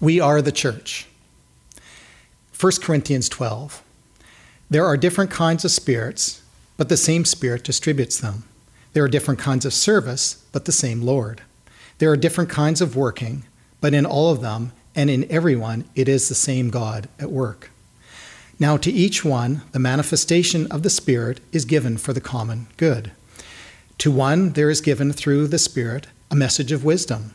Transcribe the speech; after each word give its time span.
We 0.00 0.18
are 0.18 0.40
the 0.40 0.50
church. 0.50 1.06
1 2.58 2.72
Corinthians 2.80 3.28
12. 3.28 3.82
There 4.70 4.86
are 4.86 4.96
different 4.96 5.30
kinds 5.30 5.62
of 5.62 5.70
spirits, 5.70 6.40
but 6.78 6.88
the 6.88 6.96
same 6.96 7.26
Spirit 7.26 7.64
distributes 7.64 8.18
them. 8.18 8.44
There 8.94 9.04
are 9.04 9.08
different 9.08 9.40
kinds 9.40 9.66
of 9.66 9.74
service, 9.74 10.42
but 10.52 10.64
the 10.64 10.72
same 10.72 11.02
Lord. 11.02 11.42
There 11.98 12.10
are 12.10 12.16
different 12.16 12.48
kinds 12.48 12.80
of 12.80 12.96
working, 12.96 13.44
but 13.82 13.92
in 13.92 14.06
all 14.06 14.32
of 14.32 14.40
them 14.40 14.72
and 14.94 15.10
in 15.10 15.30
everyone, 15.30 15.84
it 15.94 16.08
is 16.08 16.30
the 16.30 16.34
same 16.34 16.70
God 16.70 17.06
at 17.18 17.30
work. 17.30 17.70
Now, 18.58 18.78
to 18.78 18.90
each 18.90 19.22
one, 19.22 19.62
the 19.72 19.78
manifestation 19.78 20.66
of 20.72 20.82
the 20.82 20.88
Spirit 20.88 21.40
is 21.52 21.66
given 21.66 21.98
for 21.98 22.14
the 22.14 22.22
common 22.22 22.68
good. 22.78 23.12
To 23.98 24.10
one, 24.10 24.52
there 24.52 24.70
is 24.70 24.80
given 24.80 25.12
through 25.12 25.48
the 25.48 25.58
Spirit 25.58 26.06
a 26.30 26.34
message 26.34 26.72
of 26.72 26.84
wisdom, 26.84 27.34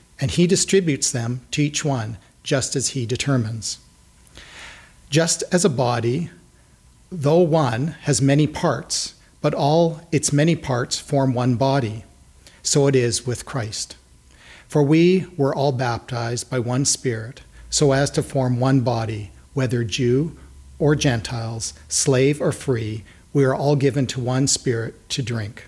and 0.21 0.31
He 0.31 0.47
distributes 0.47 1.11
them 1.11 1.41
to 1.51 1.63
each 1.63 1.83
one 1.83 2.17
just 2.43 2.75
as 2.75 2.89
He 2.89 3.05
determines. 3.05 3.79
Just 5.09 5.43
as 5.51 5.65
a 5.65 5.69
body, 5.69 6.29
though 7.11 7.39
one, 7.39 7.87
has 8.03 8.21
many 8.21 8.47
parts, 8.47 9.15
but 9.41 9.53
all 9.53 10.01
its 10.11 10.31
many 10.31 10.55
parts 10.55 10.99
form 10.99 11.33
one 11.33 11.55
body, 11.55 12.05
so 12.63 12.87
it 12.87 12.95
is 12.95 13.25
with 13.25 13.45
Christ. 13.45 13.97
For 14.67 14.83
we 14.83 15.25
were 15.35 15.53
all 15.53 15.73
baptized 15.73 16.49
by 16.49 16.59
one 16.59 16.85
Spirit, 16.85 17.41
so 17.69 17.91
as 17.91 18.09
to 18.11 18.23
form 18.23 18.59
one 18.59 18.81
body, 18.81 19.31
whether 19.53 19.83
Jew 19.83 20.37
or 20.79 20.95
Gentiles, 20.95 21.73
slave 21.89 22.39
or 22.41 22.51
free, 22.51 23.03
we 23.33 23.43
are 23.43 23.55
all 23.55 23.75
given 23.75 24.07
to 24.07 24.21
one 24.21 24.47
Spirit 24.47 25.09
to 25.09 25.21
drink. 25.21 25.67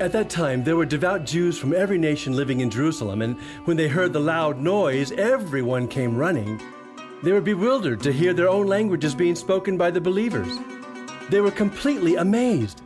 At 0.00 0.10
that 0.10 0.28
time, 0.28 0.64
there 0.64 0.76
were 0.76 0.84
devout 0.86 1.24
Jews 1.24 1.56
from 1.56 1.72
every 1.72 1.98
nation 1.98 2.34
living 2.34 2.58
in 2.58 2.68
Jerusalem, 2.68 3.22
and 3.22 3.38
when 3.64 3.76
they 3.76 3.86
heard 3.86 4.12
the 4.12 4.18
loud 4.18 4.58
noise, 4.58 5.12
everyone 5.12 5.86
came 5.86 6.16
running. 6.16 6.60
They 7.22 7.30
were 7.30 7.40
bewildered 7.40 8.00
to 8.02 8.12
hear 8.12 8.34
their 8.34 8.48
own 8.48 8.66
languages 8.66 9.14
being 9.14 9.36
spoken 9.36 9.78
by 9.78 9.92
the 9.92 10.00
believers. 10.00 10.52
They 11.30 11.40
were 11.40 11.52
completely 11.52 12.16
amazed. 12.16 12.82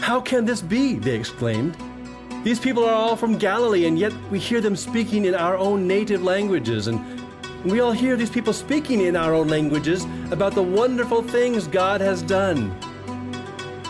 How 0.00 0.18
can 0.18 0.46
this 0.46 0.62
be? 0.62 0.94
They 0.94 1.16
exclaimed. 1.16 1.76
These 2.42 2.58
people 2.58 2.86
are 2.86 2.94
all 2.94 3.16
from 3.16 3.36
Galilee, 3.36 3.84
and 3.84 3.98
yet 3.98 4.14
we 4.30 4.38
hear 4.38 4.62
them 4.62 4.76
speaking 4.76 5.26
in 5.26 5.34
our 5.34 5.58
own 5.58 5.86
native 5.86 6.22
languages. 6.22 6.86
And 6.86 7.22
we 7.66 7.80
all 7.80 7.92
hear 7.92 8.16
these 8.16 8.30
people 8.30 8.54
speaking 8.54 9.02
in 9.02 9.14
our 9.14 9.34
own 9.34 9.48
languages 9.48 10.06
about 10.30 10.54
the 10.54 10.62
wonderful 10.62 11.22
things 11.22 11.66
God 11.66 12.00
has 12.00 12.22
done. 12.22 12.74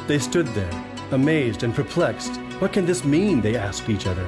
They 0.08 0.18
stood 0.18 0.48
there, 0.48 0.84
amazed 1.12 1.62
and 1.62 1.72
perplexed. 1.72 2.40
What 2.58 2.72
can 2.72 2.86
this 2.86 3.04
mean? 3.04 3.42
They 3.42 3.56
asked 3.56 3.88
each 3.90 4.06
other. 4.06 4.26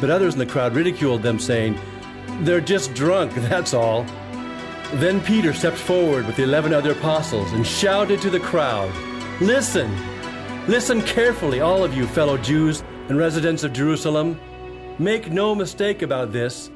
But 0.00 0.10
others 0.10 0.34
in 0.34 0.40
the 0.40 0.46
crowd 0.46 0.74
ridiculed 0.74 1.22
them, 1.22 1.38
saying, 1.38 1.78
They're 2.40 2.60
just 2.60 2.92
drunk, 2.94 3.34
that's 3.36 3.72
all. 3.72 4.04
Then 4.94 5.20
Peter 5.20 5.52
stepped 5.52 5.76
forward 5.78 6.26
with 6.26 6.36
the 6.36 6.42
eleven 6.42 6.72
other 6.72 6.92
apostles 6.92 7.52
and 7.52 7.66
shouted 7.66 8.20
to 8.22 8.30
the 8.30 8.40
crowd, 8.40 8.92
Listen! 9.40 9.90
Listen 10.66 11.00
carefully, 11.02 11.60
all 11.60 11.84
of 11.84 11.96
you 11.96 12.06
fellow 12.08 12.36
Jews 12.36 12.82
and 13.08 13.16
residents 13.16 13.62
of 13.62 13.72
Jerusalem, 13.72 14.40
make 14.98 15.30
no 15.30 15.54
mistake 15.54 16.02
about 16.02 16.32
this. 16.32 16.70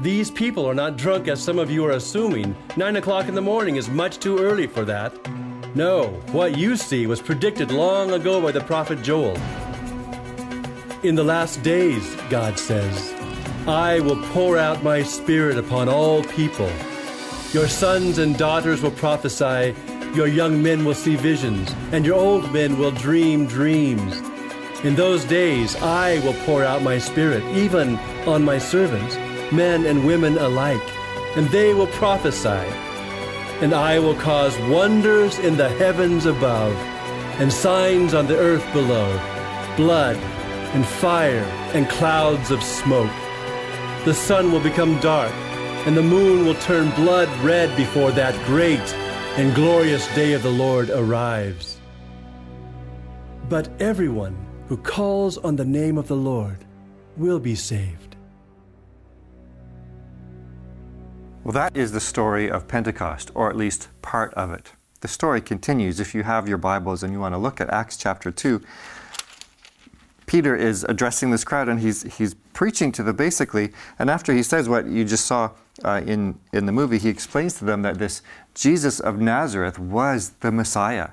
These 0.00 0.30
people 0.30 0.64
are 0.64 0.74
not 0.74 0.96
drunk 0.96 1.28
as 1.28 1.42
some 1.42 1.58
of 1.58 1.70
you 1.70 1.84
are 1.84 1.90
assuming. 1.90 2.56
Nine 2.78 2.96
o'clock 2.96 3.28
in 3.28 3.34
the 3.34 3.42
morning 3.42 3.76
is 3.76 3.90
much 3.90 4.18
too 4.18 4.38
early 4.38 4.66
for 4.66 4.86
that. 4.86 5.12
No, 5.74 6.06
what 6.32 6.56
you 6.56 6.74
see 6.76 7.06
was 7.06 7.20
predicted 7.20 7.70
long 7.70 8.12
ago 8.12 8.40
by 8.40 8.50
the 8.52 8.62
prophet 8.62 9.02
Joel. 9.02 9.36
In 11.02 11.14
the 11.14 11.24
last 11.24 11.62
days, 11.62 12.14
God 12.28 12.58
says, 12.58 13.14
I 13.66 14.00
will 14.00 14.22
pour 14.34 14.58
out 14.58 14.82
my 14.82 15.02
spirit 15.02 15.56
upon 15.56 15.88
all 15.88 16.22
people. 16.22 16.70
Your 17.52 17.68
sons 17.68 18.18
and 18.18 18.36
daughters 18.36 18.82
will 18.82 18.90
prophesy, 18.90 19.74
your 20.14 20.26
young 20.26 20.62
men 20.62 20.84
will 20.84 20.94
see 20.94 21.16
visions, 21.16 21.74
and 21.92 22.04
your 22.04 22.16
old 22.16 22.52
men 22.52 22.78
will 22.78 22.90
dream 22.90 23.46
dreams. 23.46 24.18
In 24.84 24.94
those 24.94 25.24
days 25.24 25.74
I 25.76 26.18
will 26.18 26.34
pour 26.44 26.64
out 26.64 26.82
my 26.82 26.98
spirit, 26.98 27.42
even 27.56 27.96
on 28.26 28.44
my 28.44 28.58
servants, 28.58 29.16
men 29.50 29.86
and 29.86 30.06
women 30.06 30.36
alike, 30.36 30.86
and 31.34 31.48
they 31.48 31.72
will 31.72 31.86
prophesy. 31.86 32.68
And 33.62 33.72
I 33.72 33.98
will 34.00 34.16
cause 34.16 34.58
wonders 34.68 35.38
in 35.38 35.56
the 35.56 35.70
heavens 35.70 36.26
above, 36.26 36.74
and 37.40 37.50
signs 37.50 38.12
on 38.12 38.26
the 38.26 38.36
earth 38.36 38.70
below 38.74 39.18
blood, 39.76 40.18
and 40.74 40.86
fire, 40.86 41.44
and 41.74 41.88
clouds 41.88 42.50
of 42.50 42.62
smoke. 42.62 43.10
The 44.04 44.14
sun 44.14 44.52
will 44.52 44.60
become 44.60 45.00
dark, 45.00 45.32
and 45.86 45.96
the 45.96 46.02
moon 46.02 46.46
will 46.46 46.54
turn 46.54 46.90
blood 46.90 47.28
red 47.44 47.76
before 47.76 48.12
that 48.12 48.34
great 48.46 48.94
and 49.36 49.54
glorious 49.54 50.06
day 50.14 50.32
of 50.32 50.42
the 50.42 50.50
Lord 50.50 50.90
arrives. 50.90 51.78
But 53.48 53.68
everyone 53.80 54.36
who 54.68 54.76
calls 54.76 55.38
on 55.38 55.56
the 55.56 55.64
name 55.64 55.98
of 55.98 56.08
the 56.08 56.16
Lord 56.16 56.64
will 57.16 57.40
be 57.40 57.54
saved. 57.54 58.16
Well, 61.42 61.52
that 61.52 61.76
is 61.76 61.92
the 61.92 62.00
story 62.00 62.50
of 62.50 62.68
Pentecost, 62.68 63.30
or 63.34 63.48
at 63.48 63.56
least 63.56 63.88
part 64.02 64.32
of 64.34 64.52
it. 64.52 64.72
The 65.00 65.08
story 65.08 65.40
continues. 65.40 65.98
If 65.98 66.14
you 66.14 66.22
have 66.22 66.48
your 66.48 66.58
Bibles 66.58 67.02
and 67.02 67.12
you 67.12 67.18
want 67.18 67.34
to 67.34 67.38
look 67.38 67.60
at 67.60 67.70
Acts 67.70 67.96
chapter 67.96 68.30
2, 68.30 68.60
Peter 70.30 70.54
is 70.54 70.84
addressing 70.84 71.32
this 71.32 71.42
crowd 71.42 71.68
and 71.68 71.80
he's, 71.80 72.04
he's 72.16 72.34
preaching 72.52 72.92
to 72.92 73.02
them 73.02 73.16
basically. 73.16 73.72
And 73.98 74.08
after 74.08 74.32
he 74.32 74.44
says 74.44 74.68
what 74.68 74.86
you 74.86 75.04
just 75.04 75.26
saw 75.26 75.50
uh, 75.84 76.02
in, 76.06 76.38
in 76.52 76.66
the 76.66 76.72
movie, 76.72 76.98
he 76.98 77.08
explains 77.08 77.54
to 77.54 77.64
them 77.64 77.82
that 77.82 77.98
this 77.98 78.22
Jesus 78.54 79.00
of 79.00 79.18
Nazareth 79.18 79.80
was 79.80 80.34
the 80.38 80.52
Messiah. 80.52 81.08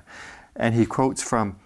And 0.54 0.72
he 0.72 0.86
quotes 0.86 1.20
from 1.20 1.58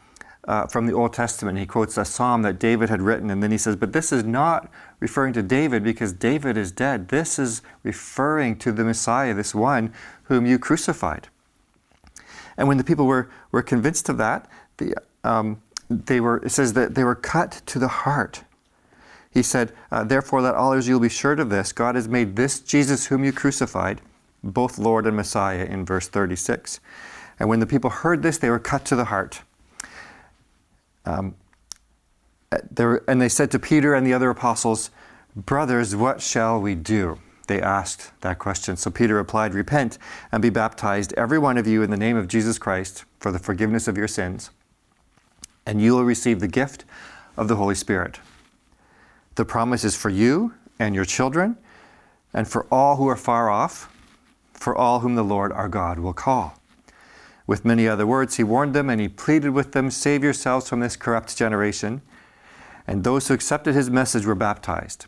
uh, 0.48 0.66
from 0.66 0.86
the 0.86 0.94
Old 0.94 1.12
Testament. 1.12 1.58
He 1.58 1.66
quotes 1.66 1.98
a 1.98 2.06
psalm 2.06 2.40
that 2.40 2.58
David 2.58 2.88
had 2.88 3.02
written, 3.02 3.30
and 3.30 3.42
then 3.42 3.52
he 3.52 3.58
says, 3.58 3.76
But 3.76 3.92
this 3.92 4.12
is 4.12 4.24
not 4.24 4.68
referring 4.98 5.34
to 5.34 5.42
David 5.42 5.84
because 5.84 6.12
David 6.12 6.56
is 6.56 6.72
dead. 6.72 7.08
This 7.08 7.38
is 7.38 7.62
referring 7.84 8.56
to 8.60 8.72
the 8.72 8.82
Messiah, 8.82 9.34
this 9.34 9.54
one 9.54 9.92
whom 10.24 10.44
you 10.44 10.58
crucified. 10.58 11.28
And 12.56 12.66
when 12.66 12.76
the 12.76 12.82
people 12.82 13.06
were, 13.06 13.30
were 13.52 13.62
convinced 13.62 14.08
of 14.08 14.16
that, 14.16 14.50
the, 14.78 14.96
um, 15.22 15.62
they 15.92 16.20
were, 16.20 16.38
it 16.38 16.50
says 16.50 16.72
that 16.74 16.94
they 16.94 17.04
were 17.04 17.14
cut 17.14 17.62
to 17.66 17.78
the 17.78 17.88
heart. 17.88 18.44
He 19.30 19.42
said, 19.42 19.72
uh, 19.90 20.04
Therefore, 20.04 20.42
let 20.42 20.54
all 20.54 20.72
Israel 20.72 21.00
be 21.00 21.08
sure 21.08 21.32
of 21.32 21.48
this 21.50 21.72
God 21.72 21.94
has 21.94 22.08
made 22.08 22.36
this 22.36 22.60
Jesus 22.60 23.06
whom 23.06 23.24
you 23.24 23.32
crucified, 23.32 24.00
both 24.42 24.78
Lord 24.78 25.06
and 25.06 25.16
Messiah, 25.16 25.64
in 25.64 25.84
verse 25.84 26.08
36. 26.08 26.80
And 27.38 27.48
when 27.48 27.60
the 27.60 27.66
people 27.66 27.90
heard 27.90 28.22
this, 28.22 28.38
they 28.38 28.50
were 28.50 28.58
cut 28.58 28.84
to 28.86 28.96
the 28.96 29.06
heart. 29.06 29.42
Um, 31.04 31.34
there, 32.70 33.02
and 33.08 33.20
they 33.20 33.28
said 33.28 33.50
to 33.52 33.58
Peter 33.58 33.94
and 33.94 34.06
the 34.06 34.12
other 34.12 34.30
apostles, 34.30 34.90
Brothers, 35.34 35.96
what 35.96 36.20
shall 36.20 36.60
we 36.60 36.74
do? 36.74 37.18
They 37.46 37.60
asked 37.60 38.12
that 38.20 38.38
question. 38.38 38.76
So 38.76 38.90
Peter 38.90 39.14
replied, 39.14 39.54
Repent 39.54 39.98
and 40.30 40.42
be 40.42 40.50
baptized, 40.50 41.12
every 41.16 41.38
one 41.38 41.56
of 41.56 41.66
you, 41.66 41.82
in 41.82 41.90
the 41.90 41.96
name 41.96 42.16
of 42.16 42.28
Jesus 42.28 42.58
Christ, 42.58 43.04
for 43.18 43.32
the 43.32 43.38
forgiveness 43.38 43.88
of 43.88 43.96
your 43.96 44.08
sins, 44.08 44.50
and 45.66 45.80
you 45.80 45.94
will 45.94 46.04
receive 46.04 46.40
the 46.40 46.48
gift 46.48 46.84
of 47.36 47.48
the 47.48 47.56
Holy 47.56 47.74
Spirit. 47.74 48.20
The 49.34 49.44
promise 49.44 49.84
is 49.84 49.96
for 49.96 50.10
you 50.10 50.54
and 50.78 50.94
your 50.94 51.04
children, 51.04 51.56
and 52.34 52.48
for 52.48 52.66
all 52.70 52.96
who 52.96 53.08
are 53.08 53.16
far 53.16 53.50
off, 53.50 53.94
for 54.52 54.76
all 54.76 55.00
whom 55.00 55.14
the 55.14 55.24
Lord 55.24 55.52
our 55.52 55.68
God 55.68 55.98
will 55.98 56.12
call. 56.12 56.58
With 57.46 57.64
many 57.64 57.88
other 57.88 58.06
words, 58.06 58.36
he 58.36 58.44
warned 58.44 58.74
them 58.74 58.88
and 58.88 59.00
he 59.00 59.08
pleaded 59.08 59.50
with 59.50 59.72
them 59.72 59.90
Save 59.90 60.22
yourselves 60.22 60.68
from 60.68 60.80
this 60.80 60.96
corrupt 60.96 61.36
generation. 61.36 62.02
And 62.86 63.04
those 63.04 63.28
who 63.28 63.34
accepted 63.34 63.74
his 63.74 63.90
message 63.90 64.26
were 64.26 64.34
baptized. 64.34 65.06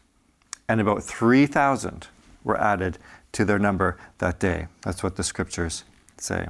And 0.69 0.81
about 0.81 1.03
3,000 1.03 2.09
were 2.43 2.61
added 2.61 2.99
to 3.33 3.45
their 3.45 3.59
number 3.59 3.99
that 4.19 4.39
day. 4.39 4.67
That's 4.83 5.03
what 5.03 5.17
the 5.17 5.23
scriptures 5.23 5.85
say. 6.19 6.49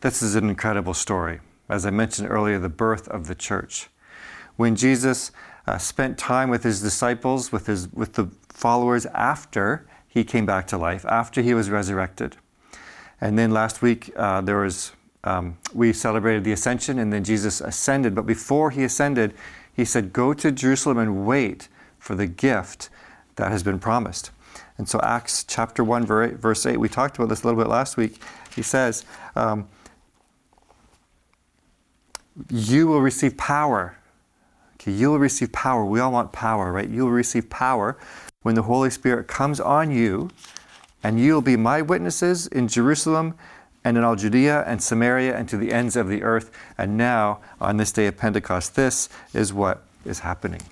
This 0.00 0.22
is 0.22 0.34
an 0.34 0.48
incredible 0.48 0.94
story. 0.94 1.40
As 1.68 1.84
I 1.84 1.90
mentioned 1.90 2.28
earlier, 2.30 2.58
the 2.58 2.68
birth 2.68 3.08
of 3.08 3.26
the 3.26 3.34
church. 3.34 3.88
When 4.56 4.76
Jesus 4.76 5.32
uh, 5.66 5.78
spent 5.78 6.16
time 6.16 6.48
with 6.48 6.62
his 6.62 6.80
disciples, 6.80 7.50
with, 7.52 7.66
his, 7.66 7.92
with 7.92 8.14
the 8.14 8.30
followers 8.48 9.06
after 9.06 9.86
he 10.06 10.24
came 10.24 10.46
back 10.46 10.66
to 10.68 10.78
life, 10.78 11.04
after 11.06 11.42
he 11.42 11.54
was 11.54 11.68
resurrected. 11.68 12.36
And 13.20 13.38
then 13.38 13.50
last 13.50 13.82
week, 13.82 14.12
uh, 14.16 14.40
there 14.40 14.58
was, 14.58 14.92
um, 15.24 15.58
we 15.74 15.92
celebrated 15.92 16.44
the 16.44 16.52
ascension, 16.52 16.98
and 16.98 17.12
then 17.12 17.24
Jesus 17.24 17.60
ascended. 17.60 18.14
But 18.14 18.26
before 18.26 18.70
he 18.70 18.84
ascended, 18.84 19.34
he 19.74 19.84
said, 19.84 20.12
Go 20.12 20.32
to 20.34 20.52
Jerusalem 20.52 20.98
and 20.98 21.26
wait 21.26 21.68
for 21.98 22.14
the 22.14 22.26
gift 22.26 22.88
that 23.36 23.50
has 23.50 23.62
been 23.62 23.78
promised. 23.78 24.30
And 24.78 24.88
so, 24.88 25.00
Acts 25.02 25.44
chapter 25.44 25.82
1, 25.82 26.06
verse 26.06 26.66
8, 26.66 26.78
we 26.78 26.88
talked 26.88 27.16
about 27.16 27.28
this 27.28 27.42
a 27.42 27.46
little 27.46 27.60
bit 27.60 27.68
last 27.68 27.96
week. 27.96 28.20
He 28.54 28.62
says, 28.62 29.04
um, 29.34 29.68
You 32.50 32.86
will 32.86 33.00
receive 33.00 33.36
power. 33.36 33.96
Okay, 34.74 34.92
you 34.92 35.10
will 35.10 35.18
receive 35.18 35.52
power. 35.52 35.84
We 35.84 36.00
all 36.00 36.12
want 36.12 36.32
power, 36.32 36.72
right? 36.72 36.88
You 36.88 37.04
will 37.04 37.12
receive 37.12 37.48
power 37.48 37.96
when 38.42 38.54
the 38.54 38.62
Holy 38.62 38.90
Spirit 38.90 39.26
comes 39.26 39.58
on 39.58 39.90
you, 39.90 40.30
and 41.02 41.18
you 41.18 41.34
will 41.34 41.42
be 41.42 41.56
my 41.56 41.82
witnesses 41.82 42.46
in 42.46 42.68
Jerusalem 42.68 43.34
and 43.84 43.96
in 43.96 44.04
all 44.04 44.16
Judea 44.16 44.64
and 44.66 44.82
Samaria 44.82 45.36
and 45.36 45.48
to 45.48 45.56
the 45.56 45.72
ends 45.72 45.96
of 45.96 46.08
the 46.08 46.22
earth. 46.22 46.50
And 46.76 46.96
now, 46.96 47.40
on 47.60 47.76
this 47.76 47.92
day 47.92 48.06
of 48.06 48.16
Pentecost, 48.16 48.76
this 48.76 49.08
is 49.32 49.52
what 49.52 49.82
is 50.04 50.20
happening. 50.20 50.62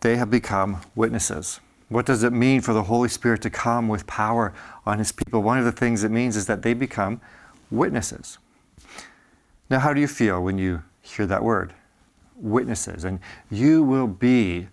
They 0.00 0.16
have 0.16 0.30
become 0.30 0.80
witnesses. 0.94 1.60
What 1.88 2.06
does 2.06 2.22
it 2.22 2.32
mean 2.32 2.60
for 2.60 2.72
the 2.72 2.84
Holy 2.84 3.08
Spirit 3.08 3.42
to 3.42 3.50
come 3.50 3.88
with 3.88 4.06
power 4.06 4.52
on 4.86 4.98
His 4.98 5.12
people? 5.12 5.42
One 5.42 5.58
of 5.58 5.64
the 5.64 5.72
things 5.72 6.04
it 6.04 6.10
means 6.10 6.36
is 6.36 6.46
that 6.46 6.62
they 6.62 6.74
become 6.74 7.20
witnesses. 7.70 8.38
Now, 9.70 9.78
how 9.78 9.94
do 9.94 10.00
you 10.00 10.08
feel 10.08 10.42
when 10.42 10.58
you 10.58 10.82
hear 11.00 11.26
that 11.26 11.42
word? 11.42 11.72
Witnesses. 12.36 13.04
And 13.04 13.20
you 13.50 13.82
will 13.82 14.08
be 14.08 14.68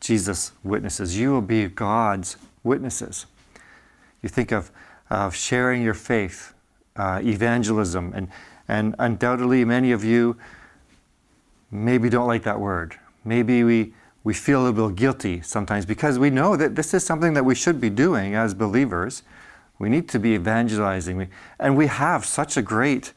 Jesus' 0.00 0.52
witnesses. 0.64 1.18
You 1.18 1.30
will 1.30 1.42
be 1.42 1.68
God's 1.68 2.36
witnesses. 2.62 3.26
You 4.22 4.28
think 4.28 4.50
of 4.50 4.70
of 5.10 5.34
sharing 5.34 5.82
your 5.82 5.94
faith, 5.94 6.54
uh, 6.96 7.20
evangelism, 7.22 8.12
and, 8.14 8.28
and 8.68 8.94
undoubtedly 8.98 9.64
many 9.64 9.92
of 9.92 10.04
you 10.04 10.36
maybe 11.70 12.08
don't 12.08 12.26
like 12.26 12.42
that 12.44 12.58
word. 12.58 12.96
Maybe 13.24 13.64
we, 13.64 13.92
we 14.22 14.34
feel 14.34 14.66
a 14.66 14.70
little 14.70 14.90
guilty 14.90 15.40
sometimes 15.42 15.84
because 15.86 16.18
we 16.18 16.30
know 16.30 16.56
that 16.56 16.74
this 16.74 16.94
is 16.94 17.04
something 17.04 17.34
that 17.34 17.44
we 17.44 17.54
should 17.54 17.80
be 17.80 17.90
doing 17.90 18.34
as 18.34 18.54
believers. 18.54 19.22
We 19.78 19.88
need 19.88 20.08
to 20.10 20.18
be 20.18 20.30
evangelizing. 20.34 21.28
And 21.58 21.76
we 21.76 21.86
have 21.86 22.24
such 22.24 22.56
a 22.56 22.62
great 22.62 23.12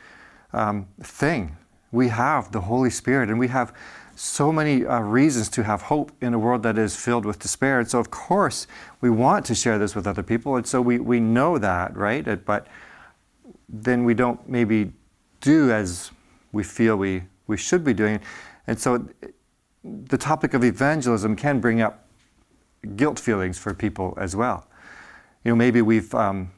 um, 0.53 0.87
thing. 1.01 1.57
We 1.91 2.09
have 2.09 2.51
the 2.51 2.61
Holy 2.61 2.89
Spirit, 2.89 3.29
and 3.29 3.39
we 3.39 3.47
have 3.47 3.73
so 4.15 4.51
many 4.51 4.83
uh, 4.83 4.99
reasons 4.99 5.47
to 5.49 5.63
have 5.63 5.83
hope 5.83 6.11
in 6.21 6.33
a 6.33 6.39
world 6.39 6.63
that 6.63 6.77
is 6.77 6.95
filled 6.95 7.23
with 7.23 7.37
despair. 7.37 7.79
And 7.79 7.87
so, 7.87 7.99
of 7.99 8.09
course, 8.09 8.65
we 8.99 9.11
want 9.11 9.45
to 9.45 9.55
share 9.55 9.77
this 9.77 9.95
with 9.95 10.07
other 10.07 10.23
people. 10.23 10.55
And 10.55 10.65
so 10.65 10.81
we, 10.81 10.97
we 10.97 11.19
know 11.19 11.59
that, 11.59 11.95
right? 11.95 12.43
But 12.43 12.65
then 13.69 14.05
we 14.05 14.15
don't 14.15 14.49
maybe 14.49 14.91
do 15.39 15.71
as 15.71 16.11
we 16.51 16.63
feel 16.63 16.95
we, 16.95 17.23
we 17.45 17.57
should 17.57 17.83
be 17.83 17.93
doing. 17.93 18.19
And 18.65 18.79
so 18.79 19.07
the 19.83 20.17
topic 20.17 20.55
of 20.55 20.63
evangelism 20.63 21.35
can 21.35 21.59
bring 21.59 21.81
up 21.81 22.07
guilt 22.95 23.19
feelings 23.19 23.59
for 23.59 23.73
people 23.73 24.17
as 24.17 24.35
well. 24.35 24.67
You 25.43 25.51
know, 25.51 25.55
maybe 25.55 25.83
we've, 25.83 26.13
um, 26.15 26.51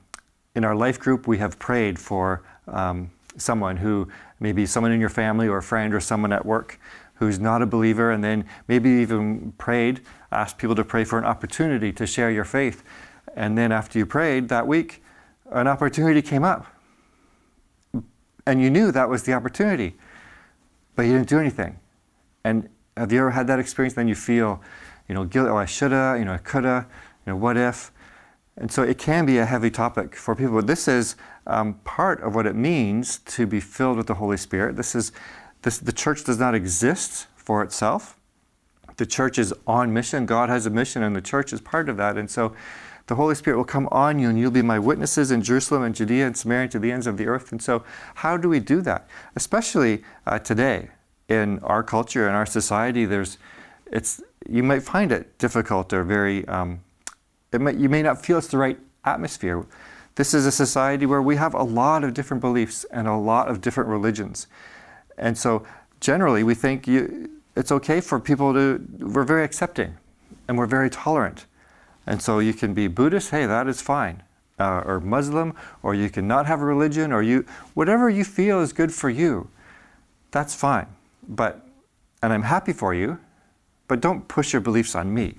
in 0.56 0.64
our 0.64 0.76
life 0.76 0.98
group, 0.98 1.28
we 1.28 1.38
have 1.40 1.60
prayed 1.60 2.00
for 2.00 2.44
um, 2.68 3.12
someone 3.40 3.78
who, 3.78 4.08
maybe 4.40 4.66
someone 4.66 4.92
in 4.92 5.00
your 5.00 5.10
family 5.10 5.48
or 5.48 5.58
a 5.58 5.64
friend 5.64 5.94
or 5.94 6.00
someone 6.00 6.32
at 6.32 6.46
work 6.46 6.80
who's 7.16 7.40
not 7.40 7.62
a 7.62 7.66
believer, 7.66 8.12
and 8.12 8.24
then 8.24 8.46
maybe 8.68 8.90
even 8.90 9.52
prayed, 9.58 10.02
asked 10.32 10.58
people 10.58 10.76
to 10.76 10.86
pray 10.86 11.04
for 11.04 11.20
an 11.20 11.26
opportunity 11.26 11.92
to 11.92 12.08
share 12.08 12.32
your 12.32 12.46
faith. 12.46 12.82
And 13.36 13.58
then 13.58 13.72
after 13.74 14.00
you 14.00 14.06
prayed 14.06 14.48
that 14.50 14.66
week, 14.66 15.04
an 15.52 15.68
opportunity 15.68 16.22
came 16.22 16.44
up. 16.46 16.66
And 18.46 18.62
you 18.62 18.70
knew 18.70 18.92
that 18.92 19.10
was 19.10 19.24
the 19.24 19.34
opportunity, 19.34 19.96
but 20.96 21.04
you 21.04 21.12
didn't 21.12 21.28
do 21.28 21.40
anything. 21.40 21.78
And 22.44 22.70
have 22.96 23.12
you 23.12 23.20
ever 23.20 23.32
had 23.32 23.48
that 23.48 23.60
experience? 23.60 23.94
Then 23.96 24.08
you 24.08 24.16
feel, 24.16 24.62
you 25.08 25.16
know, 25.16 25.26
guilt, 25.26 25.50
oh, 25.50 25.58
I 25.58 25.66
shoulda, 25.66 26.16
you 26.18 26.26
know, 26.26 26.34
I 26.34 26.38
coulda, 26.38 26.88
you 27.26 27.34
know, 27.34 27.38
what 27.38 27.58
if? 27.58 27.92
And 28.56 28.72
so 28.72 28.84
it 28.84 28.98
can 28.98 29.26
be 29.26 29.38
a 29.38 29.46
heavy 29.46 29.70
topic 29.70 30.16
for 30.16 30.36
people. 30.36 30.56
But 30.56 30.68
this 30.68 30.88
is 30.88 31.16
um, 31.50 31.76
part 31.84 32.22
of 32.22 32.36
what 32.36 32.46
it 32.46 32.56
means 32.56 33.18
to 33.20 33.46
be 33.46 33.60
filled 33.60 33.98
with 33.98 34.08
the 34.08 34.16
Holy 34.16 34.38
Spirit. 34.38 34.76
This 34.76 34.96
is 34.96 35.12
this, 35.62 35.78
the 35.78 35.92
church 35.92 36.24
does 36.24 36.40
not 36.40 36.56
exist 36.56 37.28
for 37.36 37.62
itself. 37.64 38.18
The 38.98 39.06
church 39.06 39.38
is 39.38 39.54
on 39.68 39.94
mission. 39.94 40.26
God 40.26 40.50
has 40.50 40.66
a 40.66 40.70
mission, 40.70 41.04
and 41.04 41.16
the 41.16 41.22
church 41.22 41.52
is 41.52 41.62
part 41.62 41.90
of 41.90 41.98
that. 41.98 42.18
And 42.18 42.30
so 42.30 42.54
the 43.08 43.16
Holy 43.16 43.36
Spirit 43.36 43.58
will 43.58 43.66
come 43.66 43.88
on 43.92 44.20
you, 44.20 44.30
and 44.30 44.40
you'll 44.40 44.52
be 44.52 44.62
my 44.62 44.80
witnesses 44.80 45.32
in 45.32 45.42
Jerusalem 45.42 45.84
and 45.84 45.96
Judea 45.96 46.28
and 46.28 46.38
Samaria 46.38 46.70
to 46.70 46.80
the 46.80 46.92
ends 46.92 47.08
of 47.08 47.18
the 47.18 47.28
earth. 47.28 47.52
And 47.52 47.62
so, 47.62 47.84
how 48.16 48.38
do 48.38 48.48
we 48.48 48.60
do 48.60 48.82
that? 48.82 49.08
Especially 49.36 50.04
uh, 50.26 50.40
today 50.40 50.90
in 51.28 51.60
our 51.60 51.84
culture 51.84 52.28
and 52.28 52.36
our 52.36 52.46
society, 52.46 53.06
there's, 53.06 53.38
it's, 53.88 54.22
you 54.48 54.64
might 54.64 54.84
find 54.84 55.12
it 55.12 55.38
difficult 55.38 55.92
or 55.92 56.04
very, 56.04 56.48
um, 56.48 56.82
it 57.52 57.62
might, 57.62 57.76
you 57.76 57.90
may 57.90 58.02
not 58.02 58.24
feel 58.24 58.38
it's 58.38 58.48
the 58.48 58.58
right 58.58 58.80
atmosphere. 59.06 59.66
This 60.20 60.34
is 60.34 60.46
a 60.46 60.52
society 60.52 61.06
where 61.06 61.22
we 61.22 61.38
have 61.38 61.54
a 61.54 61.64
lot 61.64 62.04
of 62.04 62.14
different 62.14 62.42
beliefs 62.42 62.86
and 62.92 63.08
a 63.08 63.16
lot 63.16 63.48
of 63.48 63.62
different 63.62 63.90
religions. 63.90 64.48
And 65.18 65.38
so 65.38 65.66
generally 66.02 66.44
we 66.44 66.56
think 66.56 66.90
you, 66.90 67.30
it's 67.56 67.72
okay 67.72 68.02
for 68.02 68.20
people 68.20 68.54
to, 68.54 68.86
we're 69.00 69.24
very 69.24 69.46
accepting 69.46 69.96
and 70.46 70.58
we're 70.58 70.66
very 70.66 70.90
tolerant. 70.90 71.46
And 72.06 72.22
so 72.22 72.40
you 72.40 72.54
can 72.54 72.74
be 72.74 72.90
Buddhist, 72.90 73.30
hey, 73.30 73.46
that 73.46 73.70
is 73.70 73.82
fine. 73.82 74.22
Uh, 74.60 74.82
or 74.86 75.00
Muslim, 75.00 75.56
or 75.84 75.96
you 75.96 76.10
can 76.10 76.28
not 76.28 76.46
have 76.48 76.60
a 76.60 76.66
religion, 76.66 77.14
or 77.14 77.22
you, 77.22 77.46
whatever 77.74 78.10
you 78.10 78.26
feel 78.26 78.60
is 78.60 78.74
good 78.74 78.94
for 78.94 79.10
you, 79.10 79.50
that's 80.32 80.54
fine. 80.54 80.88
But, 81.30 81.66
and 82.22 82.34
I'm 82.34 82.44
happy 82.44 82.74
for 82.74 82.94
you, 82.94 83.20
but 83.88 84.02
don't 84.02 84.28
push 84.28 84.52
your 84.52 84.62
beliefs 84.62 84.96
on 84.96 85.14
me, 85.14 85.36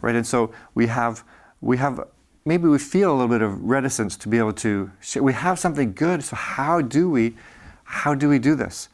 right? 0.00 0.14
And 0.14 0.24
so 0.24 0.52
we 0.76 0.86
have, 0.86 1.24
we 1.60 1.78
have, 1.78 2.06
maybe 2.46 2.68
we 2.68 2.78
feel 2.78 3.10
a 3.10 3.14
little 3.14 3.28
bit 3.28 3.42
of 3.42 3.62
reticence 3.64 4.16
to 4.16 4.28
be 4.28 4.38
able 4.38 4.52
to, 4.52 4.90
we 5.20 5.32
have 5.32 5.58
something 5.58 5.92
good, 5.92 6.22
so 6.22 6.36
how 6.36 6.80
do 6.80 7.10
we, 7.10 7.34
how 7.82 8.14
do 8.14 8.28
we 8.28 8.38
do 8.38 8.54
this? 8.54 8.88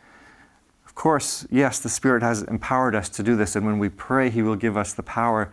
Of 0.86 0.94
course, 0.94 1.46
yes, 1.50 1.78
the 1.78 1.90
Spirit 1.90 2.22
has 2.22 2.42
empowered 2.42 2.94
us 2.94 3.10
to 3.10 3.22
do 3.22 3.36
this, 3.36 3.54
and 3.54 3.66
when 3.66 3.78
we 3.78 3.90
pray, 3.90 4.30
He 4.30 4.42
will 4.42 4.56
give 4.56 4.76
us 4.76 4.94
the 4.94 5.02
power 5.02 5.52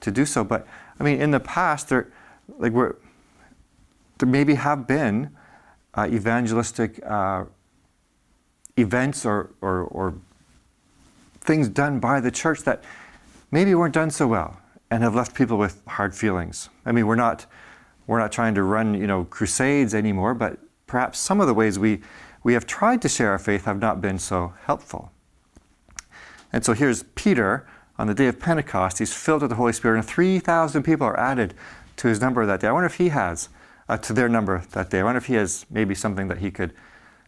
to 0.00 0.10
do 0.12 0.24
so. 0.24 0.44
But 0.44 0.66
I 0.98 1.04
mean, 1.04 1.20
in 1.20 1.32
the 1.32 1.40
past, 1.40 1.88
there, 1.88 2.12
like 2.58 2.72
we're, 2.72 2.94
there 4.18 4.28
maybe 4.28 4.54
have 4.54 4.86
been 4.86 5.30
uh, 5.94 6.06
evangelistic 6.08 7.04
uh, 7.04 7.44
events 8.76 9.26
or, 9.26 9.50
or, 9.60 9.82
or 9.82 10.14
things 11.40 11.68
done 11.68 11.98
by 11.98 12.20
the 12.20 12.30
church 12.30 12.60
that 12.60 12.84
maybe 13.50 13.74
weren't 13.74 13.94
done 13.94 14.10
so 14.10 14.28
well 14.28 14.59
and 14.90 15.02
have 15.02 15.14
left 15.14 15.34
people 15.34 15.56
with 15.56 15.82
hard 15.86 16.14
feelings. 16.14 16.68
I 16.84 16.92
mean, 16.92 17.06
we're 17.06 17.16
not 17.16 17.46
we're 18.06 18.18
not 18.18 18.32
trying 18.32 18.54
to 18.56 18.62
run 18.62 18.94
you 18.94 19.06
know 19.06 19.24
crusades 19.24 19.94
anymore, 19.94 20.34
but 20.34 20.58
perhaps 20.86 21.18
some 21.18 21.40
of 21.40 21.46
the 21.46 21.54
ways 21.54 21.78
we 21.78 22.00
we 22.42 22.54
have 22.54 22.66
tried 22.66 23.02
to 23.02 23.08
share 23.08 23.30
our 23.30 23.38
faith 23.38 23.64
have 23.66 23.80
not 23.80 24.00
been 24.00 24.18
so 24.18 24.54
helpful. 24.64 25.12
And 26.52 26.64
so 26.64 26.72
here's 26.72 27.02
Peter 27.14 27.66
on 27.98 28.06
the 28.06 28.14
day 28.14 28.26
of 28.26 28.40
Pentecost. 28.40 28.98
He's 28.98 29.12
filled 29.12 29.42
with 29.42 29.50
the 29.50 29.56
Holy 29.56 29.72
Spirit, 29.72 29.98
and 29.98 30.06
3,000 30.06 30.82
people 30.82 31.06
are 31.06 31.18
added 31.20 31.54
to 31.96 32.08
his 32.08 32.20
number 32.20 32.44
that 32.46 32.60
day. 32.60 32.68
I 32.68 32.72
wonder 32.72 32.86
if 32.86 32.96
he 32.96 33.10
has, 33.10 33.50
uh, 33.88 33.98
to 33.98 34.12
their 34.12 34.28
number 34.28 34.64
that 34.72 34.88
day. 34.88 35.00
I 35.00 35.02
wonder 35.02 35.18
if 35.18 35.26
he 35.26 35.34
has 35.34 35.66
maybe 35.70 35.94
something 35.94 36.28
that 36.28 36.38
he 36.38 36.50
could 36.50 36.72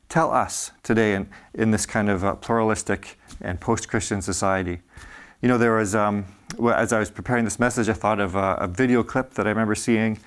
tell 0.09 0.33
us 0.33 0.73
today 0.83 1.15
in, 1.15 1.29
in 1.55 1.71
this 1.71 1.87
kind 1.87 2.09
of 2.09 2.25
uh, 2.25 2.35
pluralistic 2.37 3.19
and 3.41 3.61
post 3.61 3.89
Christian 3.89 4.23
society. 4.23 4.81
You 5.43 5.49
know, 5.49 5.59
there 5.59 5.77
was, 5.77 5.95
um, 5.95 6.25
as 6.75 6.93
I 6.93 6.99
was 6.99 7.11
preparing 7.11 7.45
this 7.45 7.59
message, 7.59 7.89
I 7.89 7.93
thought 7.93 8.21
of 8.21 8.35
a, 8.35 8.55
a 8.61 8.69
video 8.69 9.03
clip 9.03 9.35
that 9.35 9.47
I 9.47 9.51
remember 9.51 9.75
seeing 9.75 10.19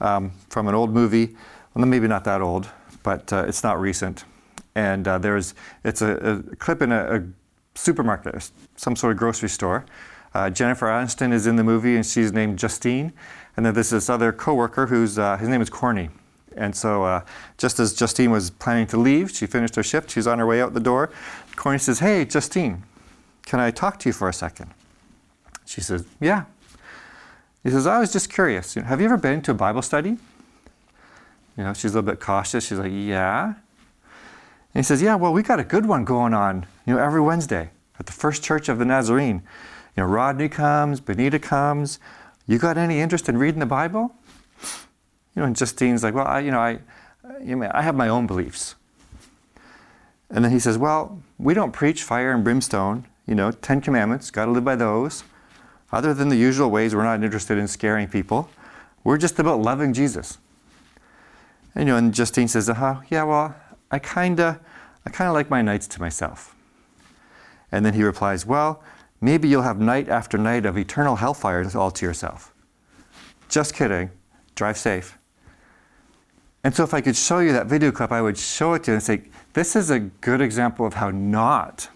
um, 0.00 0.32
from 0.50 0.68
an 0.68 0.74
old 0.74 0.92
movie. 0.92 1.34
Well, 1.74 1.86
maybe 1.86 2.06
not 2.08 2.24
that 2.24 2.42
old, 2.42 2.68
but 3.02 3.32
uh, 3.32 3.44
it's 3.48 3.62
not 3.62 3.80
recent 3.80 4.24
and 4.74 5.06
uh, 5.06 5.18
there's 5.18 5.54
it's 5.84 6.02
a, 6.02 6.42
a, 6.52 6.56
clip 6.56 6.82
in 6.82 6.92
a, 6.92 7.16
a, 7.16 7.22
supermarket, 7.76 8.50
some 8.76 8.94
sort 8.94 9.12
of 9.12 9.18
grocery 9.18 9.48
store. 9.48 9.84
Uh, 10.32 10.48
Jennifer 10.48 10.86
Aniston 10.86 11.32
is 11.32 11.46
in 11.46 11.56
the 11.56 11.64
movie, 11.64 11.96
and 11.96 12.06
she's 12.06 12.32
named 12.32 12.56
Justine. 12.56 13.12
And 13.56 13.66
then 13.66 13.74
there's 13.74 13.90
this 13.90 14.08
other 14.08 14.32
coworker 14.32 14.86
who's 14.86 15.18
uh, 15.18 15.36
his 15.36 15.48
name 15.48 15.60
is 15.60 15.70
Corny. 15.70 16.08
And 16.56 16.74
so, 16.74 17.02
uh, 17.02 17.22
just 17.58 17.80
as 17.80 17.92
Justine 17.92 18.30
was 18.30 18.50
planning 18.50 18.86
to 18.88 18.96
leave, 18.96 19.32
she 19.32 19.46
finished 19.46 19.74
her 19.74 19.82
shift. 19.82 20.10
She's 20.10 20.28
on 20.28 20.38
her 20.38 20.46
way 20.46 20.62
out 20.62 20.72
the 20.72 20.80
door. 20.80 21.10
Corny 21.56 21.78
says, 21.78 21.98
"Hey, 21.98 22.24
Justine, 22.24 22.84
can 23.46 23.60
I 23.60 23.70
talk 23.70 23.98
to 24.00 24.08
you 24.08 24.12
for 24.12 24.28
a 24.28 24.32
second? 24.32 24.70
She 25.64 25.80
says, 25.80 26.04
"Yeah." 26.20 26.44
He 27.62 27.70
says, 27.70 27.86
"I 27.86 27.98
was 27.98 28.12
just 28.12 28.30
curious. 28.32 28.76
You 28.76 28.82
know, 28.82 28.88
have 28.88 29.00
you 29.00 29.06
ever 29.06 29.16
been 29.16 29.42
to 29.42 29.52
a 29.52 29.54
Bible 29.54 29.82
study?" 29.82 30.18
You 31.56 31.64
know, 31.64 31.72
she's 31.72 31.92
a 31.92 31.98
little 31.98 32.10
bit 32.10 32.20
cautious. 32.20 32.66
She's 32.66 32.78
like, 32.78 32.92
"Yeah." 32.92 33.46
And 33.46 33.54
he 34.74 34.82
says, 34.82 35.00
"Yeah. 35.00 35.14
Well, 35.14 35.32
we 35.32 35.42
got 35.42 35.60
a 35.60 35.64
good 35.64 35.86
one 35.86 36.04
going 36.04 36.34
on. 36.34 36.66
You 36.86 36.94
know, 36.94 37.00
every 37.00 37.20
Wednesday 37.20 37.70
at 37.98 38.06
the 38.06 38.12
First 38.12 38.42
Church 38.42 38.68
of 38.68 38.78
the 38.78 38.84
Nazarene. 38.84 39.42
You 39.96 40.02
know, 40.02 40.08
Rodney 40.08 40.48
comes, 40.48 41.00
Benita 41.00 41.38
comes. 41.38 41.98
You 42.46 42.58
got 42.58 42.76
any 42.76 43.00
interest 43.00 43.28
in 43.28 43.38
reading 43.38 43.60
the 43.60 43.66
Bible?" 43.66 44.14
You 45.34 45.40
know, 45.40 45.46
and 45.46 45.56
Justine's 45.56 46.04
like, 46.04 46.14
well, 46.14 46.26
I, 46.26 46.40
you 46.40 46.50
know, 46.50 46.60
I, 46.60 46.78
you 47.42 47.56
know, 47.56 47.70
I 47.74 47.82
have 47.82 47.96
my 47.96 48.08
own 48.08 48.26
beliefs. 48.26 48.76
And 50.30 50.44
then 50.44 50.52
he 50.52 50.58
says, 50.58 50.78
well, 50.78 51.20
we 51.38 51.54
don't 51.54 51.72
preach 51.72 52.02
fire 52.02 52.32
and 52.32 52.44
brimstone. 52.44 53.06
You 53.26 53.34
know, 53.34 53.50
Ten 53.50 53.80
Commandments, 53.80 54.30
got 54.30 54.46
to 54.46 54.50
live 54.50 54.64
by 54.64 54.76
those. 54.76 55.24
Other 55.92 56.12
than 56.12 56.28
the 56.28 56.36
usual 56.36 56.70
ways, 56.70 56.94
we're 56.94 57.04
not 57.04 57.22
interested 57.22 57.56
in 57.56 57.68
scaring 57.68 58.08
people. 58.08 58.50
We're 59.02 59.18
just 59.18 59.38
about 59.38 59.60
loving 59.60 59.92
Jesus. 59.92 60.38
And, 61.74 61.86
you 61.86 61.92
know, 61.92 61.96
and 61.96 62.12
Justine 62.12 62.48
says, 62.48 62.68
uh-huh, 62.68 63.02
yeah, 63.08 63.24
well, 63.24 63.54
I 63.90 63.98
kind 63.98 64.40
of, 64.40 64.58
I 65.06 65.10
kind 65.10 65.28
of 65.28 65.34
like 65.34 65.50
my 65.50 65.62
nights 65.62 65.86
to 65.88 66.00
myself. 66.00 66.54
And 67.70 67.84
then 67.84 67.94
he 67.94 68.02
replies, 68.02 68.46
well, 68.46 68.82
maybe 69.20 69.48
you'll 69.48 69.62
have 69.62 69.80
night 69.80 70.08
after 70.08 70.38
night 70.38 70.66
of 70.66 70.76
eternal 70.76 71.16
hellfire 71.16 71.64
all 71.76 71.90
to 71.90 72.06
yourself. 72.06 72.52
Just 73.48 73.74
kidding. 73.74 74.10
Drive 74.54 74.76
safe. 74.78 75.18
And 76.62 76.74
so, 76.74 76.82
if 76.82 76.94
I 76.94 77.02
could 77.02 77.16
show 77.16 77.40
you 77.40 77.52
that 77.52 77.66
video 77.66 77.92
clip, 77.92 78.10
I 78.10 78.22
would 78.22 78.38
show 78.38 78.72
it 78.72 78.84
to 78.84 78.92
you 78.92 78.94
and 78.94 79.02
say, 79.02 79.24
This 79.52 79.76
is 79.76 79.90
a 79.90 79.98
good 79.98 80.40
example 80.40 80.86
of 80.86 80.94
how 80.94 81.10
not 81.10 81.90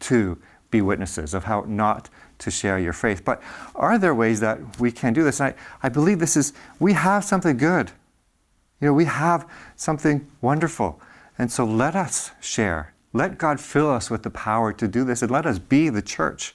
to 0.00 0.38
be 0.70 0.80
witnesses, 0.80 1.34
of 1.34 1.44
how 1.44 1.64
not 1.66 2.08
to 2.38 2.50
share 2.50 2.78
your 2.78 2.92
faith. 2.92 3.24
But 3.24 3.42
are 3.74 3.98
there 3.98 4.14
ways 4.14 4.40
that 4.40 4.80
we 4.80 4.92
can 4.92 5.12
do 5.12 5.22
this? 5.22 5.40
And 5.40 5.54
I, 5.54 5.86
I 5.86 5.88
believe 5.88 6.18
this 6.18 6.36
is, 6.36 6.52
we 6.78 6.92
have 6.92 7.24
something 7.24 7.56
good. 7.56 7.90
You 8.80 8.88
know, 8.88 8.94
we 8.94 9.04
have 9.04 9.48
something 9.76 10.26
wonderful. 10.40 11.00
And 11.38 11.50
so 11.52 11.64
let 11.64 11.94
us 11.94 12.30
share. 12.40 12.94
Let 13.12 13.38
God 13.38 13.60
fill 13.60 13.90
us 13.90 14.10
with 14.10 14.22
the 14.22 14.30
power 14.30 14.72
to 14.72 14.86
do 14.88 15.04
this 15.04 15.22
and 15.22 15.30
let 15.30 15.46
us 15.46 15.58
be 15.58 15.88
the 15.88 16.02
church. 16.02 16.54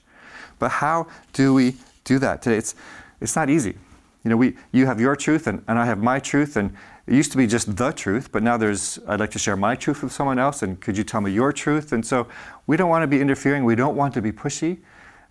But 0.57 0.69
how 0.69 1.07
do 1.33 1.53
we 1.53 1.75
do 2.03 2.17
that 2.19 2.41
today? 2.41 2.57
It's, 2.57 2.75
it's 3.19 3.35
not 3.35 3.49
easy. 3.49 3.77
You 4.23 4.29
know, 4.29 4.37
we, 4.37 4.55
you 4.71 4.85
have 4.85 4.99
your 4.99 5.15
truth 5.15 5.47
and, 5.47 5.63
and 5.67 5.77
I 5.77 5.85
have 5.85 6.01
my 6.01 6.19
truth, 6.19 6.55
and 6.55 6.75
it 7.07 7.13
used 7.13 7.31
to 7.31 7.37
be 7.37 7.45
just 7.45 7.75
the 7.77 7.91
truth, 7.91 8.31
but 8.31 8.41
now 8.41 8.57
there's, 8.57 8.99
I'd 9.07 9.19
like 9.19 9.31
to 9.31 9.39
share 9.39 9.55
my 9.55 9.75
truth 9.75 10.01
with 10.01 10.11
someone 10.11 10.39
else, 10.39 10.63
and 10.63 10.79
could 10.81 10.97
you 10.97 11.03
tell 11.03 11.21
me 11.21 11.31
your 11.31 11.53
truth? 11.53 11.91
And 11.91 12.05
so 12.05 12.27
we 12.65 12.77
don't 12.77 12.89
want 12.89 13.03
to 13.03 13.07
be 13.07 13.21
interfering, 13.21 13.63
we 13.63 13.75
don't 13.75 13.95
want 13.95 14.13
to 14.15 14.21
be 14.21 14.31
pushy. 14.31 14.79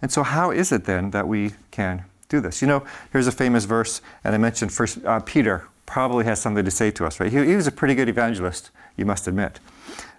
And 0.01 0.13
so, 0.13 0.23
how 0.23 0.51
is 0.51 0.71
it 0.71 0.85
then 0.85 1.11
that 1.11 1.27
we 1.27 1.53
can 1.71 2.05
do 2.29 2.41
this? 2.41 2.63
You 2.63 2.69
know, 2.69 2.85
here's 3.13 3.27
a 3.27 3.33
famous 3.33 3.65
verse, 3.65 4.03
and 4.23 4.35
I 4.35 4.39
mentioned 4.39 4.73
first, 4.73 5.05
uh, 5.05 5.21
Peter 5.21 5.67
probably 5.87 6.25
has 6.25 6.41
something 6.41 6.65
to 6.65 6.71
say 6.71 6.91
to 6.93 7.07
us, 7.07 7.19
right? 7.19 7.33
He, 7.33 7.45
he 7.45 7.57
was 7.57 7.67
a 7.67 7.73
pretty 7.73 7.95
good 7.95 8.09
evangelist, 8.09 8.71
you 8.97 9.05
must 9.05 9.27
admit. 9.27 9.59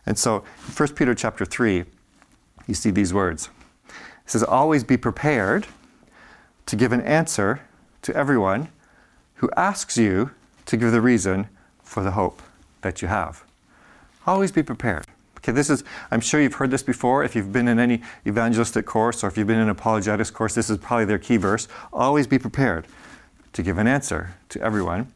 And 0.05 0.17
so, 0.17 0.43
1 0.75 0.89
Peter 0.93 1.15
chapter 1.15 1.45
3, 1.45 1.85
you 2.67 2.73
see 2.73 2.91
these 2.91 3.13
words. 3.13 3.49
It 3.87 3.93
says, 4.31 4.43
Always 4.43 4.83
be 4.83 4.97
prepared 4.97 5.67
to 6.65 6.75
give 6.75 6.91
an 6.91 7.01
answer 7.01 7.61
to 8.01 8.15
everyone 8.15 8.69
who 9.35 9.49
asks 9.55 9.97
you 9.97 10.31
to 10.65 10.77
give 10.77 10.91
the 10.91 11.01
reason 11.01 11.47
for 11.83 12.03
the 12.03 12.11
hope 12.11 12.41
that 12.81 13.01
you 13.01 13.07
have. 13.07 13.43
Always 14.25 14.51
be 14.51 14.63
prepared. 14.63 15.05
Okay, 15.37 15.51
this 15.51 15.69
is, 15.69 15.83
I'm 16.09 16.21
sure 16.21 16.41
you've 16.41 16.55
heard 16.55 16.71
this 16.71 16.81
before. 16.81 17.23
If 17.23 17.35
you've 17.35 17.53
been 17.53 17.67
in 17.67 17.77
any 17.77 18.01
evangelistic 18.25 18.85
course 18.85 19.23
or 19.23 19.27
if 19.27 19.37
you've 19.37 19.45
been 19.45 19.57
in 19.57 19.63
an 19.63 19.69
apologetics 19.69 20.31
course, 20.31 20.55
this 20.55 20.69
is 20.71 20.79
probably 20.79 21.05
their 21.05 21.19
key 21.19 21.37
verse. 21.37 21.67
Always 21.93 22.25
be 22.25 22.39
prepared 22.39 22.87
to 23.53 23.61
give 23.61 23.77
an 23.77 23.85
answer 23.85 24.35
to 24.49 24.61
everyone 24.61 25.13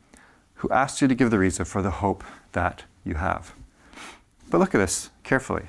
who 0.55 0.69
asks 0.69 1.01
you 1.01 1.07
to 1.07 1.15
give 1.15 1.31
the 1.31 1.39
reason 1.39 1.65
for 1.65 1.81
the 1.81 1.89
hope 1.89 2.23
that 2.51 2.83
you 3.03 3.15
have. 3.15 3.53
But 4.51 4.59
look 4.59 4.75
at 4.75 4.77
this 4.77 5.09
carefully. 5.23 5.65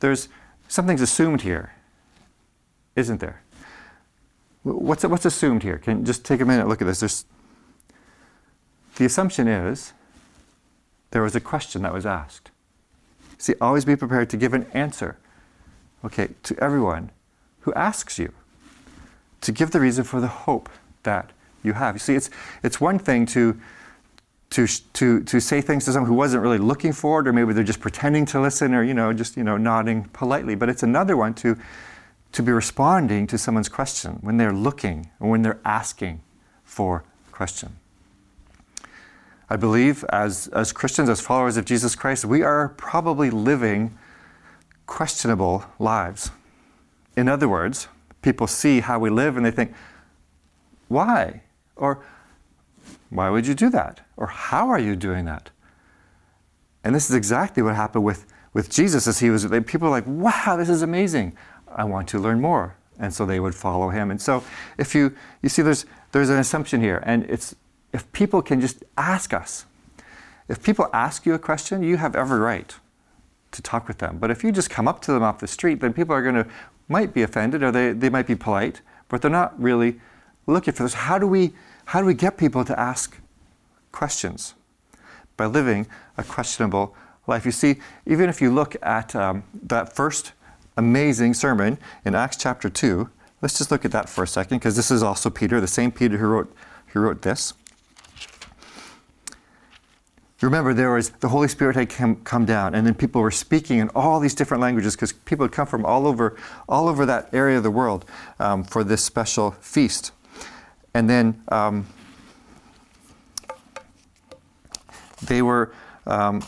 There's 0.00 0.28
something's 0.68 1.00
assumed 1.00 1.42
here, 1.42 1.72
isn't 2.94 3.20
there? 3.20 3.42
What's, 4.62 5.04
what's 5.04 5.24
assumed 5.24 5.62
here? 5.62 5.78
Can 5.78 6.04
just 6.04 6.24
take 6.24 6.40
a 6.40 6.44
minute 6.44 6.68
look 6.68 6.82
at 6.82 6.86
this. 6.86 7.00
There's, 7.00 7.24
the 8.96 9.04
assumption 9.04 9.48
is 9.48 9.92
there 11.10 11.22
was 11.22 11.34
a 11.34 11.40
question 11.40 11.82
that 11.82 11.92
was 11.92 12.04
asked. 12.04 12.50
See, 13.38 13.54
always 13.60 13.84
be 13.84 13.96
prepared 13.96 14.28
to 14.30 14.36
give 14.36 14.54
an 14.54 14.66
answer, 14.72 15.16
okay, 16.04 16.28
to 16.42 16.58
everyone 16.62 17.10
who 17.60 17.72
asks 17.74 18.18
you, 18.18 18.32
to 19.42 19.52
give 19.52 19.70
the 19.70 19.80
reason 19.80 20.04
for 20.04 20.20
the 20.20 20.26
hope 20.26 20.68
that 21.02 21.30
you 21.62 21.74
have. 21.74 21.94
You 21.94 21.98
see, 22.00 22.14
it's, 22.14 22.30
it's 22.62 22.80
one 22.80 22.98
thing 22.98 23.26
to, 23.26 23.60
to, 24.50 24.66
to, 24.94 25.22
to 25.22 25.40
say 25.40 25.60
things 25.60 25.84
to 25.84 25.92
someone 25.92 26.08
who 26.08 26.16
wasn't 26.16 26.42
really 26.42 26.58
looking 26.58 26.92
for 26.92 27.20
it, 27.20 27.28
or 27.28 27.32
maybe 27.32 27.52
they're 27.52 27.64
just 27.64 27.80
pretending 27.80 28.24
to 28.26 28.40
listen, 28.40 28.74
or, 28.74 28.82
you 28.82 28.94
know, 28.94 29.12
just, 29.12 29.36
you 29.36 29.44
know, 29.44 29.56
nodding 29.56 30.04
politely. 30.12 30.54
But 30.54 30.68
it's 30.68 30.82
another 30.82 31.16
one 31.16 31.34
to 31.34 31.56
to 32.32 32.42
be 32.42 32.52
responding 32.52 33.26
to 33.26 33.38
someone's 33.38 33.68
question 33.68 34.18
when 34.20 34.36
they're 34.36 34.52
looking 34.52 35.10
or 35.20 35.30
when 35.30 35.40
they're 35.40 35.58
asking 35.64 36.20
for 36.64 37.02
a 37.28 37.32
question. 37.32 37.76
I 39.48 39.56
believe 39.56 40.04
as, 40.10 40.48
as 40.48 40.72
Christians, 40.72 41.08
as 41.08 41.20
followers 41.20 41.56
of 41.56 41.64
Jesus 41.64 41.94
Christ, 41.94 42.24
we 42.24 42.42
are 42.42 42.70
probably 42.70 43.30
living 43.30 43.96
questionable 44.86 45.64
lives. 45.78 46.30
In 47.16 47.28
other 47.28 47.48
words, 47.48 47.88
people 48.22 48.46
see 48.46 48.80
how 48.80 48.98
we 48.98 49.10
live 49.10 49.36
and 49.36 49.46
they 49.46 49.50
think, 49.50 49.72
why? 50.88 51.42
Or 51.76 52.04
why 53.10 53.30
would 53.30 53.46
you 53.46 53.54
do 53.54 53.70
that? 53.70 54.00
Or 54.16 54.26
how 54.26 54.68
are 54.68 54.78
you 54.78 54.96
doing 54.96 55.24
that? 55.26 55.50
And 56.82 56.94
this 56.94 57.08
is 57.08 57.16
exactly 57.16 57.62
what 57.62 57.74
happened 57.74 58.04
with, 58.04 58.26
with 58.52 58.70
Jesus 58.70 59.06
as 59.06 59.20
he 59.20 59.30
was, 59.30 59.46
people 59.66 59.88
were 59.88 59.90
like, 59.90 60.06
wow, 60.06 60.56
this 60.56 60.68
is 60.68 60.82
amazing. 60.82 61.36
I 61.68 61.84
want 61.84 62.08
to 62.08 62.18
learn 62.18 62.40
more. 62.40 62.76
And 62.98 63.12
so 63.12 63.26
they 63.26 63.40
would 63.40 63.54
follow 63.54 63.90
him. 63.90 64.10
And 64.10 64.20
so 64.20 64.42
if 64.78 64.94
you, 64.94 65.14
you 65.42 65.48
see, 65.48 65.62
there's, 65.62 65.84
there's 66.12 66.30
an 66.30 66.38
assumption 66.38 66.80
here. 66.80 67.02
And 67.04 67.24
it's, 67.24 67.54
if 67.96 68.10
people 68.12 68.42
can 68.42 68.60
just 68.60 68.84
ask 68.96 69.32
us, 69.32 69.64
if 70.48 70.62
people 70.62 70.88
ask 70.92 71.26
you 71.26 71.34
a 71.34 71.38
question, 71.38 71.82
you 71.82 71.96
have 71.96 72.14
every 72.14 72.38
right 72.38 72.74
to 73.52 73.62
talk 73.62 73.88
with 73.88 73.98
them. 73.98 74.18
But 74.18 74.30
if 74.30 74.44
you 74.44 74.52
just 74.52 74.68
come 74.70 74.86
up 74.86 75.00
to 75.02 75.12
them 75.12 75.22
off 75.22 75.38
the 75.38 75.46
street, 75.46 75.80
then 75.80 75.92
people 75.92 76.14
are 76.14 76.22
going 76.22 76.34
to, 76.34 76.46
might 76.88 77.14
be 77.14 77.22
offended 77.22 77.62
or 77.62 77.72
they, 77.72 77.92
they 77.92 78.10
might 78.10 78.26
be 78.26 78.36
polite, 78.36 78.82
but 79.08 79.22
they're 79.22 79.30
not 79.30 79.60
really 79.60 79.98
looking 80.46 80.74
for 80.74 80.82
this. 80.82 80.94
How 80.94 81.18
do 81.18 81.26
we, 81.26 81.52
how 81.86 82.00
do 82.00 82.06
we 82.06 82.14
get 82.14 82.36
people 82.36 82.64
to 82.66 82.78
ask 82.78 83.18
questions? 83.92 84.54
By 85.36 85.46
living 85.46 85.86
a 86.18 86.22
questionable 86.22 86.94
life. 87.26 87.44
You 87.46 87.52
see, 87.52 87.76
even 88.04 88.28
if 88.28 88.40
you 88.40 88.52
look 88.52 88.76
at 88.82 89.16
um, 89.16 89.42
that 89.64 89.96
first 89.96 90.32
amazing 90.76 91.34
sermon 91.34 91.78
in 92.04 92.14
Acts 92.14 92.36
chapter 92.36 92.68
2. 92.68 93.08
Let's 93.42 93.58
just 93.58 93.70
look 93.70 93.84
at 93.84 93.92
that 93.92 94.08
for 94.08 94.24
a 94.24 94.26
second 94.26 94.58
because 94.58 94.76
this 94.76 94.90
is 94.90 95.02
also 95.02 95.30
Peter, 95.30 95.60
the 95.60 95.66
same 95.66 95.90
Peter 95.90 96.18
who 96.18 96.26
wrote, 96.26 96.54
who 96.88 97.00
wrote 97.00 97.22
this. 97.22 97.54
Remember, 100.42 100.74
there 100.74 100.92
was 100.92 101.10
the 101.10 101.28
Holy 101.28 101.48
Spirit 101.48 101.76
had 101.76 101.88
come, 101.88 102.16
come 102.16 102.44
down, 102.44 102.74
and 102.74 102.86
then 102.86 102.94
people 102.94 103.22
were 103.22 103.30
speaking 103.30 103.78
in 103.78 103.88
all 103.90 104.20
these 104.20 104.34
different 104.34 104.60
languages 104.60 104.94
because 104.94 105.12
people 105.12 105.44
had 105.44 105.52
come 105.52 105.66
from 105.66 105.84
all 105.86 106.06
over, 106.06 106.36
all 106.68 106.88
over 106.88 107.06
that 107.06 107.32
area 107.32 107.56
of 107.56 107.62
the 107.62 107.70
world 107.70 108.04
um, 108.38 108.62
for 108.62 108.84
this 108.84 109.02
special 109.02 109.52
feast. 109.52 110.12
And 110.92 111.08
then 111.08 111.42
um, 111.48 111.86
they 115.22 115.40
were 115.40 115.72
um, 116.06 116.42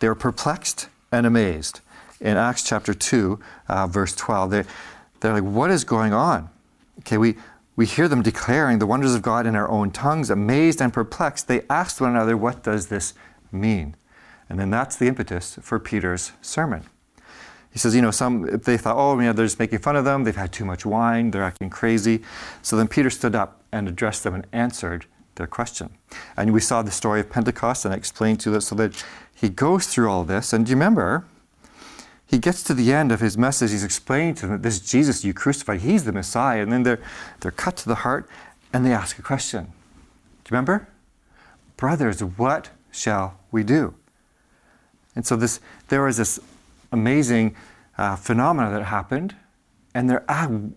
they 0.00 0.08
were 0.08 0.14
perplexed 0.14 0.88
and 1.12 1.26
amazed 1.26 1.80
in 2.20 2.36
Acts 2.36 2.62
chapter 2.64 2.94
2, 2.94 3.38
uh, 3.68 3.86
verse 3.86 4.14
12. 4.14 4.50
They, 4.50 4.64
they're 5.20 5.32
like, 5.32 5.42
what 5.42 5.70
is 5.70 5.84
going 5.84 6.12
on? 6.12 6.48
Okay, 7.00 7.18
we, 7.18 7.36
we 7.74 7.86
hear 7.86 8.08
them 8.08 8.22
declaring 8.22 8.78
the 8.78 8.86
wonders 8.86 9.14
of 9.14 9.22
God 9.22 9.46
in 9.46 9.56
our 9.56 9.68
own 9.68 9.90
tongues, 9.90 10.30
amazed 10.30 10.80
and 10.82 10.92
perplexed. 10.92 11.48
They 11.48 11.62
asked 11.70 12.00
one 12.00 12.10
another, 12.10 12.36
what 12.36 12.62
does 12.62 12.88
this 12.88 13.14
mean? 13.50 13.96
And 14.48 14.60
then 14.60 14.70
that's 14.70 14.96
the 14.96 15.06
impetus 15.06 15.58
for 15.62 15.78
Peter's 15.78 16.32
sermon. 16.42 16.84
He 17.72 17.78
says, 17.78 17.94
you 17.94 18.02
know, 18.02 18.10
some 18.10 18.42
they 18.42 18.76
thought, 18.76 18.96
oh, 18.96 19.18
you 19.18 19.24
know, 19.24 19.32
they're 19.32 19.46
just 19.46 19.58
making 19.58 19.78
fun 19.78 19.96
of 19.96 20.04
them. 20.04 20.24
They've 20.24 20.36
had 20.36 20.52
too 20.52 20.66
much 20.66 20.84
wine. 20.84 21.30
They're 21.30 21.42
acting 21.42 21.70
crazy. 21.70 22.22
So 22.60 22.76
then 22.76 22.86
Peter 22.86 23.08
stood 23.08 23.34
up 23.34 23.62
and 23.72 23.88
addressed 23.88 24.24
them 24.24 24.34
and 24.34 24.46
answered 24.52 25.06
their 25.36 25.46
question. 25.46 25.88
And 26.36 26.52
we 26.52 26.60
saw 26.60 26.82
the 26.82 26.90
story 26.90 27.20
of 27.20 27.30
Pentecost, 27.30 27.86
and 27.86 27.94
I 27.94 27.96
explained 27.96 28.40
to 28.40 28.50
them 28.50 28.60
so 28.60 28.74
that 28.74 29.02
he 29.34 29.48
goes 29.48 29.86
through 29.86 30.10
all 30.10 30.24
this. 30.24 30.52
And 30.52 30.66
do 30.66 30.70
you 30.70 30.76
remember 30.76 31.24
he 32.32 32.38
gets 32.38 32.62
to 32.62 32.72
the 32.72 32.94
end 32.94 33.12
of 33.12 33.20
his 33.20 33.36
message. 33.36 33.72
He's 33.72 33.84
explaining 33.84 34.34
to 34.36 34.46
them 34.46 34.52
that 34.52 34.62
this 34.62 34.80
Jesus 34.80 35.22
you 35.22 35.34
crucified, 35.34 35.82
he's 35.82 36.04
the 36.04 36.12
Messiah. 36.12 36.62
And 36.62 36.72
then 36.72 36.82
they're, 36.82 36.98
they're 37.40 37.50
cut 37.50 37.76
to 37.76 37.88
the 37.88 37.96
heart 37.96 38.26
and 38.72 38.86
they 38.86 38.92
ask 38.92 39.18
a 39.18 39.22
question. 39.22 39.64
Do 39.64 39.70
you 39.70 40.52
remember? 40.52 40.88
Brothers, 41.76 42.24
what 42.24 42.70
shall 42.90 43.38
we 43.50 43.62
do? 43.62 43.94
And 45.14 45.26
so 45.26 45.36
this, 45.36 45.60
there 45.88 46.02
was 46.02 46.16
this 46.16 46.40
amazing 46.90 47.54
uh, 47.98 48.16
phenomena 48.16 48.70
that 48.70 48.84
happened, 48.84 49.36
and 49.94 50.08
they're, 50.08 50.24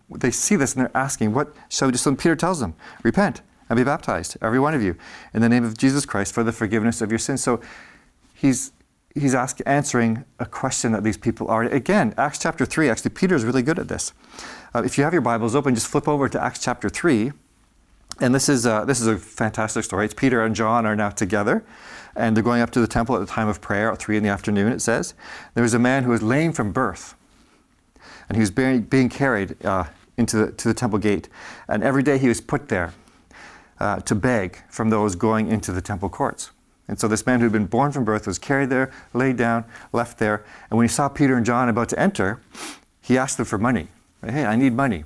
they 0.10 0.32
see 0.32 0.58
this 0.58 0.76
and 0.76 0.82
they're 0.82 0.98
asking, 0.98 1.34
What 1.34 1.56
shall 1.70 1.88
we 1.88 1.94
do? 1.94 1.98
So 1.98 2.14
Peter 2.16 2.36
tells 2.36 2.60
them, 2.60 2.76
Repent 3.02 3.42
and 3.70 3.78
be 3.78 3.86
baptized, 3.86 4.36
every 4.42 4.60
one 4.60 4.74
of 4.74 4.84
you, 4.84 4.98
in 5.34 5.42
the 5.42 5.48
name 5.48 5.64
of 5.64 5.78
Jesus 5.78 6.06
Christ 6.06 6.34
for 6.34 6.44
the 6.44 6.52
forgiveness 6.52 7.02
of 7.02 7.12
your 7.12 7.20
sins. 7.20 7.42
So 7.42 7.62
he's 8.34 8.74
he's 9.16 9.34
ask, 9.34 9.60
answering 9.66 10.26
a 10.40 10.46
question 10.46 10.92
that 10.92 11.04
these 11.04 11.18
people 11.18 11.48
are. 11.48 11.64
Again, 11.64 12.14
Acts 12.18 12.38
chapter 12.40 12.66
3, 12.66 12.90
actually, 12.90 13.12
Peter 13.12 13.36
is 13.36 13.46
really 13.46 13.64
good 13.64 13.80
at 13.80 13.88
this. 13.88 14.14
Uh, 14.74 14.84
if 14.84 14.98
you 14.98 15.04
have 15.04 15.14
your 15.14 15.22
Bibles 15.22 15.56
open, 15.56 15.74
just 15.74 15.88
flip 15.88 16.08
over 16.08 16.28
to 16.30 16.42
Acts 16.42 16.60
chapter 16.60 16.90
3. 16.90 17.32
And 18.20 18.36
this 18.36 18.48
is, 18.48 18.66
uh, 18.66 18.86
this 18.86 19.02
is 19.02 19.08
a 19.08 19.18
fantastic 19.18 19.84
story. 19.84 20.06
It's 20.06 20.14
Peter 20.14 20.44
and 20.44 20.56
John 20.56 20.86
are 20.86 20.96
now 20.96 21.10
together, 21.10 21.64
and 22.16 22.36
they're 22.36 22.44
going 22.44 22.62
up 22.62 22.72
to 22.72 22.80
the 22.80 22.88
temple 22.88 23.16
at 23.16 23.20
the 23.20 23.26
time 23.26 23.48
of 23.48 23.62
prayer 23.62 23.92
at 23.92 24.00
3 24.00 24.18
in 24.18 24.24
the 24.24 24.30
afternoon, 24.30 24.72
it 24.72 24.82
says. 24.82 25.14
There 25.54 25.64
was 25.64 25.74
a 25.74 25.80
man 25.80 26.04
who 26.04 26.12
was 26.12 26.22
lame 26.22 26.54
from 26.54 26.72
birth, 26.72 27.16
and 28.30 28.36
he 28.36 28.40
was 28.42 28.52
being, 28.52 28.82
being 28.82 29.10
carried 29.10 29.64
uh, 29.66 29.86
into 30.18 30.38
the, 30.38 30.52
to 30.54 30.68
the 30.68 30.74
temple 30.74 31.00
gate. 31.00 31.28
And 31.68 31.84
every 31.84 32.04
day 32.04 32.18
he 32.18 32.28
was 32.28 32.40
put 32.40 32.70
there 32.70 32.94
uh, 33.80 34.00
to 34.02 34.16
beg 34.16 34.62
from 34.70 34.90
those 34.90 35.16
going 35.16 35.48
into 35.48 35.72
the 35.72 35.82
temple 35.82 36.10
courts. 36.10 36.52
And 36.88 37.00
so 37.00 37.08
this 37.08 37.26
man 37.26 37.40
who 37.40 37.46
had 37.46 37.52
been 37.52 37.66
born 37.66 37.92
from 37.92 38.06
birth 38.06 38.28
was 38.28 38.38
carried 38.38 38.70
there, 38.70 38.92
laid 39.14 39.38
down, 39.38 39.66
left 39.92 40.20
there. 40.20 40.46
And 40.70 40.78
when 40.78 40.86
he 40.86 40.92
saw 40.92 41.10
Peter 41.10 41.36
and 41.36 41.46
John 41.46 41.68
about 41.68 41.90
to 41.90 42.00
enter, 42.00 42.40
he 43.02 43.18
asked 43.18 43.38
them 43.38 43.46
for 43.46 43.58
money. 43.58 43.88
Hey, 44.24 44.46
I 44.46 44.56
need 44.56 44.74
money. 44.74 45.04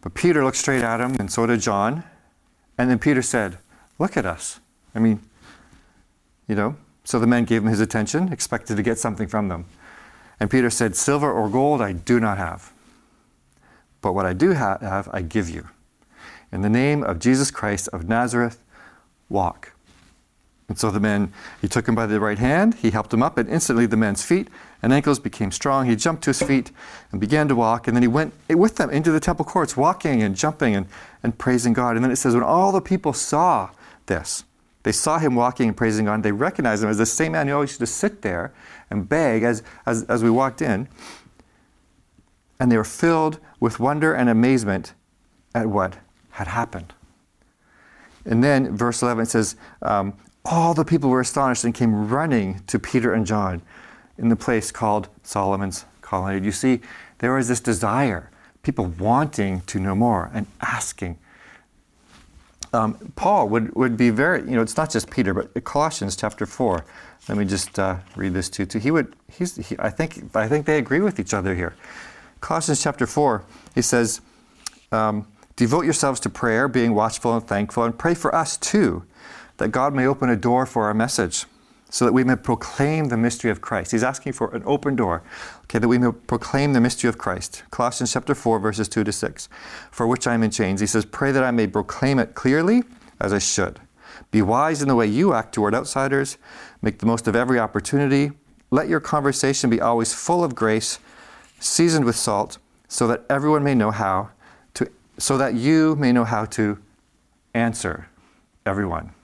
But 0.00 0.14
Peter 0.14 0.44
looked 0.44 0.56
straight 0.56 0.82
at 0.82 1.00
him, 1.00 1.16
and 1.18 1.30
so 1.30 1.46
did 1.46 1.60
John. 1.60 2.04
And 2.76 2.90
then 2.90 2.98
Peter 2.98 3.22
said, 3.22 3.58
Look 3.98 4.16
at 4.16 4.24
us. 4.24 4.60
I 4.94 5.00
mean, 5.00 5.20
you 6.46 6.54
know. 6.54 6.76
So 7.04 7.18
the 7.18 7.26
men 7.26 7.44
gave 7.44 7.62
him 7.62 7.68
his 7.68 7.80
attention, 7.80 8.32
expected 8.32 8.76
to 8.76 8.82
get 8.82 8.98
something 8.98 9.26
from 9.26 9.48
them. 9.48 9.64
And 10.38 10.50
Peter 10.50 10.70
said, 10.70 10.94
Silver 10.94 11.32
or 11.32 11.48
gold 11.48 11.80
I 11.80 11.92
do 11.92 12.20
not 12.20 12.38
have. 12.38 12.72
But 14.00 14.12
what 14.12 14.26
I 14.26 14.32
do 14.32 14.50
have, 14.50 15.08
I 15.12 15.22
give 15.22 15.48
you. 15.48 15.68
In 16.52 16.62
the 16.62 16.68
name 16.68 17.02
of 17.02 17.18
Jesus 17.18 17.50
Christ 17.50 17.88
of 17.92 18.08
Nazareth, 18.08 18.62
walk. 19.28 19.72
And 20.68 20.78
so 20.78 20.90
the 20.90 21.00
man, 21.00 21.32
he 21.62 21.68
took 21.68 21.88
him 21.88 21.94
by 21.94 22.06
the 22.06 22.20
right 22.20 22.38
hand, 22.38 22.74
he 22.74 22.90
helped 22.90 23.12
him 23.12 23.22
up, 23.22 23.38
and 23.38 23.48
instantly 23.48 23.86
the 23.86 23.96
man's 23.96 24.22
feet 24.22 24.48
and 24.82 24.92
ankles 24.92 25.18
became 25.18 25.50
strong. 25.50 25.86
He 25.86 25.96
jumped 25.96 26.22
to 26.24 26.30
his 26.30 26.42
feet 26.42 26.70
and 27.10 27.20
began 27.20 27.48
to 27.48 27.56
walk, 27.56 27.88
and 27.88 27.96
then 27.96 28.02
he 28.02 28.08
went 28.08 28.34
with 28.50 28.76
them 28.76 28.90
into 28.90 29.10
the 29.10 29.18
temple 29.18 29.44
courts, 29.44 29.76
walking 29.76 30.22
and 30.22 30.36
jumping 30.36 30.76
and, 30.76 30.86
and 31.22 31.36
praising 31.38 31.72
God. 31.72 31.96
And 31.96 32.04
then 32.04 32.12
it 32.12 32.16
says, 32.16 32.34
when 32.34 32.42
all 32.42 32.70
the 32.70 32.82
people 32.82 33.14
saw 33.14 33.70
this, 34.06 34.44
they 34.82 34.92
saw 34.92 35.18
him 35.18 35.34
walking 35.34 35.68
and 35.68 35.76
praising 35.76 36.04
God, 36.04 36.14
and 36.14 36.24
they 36.24 36.32
recognized 36.32 36.82
him 36.82 36.90
as 36.90 36.98
the 36.98 37.06
same 37.06 37.32
man 37.32 37.48
who 37.48 37.54
always 37.54 37.70
used 37.70 37.80
to 37.80 37.86
sit 37.86 38.22
there 38.22 38.52
and 38.90 39.08
beg 39.08 39.42
as, 39.42 39.62
as, 39.86 40.04
as 40.04 40.22
we 40.22 40.30
walked 40.30 40.62
in. 40.62 40.86
And 42.60 42.70
they 42.70 42.76
were 42.76 42.84
filled 42.84 43.38
with 43.58 43.80
wonder 43.80 44.12
and 44.12 44.28
amazement 44.28 44.92
at 45.54 45.66
what 45.66 45.96
had 46.30 46.48
happened. 46.48 46.92
And 48.24 48.44
then 48.44 48.76
verse 48.76 49.02
11 49.02 49.26
says, 49.26 49.56
um, 49.82 50.14
all 50.50 50.72
the 50.72 50.84
people 50.84 51.10
were 51.10 51.20
astonished 51.20 51.64
and 51.64 51.74
came 51.74 52.08
running 52.08 52.62
to 52.66 52.78
Peter 52.78 53.12
and 53.12 53.26
John 53.26 53.60
in 54.16 54.30
the 54.30 54.36
place 54.36 54.72
called 54.72 55.08
Solomon's 55.22 55.84
Colonnade. 56.00 56.44
You 56.44 56.52
see, 56.52 56.80
there 57.18 57.34
was 57.34 57.48
this 57.48 57.60
desire, 57.60 58.30
people 58.62 58.86
wanting 58.86 59.60
to 59.62 59.78
know 59.78 59.94
more 59.94 60.30
and 60.32 60.46
asking. 60.62 61.18
Um, 62.72 63.12
Paul 63.14 63.48
would, 63.50 63.74
would 63.74 63.96
be 63.96 64.08
very, 64.08 64.40
you 64.40 64.56
know, 64.56 64.62
it's 64.62 64.76
not 64.76 64.90
just 64.90 65.10
Peter, 65.10 65.34
but 65.34 65.64
Colossians 65.64 66.16
chapter 66.16 66.46
4. 66.46 66.84
Let 67.28 67.38
me 67.38 67.44
just 67.44 67.78
uh, 67.78 67.96
read 68.16 68.32
this 68.32 68.48
to 68.50 68.66
you. 68.66 68.80
He 68.80 68.90
would, 68.90 69.14
he's, 69.30 69.56
he, 69.56 69.76
I, 69.78 69.90
think, 69.90 70.34
I 70.34 70.48
think 70.48 70.64
they 70.64 70.78
agree 70.78 71.00
with 71.00 71.20
each 71.20 71.34
other 71.34 71.54
here. 71.54 71.74
Colossians 72.40 72.82
chapter 72.82 73.06
4, 73.06 73.44
he 73.74 73.82
says, 73.82 74.22
um, 74.92 75.26
Devote 75.56 75.84
yourselves 75.84 76.20
to 76.20 76.30
prayer, 76.30 76.68
being 76.68 76.94
watchful 76.94 77.34
and 77.34 77.46
thankful, 77.46 77.82
and 77.82 77.98
pray 77.98 78.14
for 78.14 78.32
us 78.34 78.56
too 78.56 79.02
that 79.58 79.68
God 79.68 79.94
may 79.94 80.06
open 80.06 80.30
a 80.30 80.36
door 80.36 80.66
for 80.66 80.84
our 80.84 80.94
message 80.94 81.44
so 81.90 82.04
that 82.04 82.12
we 82.12 82.24
may 82.24 82.36
proclaim 82.36 83.06
the 83.06 83.16
mystery 83.16 83.50
of 83.50 83.60
Christ. 83.60 83.92
He's 83.92 84.02
asking 84.02 84.34
for 84.34 84.54
an 84.54 84.62
open 84.66 84.94
door, 84.94 85.22
okay, 85.64 85.78
that 85.78 85.88
we 85.88 85.98
may 85.98 86.12
proclaim 86.12 86.72
the 86.72 86.80
mystery 86.80 87.08
of 87.08 87.16
Christ. 87.16 87.62
Colossians 87.70 88.12
chapter 88.12 88.34
4, 88.34 88.58
verses 88.58 88.88
2 88.88 89.04
to 89.04 89.12
6, 89.12 89.48
for 89.90 90.06
which 90.06 90.26
I 90.26 90.34
am 90.34 90.42
in 90.42 90.50
chains. 90.50 90.80
He 90.80 90.86
says, 90.86 91.04
Pray 91.04 91.32
that 91.32 91.44
I 91.44 91.50
may 91.50 91.66
proclaim 91.66 92.18
it 92.18 92.34
clearly 92.34 92.82
as 93.20 93.32
I 93.32 93.38
should. 93.38 93.80
Be 94.30 94.42
wise 94.42 94.82
in 94.82 94.88
the 94.88 94.94
way 94.94 95.06
you 95.06 95.32
act 95.32 95.54
toward 95.54 95.74
outsiders. 95.74 96.36
Make 96.82 96.98
the 96.98 97.06
most 97.06 97.26
of 97.26 97.34
every 97.34 97.58
opportunity. 97.58 98.32
Let 98.70 98.88
your 98.88 99.00
conversation 99.00 99.70
be 99.70 99.80
always 99.80 100.12
full 100.12 100.44
of 100.44 100.54
grace, 100.54 100.98
seasoned 101.58 102.04
with 102.04 102.16
salt, 102.16 102.58
so 102.86 103.06
that 103.06 103.24
everyone 103.30 103.64
may 103.64 103.74
know 103.74 103.90
how 103.90 104.30
to, 104.74 104.90
so 105.16 105.38
that 105.38 105.54
you 105.54 105.96
may 105.96 106.12
know 106.12 106.24
how 106.24 106.44
to 106.44 106.78
answer 107.54 108.08
everyone. 108.66 109.14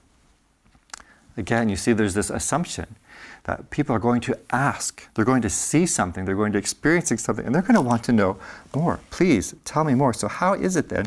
Again, 1.37 1.69
you 1.69 1.75
see 1.75 1.93
there's 1.93 2.13
this 2.13 2.29
assumption 2.29 2.95
that 3.43 3.69
people 3.69 3.95
are 3.95 3.99
going 3.99 4.21
to 4.21 4.37
ask, 4.51 5.07
they're 5.13 5.25
going 5.25 5.41
to 5.41 5.49
see 5.49 5.85
something, 5.85 6.25
they're 6.25 6.35
going 6.35 6.53
to 6.53 6.57
experience 6.57 7.11
something, 7.21 7.45
and 7.45 7.53
they're 7.53 7.61
going 7.61 7.75
to 7.75 7.81
want 7.81 8.03
to 8.05 8.11
know 8.11 8.37
more. 8.75 8.99
Please 9.11 9.53
tell 9.65 9.83
me 9.83 9.93
more. 9.93 10.13
So, 10.13 10.27
how 10.27 10.53
is 10.53 10.75
it 10.75 10.89
then? 10.89 11.05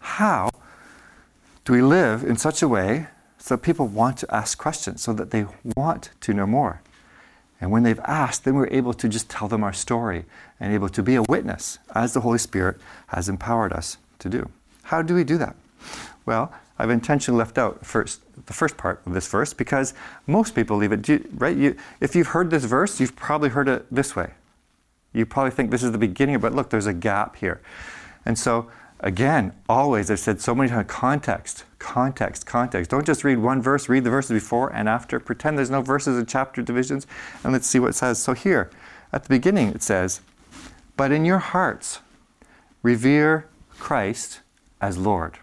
How 0.00 0.50
do 1.64 1.72
we 1.72 1.82
live 1.82 2.24
in 2.24 2.36
such 2.36 2.62
a 2.62 2.68
way 2.68 3.06
so 3.38 3.54
that 3.54 3.62
people 3.62 3.86
want 3.86 4.16
to 4.18 4.34
ask 4.34 4.58
questions, 4.58 5.02
so 5.02 5.12
that 5.12 5.30
they 5.30 5.46
want 5.76 6.10
to 6.22 6.34
know 6.34 6.46
more? 6.46 6.82
And 7.60 7.70
when 7.70 7.82
they've 7.82 8.00
asked, 8.00 8.44
then 8.44 8.54
we're 8.54 8.68
able 8.68 8.94
to 8.94 9.08
just 9.08 9.28
tell 9.28 9.46
them 9.46 9.62
our 9.62 9.72
story 9.72 10.24
and 10.58 10.72
able 10.72 10.88
to 10.88 11.02
be 11.02 11.14
a 11.14 11.22
witness 11.22 11.78
as 11.94 12.14
the 12.14 12.20
Holy 12.20 12.38
Spirit 12.38 12.78
has 13.08 13.28
empowered 13.28 13.72
us 13.72 13.98
to 14.20 14.28
do. 14.28 14.48
How 14.84 15.02
do 15.02 15.14
we 15.14 15.24
do 15.24 15.36
that? 15.38 15.54
Well, 16.24 16.52
I've 16.78 16.90
intentionally 16.90 17.38
left 17.38 17.58
out 17.58 17.84
first 17.84 18.22
the 18.46 18.52
first 18.52 18.76
part 18.76 19.02
of 19.06 19.14
this 19.14 19.28
verse 19.28 19.52
because 19.52 19.94
most 20.26 20.54
people 20.54 20.76
leave 20.76 20.92
it 20.92 21.26
right. 21.34 21.56
You, 21.56 21.76
if 22.00 22.14
you've 22.14 22.28
heard 22.28 22.50
this 22.50 22.64
verse, 22.64 23.00
you've 23.00 23.16
probably 23.16 23.48
heard 23.50 23.68
it 23.68 23.86
this 23.90 24.16
way. 24.16 24.32
You 25.12 25.26
probably 25.26 25.50
think 25.50 25.70
this 25.70 25.82
is 25.82 25.92
the 25.92 25.98
beginning, 25.98 26.38
but 26.38 26.54
look, 26.54 26.70
there's 26.70 26.86
a 26.86 26.92
gap 26.92 27.36
here. 27.36 27.60
And 28.24 28.38
so, 28.38 28.70
again, 29.00 29.52
always 29.68 30.10
I've 30.10 30.20
said 30.20 30.40
so 30.40 30.54
many 30.54 30.68
times, 30.68 30.86
context, 30.88 31.64
context, 31.80 32.46
context. 32.46 32.90
Don't 32.90 33.04
just 33.04 33.24
read 33.24 33.38
one 33.38 33.60
verse. 33.60 33.88
Read 33.88 34.04
the 34.04 34.10
verses 34.10 34.30
before 34.30 34.72
and 34.72 34.88
after. 34.88 35.18
Pretend 35.18 35.58
there's 35.58 35.70
no 35.70 35.82
verses 35.82 36.16
and 36.16 36.28
chapter 36.28 36.62
divisions, 36.62 37.06
and 37.42 37.52
let's 37.52 37.66
see 37.66 37.80
what 37.80 37.88
it 37.88 37.94
says. 37.94 38.22
So 38.22 38.34
here, 38.34 38.70
at 39.12 39.24
the 39.24 39.28
beginning, 39.28 39.68
it 39.68 39.82
says, 39.82 40.20
"But 40.96 41.10
in 41.10 41.24
your 41.24 41.38
hearts, 41.38 41.98
revere 42.82 43.46
Christ 43.78 44.40
as 44.80 44.96
Lord." 44.96 45.39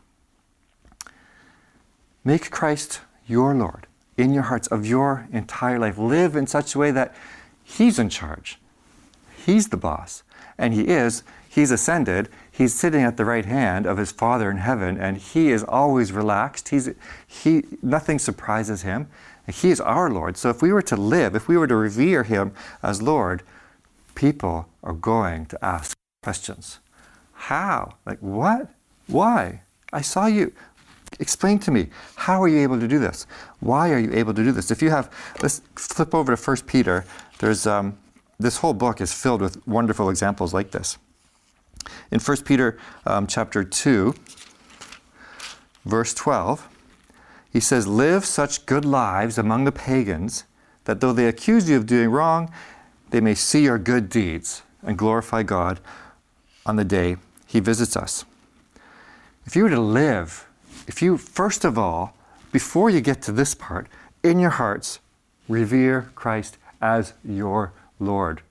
Make 2.27 2.51
Christ 2.51 2.99
your 3.25 3.55
Lord 3.55 3.87
in 4.17 4.33
your 4.33 4.43
hearts 4.43 4.67
of 4.67 4.85
your 4.85 5.29
entire 5.31 5.79
life. 5.79 5.97
Live 5.97 6.35
in 6.35 6.45
such 6.45 6.75
a 6.75 6.77
way 6.77 6.91
that 6.91 7.15
He's 7.63 7.97
in 7.97 8.09
charge. 8.09 8.59
He's 9.45 9.69
the 9.69 9.77
boss. 9.77 10.23
And 10.57 10.73
He 10.73 10.89
is. 10.89 11.23
He's 11.47 11.71
ascended. 11.71 12.27
He's 12.51 12.73
sitting 12.73 13.01
at 13.01 13.15
the 13.15 13.23
right 13.23 13.45
hand 13.45 13.85
of 13.85 13.97
His 13.97 14.11
Father 14.11 14.51
in 14.51 14.57
heaven, 14.57 14.97
and 14.97 15.15
He 15.15 15.51
is 15.51 15.63
always 15.63 16.11
relaxed. 16.11 16.67
He's, 16.67 16.89
he, 17.25 17.63
nothing 17.81 18.19
surprises 18.19 18.81
Him. 18.81 19.07
He 19.49 19.69
is 19.69 19.79
our 19.79 20.09
Lord. 20.09 20.35
So 20.35 20.49
if 20.49 20.61
we 20.61 20.73
were 20.73 20.81
to 20.81 20.97
live, 20.97 21.33
if 21.33 21.47
we 21.47 21.55
were 21.55 21.67
to 21.67 21.77
revere 21.77 22.23
Him 22.23 22.51
as 22.83 23.01
Lord, 23.01 23.41
people 24.15 24.67
are 24.83 24.91
going 24.91 25.45
to 25.45 25.63
ask 25.63 25.95
questions. 26.23 26.79
How? 27.31 27.93
Like, 28.05 28.19
what? 28.19 28.67
Why? 29.07 29.61
I 29.93 30.01
saw 30.01 30.25
you. 30.25 30.51
Explain 31.19 31.59
to 31.59 31.71
me, 31.71 31.87
how 32.15 32.41
are 32.41 32.47
you 32.47 32.59
able 32.59 32.79
to 32.79 32.87
do 32.87 32.99
this? 32.99 33.25
Why 33.59 33.91
are 33.91 33.99
you 33.99 34.13
able 34.13 34.33
to 34.33 34.43
do 34.43 34.51
this? 34.51 34.69
If 34.71 34.81
you 34.81 34.89
have, 34.89 35.11
let's 35.41 35.61
flip 35.75 36.13
over 36.13 36.35
to 36.35 36.41
1 36.41 36.57
Peter. 36.67 37.05
There's, 37.39 37.65
um, 37.65 37.97
this 38.39 38.57
whole 38.57 38.73
book 38.73 39.01
is 39.01 39.13
filled 39.13 39.41
with 39.41 39.65
wonderful 39.67 40.09
examples 40.09 40.53
like 40.53 40.71
this. 40.71 40.97
In 42.11 42.19
1 42.19 42.37
Peter 42.43 42.77
um, 43.05 43.25
chapter 43.25 43.63
2, 43.63 44.13
verse 45.85 46.13
12, 46.13 46.67
he 47.51 47.59
says, 47.59 47.87
Live 47.87 48.25
such 48.25 48.65
good 48.65 48.85
lives 48.85 49.37
among 49.37 49.63
the 49.63 49.71
pagans 49.71 50.43
that 50.85 51.01
though 51.01 51.13
they 51.13 51.27
accuse 51.27 51.69
you 51.69 51.77
of 51.77 51.85
doing 51.85 52.09
wrong, 52.09 52.51
they 53.09 53.21
may 53.21 53.33
see 53.33 53.63
your 53.63 53.77
good 53.77 54.09
deeds 54.09 54.61
and 54.83 54.97
glorify 54.97 55.43
God 55.43 55.79
on 56.65 56.75
the 56.75 56.85
day 56.85 57.17
he 57.45 57.59
visits 57.59 57.95
us. 57.95 58.25
If 59.45 59.55
you 59.55 59.63
were 59.63 59.69
to 59.69 59.79
live 59.79 60.46
if 60.87 61.01
you, 61.01 61.17
first 61.17 61.65
of 61.65 61.77
all, 61.77 62.15
before 62.51 62.89
you 62.89 63.01
get 63.01 63.21
to 63.23 63.31
this 63.31 63.53
part, 63.53 63.87
in 64.23 64.39
your 64.39 64.51
hearts, 64.51 64.99
revere 65.47 66.09
Christ 66.15 66.57
as 66.81 67.13
your 67.23 67.73
Lord. 67.99 68.41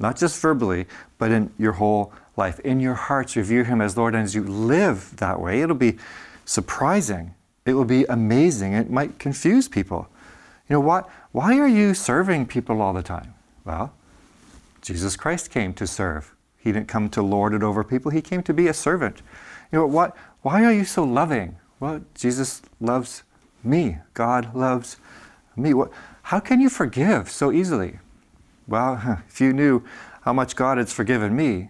not 0.00 0.16
just 0.16 0.40
verbally, 0.40 0.86
but 1.18 1.32
in 1.32 1.50
your 1.58 1.72
whole 1.72 2.12
life. 2.36 2.60
In 2.60 2.78
your 2.78 2.94
hearts, 2.94 3.34
revere 3.34 3.64
Him 3.64 3.80
as 3.80 3.96
Lord. 3.96 4.14
And 4.14 4.22
as 4.22 4.34
you 4.34 4.44
live 4.44 5.16
that 5.16 5.40
way, 5.40 5.60
it'll 5.60 5.74
be 5.74 5.98
surprising. 6.44 7.34
It 7.66 7.72
will 7.74 7.84
be 7.84 8.04
amazing. 8.04 8.74
It 8.74 8.90
might 8.90 9.18
confuse 9.18 9.68
people. 9.68 10.08
You 10.68 10.74
know, 10.74 10.80
what, 10.80 11.08
why 11.32 11.58
are 11.58 11.66
you 11.66 11.94
serving 11.94 12.46
people 12.46 12.80
all 12.80 12.92
the 12.92 13.02
time? 13.02 13.34
Well, 13.64 13.92
Jesus 14.82 15.16
Christ 15.16 15.50
came 15.50 15.74
to 15.74 15.86
serve. 15.86 16.34
He 16.56 16.70
didn't 16.70 16.88
come 16.88 17.08
to 17.10 17.22
lord 17.22 17.52
it 17.54 17.62
over 17.62 17.82
people, 17.82 18.12
He 18.12 18.22
came 18.22 18.42
to 18.44 18.54
be 18.54 18.68
a 18.68 18.74
servant. 18.74 19.20
You 19.72 19.80
know, 19.80 19.86
what, 19.86 20.16
why 20.48 20.64
are 20.64 20.72
you 20.72 20.86
so 20.86 21.04
loving? 21.04 21.56
Well, 21.78 22.00
Jesus 22.14 22.62
loves 22.80 23.22
me. 23.62 23.98
God 24.14 24.54
loves 24.54 24.96
me. 25.56 25.74
What, 25.74 25.90
how 26.22 26.40
can 26.40 26.58
you 26.58 26.70
forgive 26.70 27.30
so 27.30 27.52
easily? 27.52 27.98
Well, 28.66 29.20
if 29.28 29.42
you 29.42 29.52
knew 29.52 29.84
how 30.22 30.32
much 30.32 30.56
God 30.56 30.78
has 30.78 30.90
forgiven 30.90 31.36
me 31.36 31.68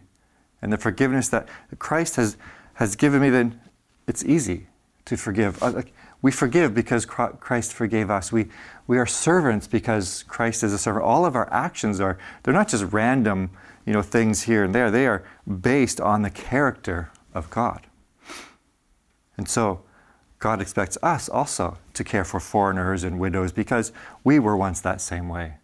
and 0.62 0.72
the 0.72 0.78
forgiveness 0.78 1.28
that 1.30 1.48
Christ 1.80 2.14
has, 2.14 2.36
has 2.74 2.94
given 2.94 3.20
me, 3.20 3.30
then 3.30 3.60
it's 4.06 4.24
easy 4.24 4.68
to 5.06 5.16
forgive. 5.16 5.60
Uh, 5.60 5.82
we 6.22 6.30
forgive 6.30 6.72
because 6.72 7.04
Christ 7.04 7.72
forgave 7.72 8.12
us. 8.12 8.30
We, 8.30 8.46
we 8.86 8.96
are 8.98 9.06
servants 9.06 9.66
because 9.66 10.22
Christ 10.28 10.62
is 10.62 10.72
a 10.72 10.78
servant. 10.78 11.04
All 11.04 11.26
of 11.26 11.34
our 11.34 11.52
actions 11.52 11.98
are, 11.98 12.16
they're 12.44 12.54
not 12.54 12.68
just 12.68 12.84
random 12.92 13.50
you 13.86 13.92
know, 13.92 14.02
things 14.02 14.42
here 14.42 14.62
and 14.62 14.72
there. 14.72 14.88
They 14.88 15.08
are 15.08 15.24
based 15.48 16.00
on 16.00 16.22
the 16.22 16.30
character 16.30 17.10
of 17.34 17.50
God. 17.50 17.87
And 19.38 19.48
so 19.48 19.80
God 20.38 20.60
expects 20.60 20.98
us 21.02 21.28
also 21.28 21.78
to 21.94 22.04
care 22.04 22.24
for 22.24 22.40
foreigners 22.40 23.02
and 23.04 23.18
widows 23.18 23.52
because 23.52 23.92
we 24.22 24.38
were 24.38 24.56
once 24.56 24.80
that 24.80 25.00
same 25.00 25.28
way. 25.28 25.54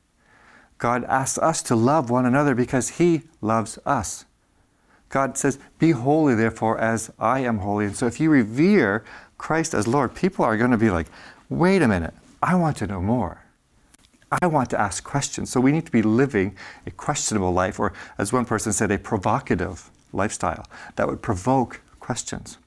God 0.79 1.05
asks 1.05 1.39
us 1.39 1.63
to 1.65 1.77
love 1.77 2.11
one 2.11 2.27
another 2.27 2.55
because 2.55 2.91
He 2.91 3.23
loves 3.41 3.79
us. 3.85 4.25
God 5.09 5.39
says, 5.39 5.59
Be 5.79 5.93
holy, 5.93 6.35
therefore, 6.35 6.79
as 6.79 7.13
I 7.19 7.41
am 7.41 7.59
holy. 7.59 7.87
And 7.87 7.97
so 7.97 8.07
if 8.07 8.19
you 8.19 8.31
revere 8.31 9.05
Christ 9.39 9.75
as 9.75 9.87
Lord, 9.87 10.15
people 10.15 10.45
are 10.45 10.57
going 10.57 10.73
to 10.73 10.77
be 10.77 10.91
like, 10.91 11.07
Wait 11.49 11.83
a 11.83 11.89
minute, 11.89 12.15
I 12.43 12.57
want 12.57 12.77
to 12.79 12.87
know 12.87 13.01
more. 13.01 13.45
I 14.43 14.47
want 14.47 14.71
to 14.71 14.81
ask 14.81 15.05
questions. 15.05 15.51
So 15.51 15.61
we 15.61 15.71
need 15.71 15.87
to 15.87 15.93
be 15.93 16.03
living 16.03 16.57
a 16.87 16.91
questionable 16.91 17.53
life, 17.53 17.79
or 17.79 17.93
as 18.19 18.33
one 18.33 18.45
person 18.45 18.73
said, 18.73 18.91
a 18.91 18.99
provocative 18.99 19.91
lifestyle 20.13 20.67
that 20.97 21.07
would 21.07 21.23
provoke 21.23 21.81
questions. 22.01 22.59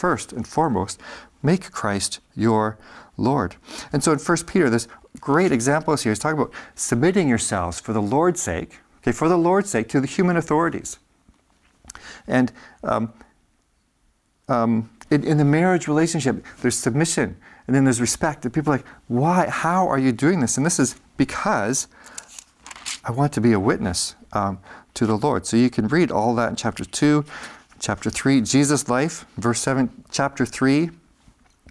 First 0.00 0.32
and 0.32 0.48
foremost, 0.48 0.98
make 1.42 1.70
Christ 1.72 2.20
your 2.34 2.78
Lord. 3.18 3.56
And 3.92 4.02
so 4.02 4.12
in 4.12 4.18
1 4.18 4.36
Peter, 4.46 4.70
this 4.70 4.88
great 5.20 5.52
example 5.52 5.92
is 5.92 6.04
here. 6.04 6.12
He's 6.12 6.18
talking 6.18 6.40
about 6.40 6.54
submitting 6.74 7.28
yourselves 7.28 7.80
for 7.80 7.92
the 7.92 8.00
Lord's 8.00 8.40
sake, 8.40 8.78
okay, 9.02 9.12
for 9.12 9.28
the 9.28 9.36
Lord's 9.36 9.68
sake, 9.68 9.90
to 9.90 10.00
the 10.00 10.06
human 10.06 10.38
authorities. 10.38 10.98
And 12.26 12.50
um, 12.82 13.12
um, 14.48 14.88
in, 15.10 15.22
in, 15.22 15.36
the 15.36 15.44
marriage 15.44 15.86
relationship, 15.86 16.46
there's 16.62 16.78
submission 16.78 17.36
and 17.66 17.76
then 17.76 17.84
there's 17.84 18.00
respect. 18.00 18.46
And 18.46 18.54
people 18.54 18.72
are 18.72 18.76
like, 18.78 18.86
why? 19.08 19.50
How 19.50 19.86
are 19.86 19.98
you 19.98 20.12
doing 20.12 20.40
this? 20.40 20.56
And 20.56 20.64
this 20.64 20.78
is 20.78 20.98
because 21.18 21.88
I 23.04 23.12
want 23.12 23.34
to 23.34 23.42
be 23.42 23.52
a 23.52 23.60
witness 23.60 24.14
um, 24.32 24.60
to 24.94 25.04
the 25.04 25.18
Lord. 25.18 25.44
So 25.44 25.58
you 25.58 25.68
can 25.68 25.88
read 25.88 26.10
all 26.10 26.34
that 26.36 26.48
in 26.48 26.56
chapter 26.56 26.86
2, 26.86 27.22
chapter 27.80 28.10
3, 28.10 28.42
Jesus' 28.42 28.88
life, 28.88 29.24
verse 29.36 29.60
7, 29.60 30.04
chapter 30.10 30.46
3, 30.46 30.90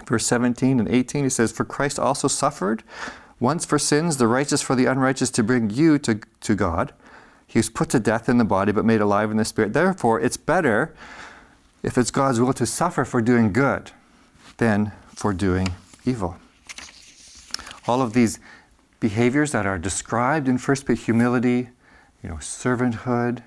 verse 0.05 0.25
17 0.25 0.79
and 0.79 0.89
18. 0.89 1.23
He 1.23 1.29
says, 1.29 1.51
For 1.51 1.63
Christ 1.63 1.99
also 1.99 2.27
suffered 2.27 2.83
once 3.39 3.63
for 3.63 3.79
sins, 3.79 4.17
the 4.17 4.27
righteous 4.27 4.61
for 4.61 4.75
the 4.75 4.85
unrighteous, 4.85 5.29
to 5.31 5.43
bring 5.43 5.69
you 5.69 5.97
to, 5.99 6.19
to 6.41 6.55
God. 6.55 6.93
He 7.47 7.59
was 7.59 7.69
put 7.69 7.89
to 7.89 7.99
death 7.99 8.27
in 8.27 8.37
the 8.37 8.43
body, 8.43 8.71
but 8.71 8.85
made 8.85 9.01
alive 9.01 9.31
in 9.31 9.37
the 9.37 9.45
spirit. 9.45 9.73
Therefore, 9.73 10.19
it's 10.19 10.35
better, 10.35 10.93
if 11.83 11.97
it's 11.97 12.11
God's 12.11 12.39
will, 12.39 12.53
to 12.53 12.65
suffer 12.65 13.05
for 13.05 13.21
doing 13.21 13.53
good 13.53 13.91
than 14.57 14.91
for 15.15 15.31
doing 15.31 15.75
evil. 16.05 16.37
All 17.87 18.01
of 18.01 18.13
these 18.13 18.39
behaviors 18.99 19.51
that 19.51 19.65
are 19.65 19.77
described 19.77 20.47
in 20.47 20.57
First 20.57 20.85
Peter 20.85 21.01
humility, 21.01 21.69
you 22.21 22.29
know, 22.29 22.35
servanthood, 22.35 23.43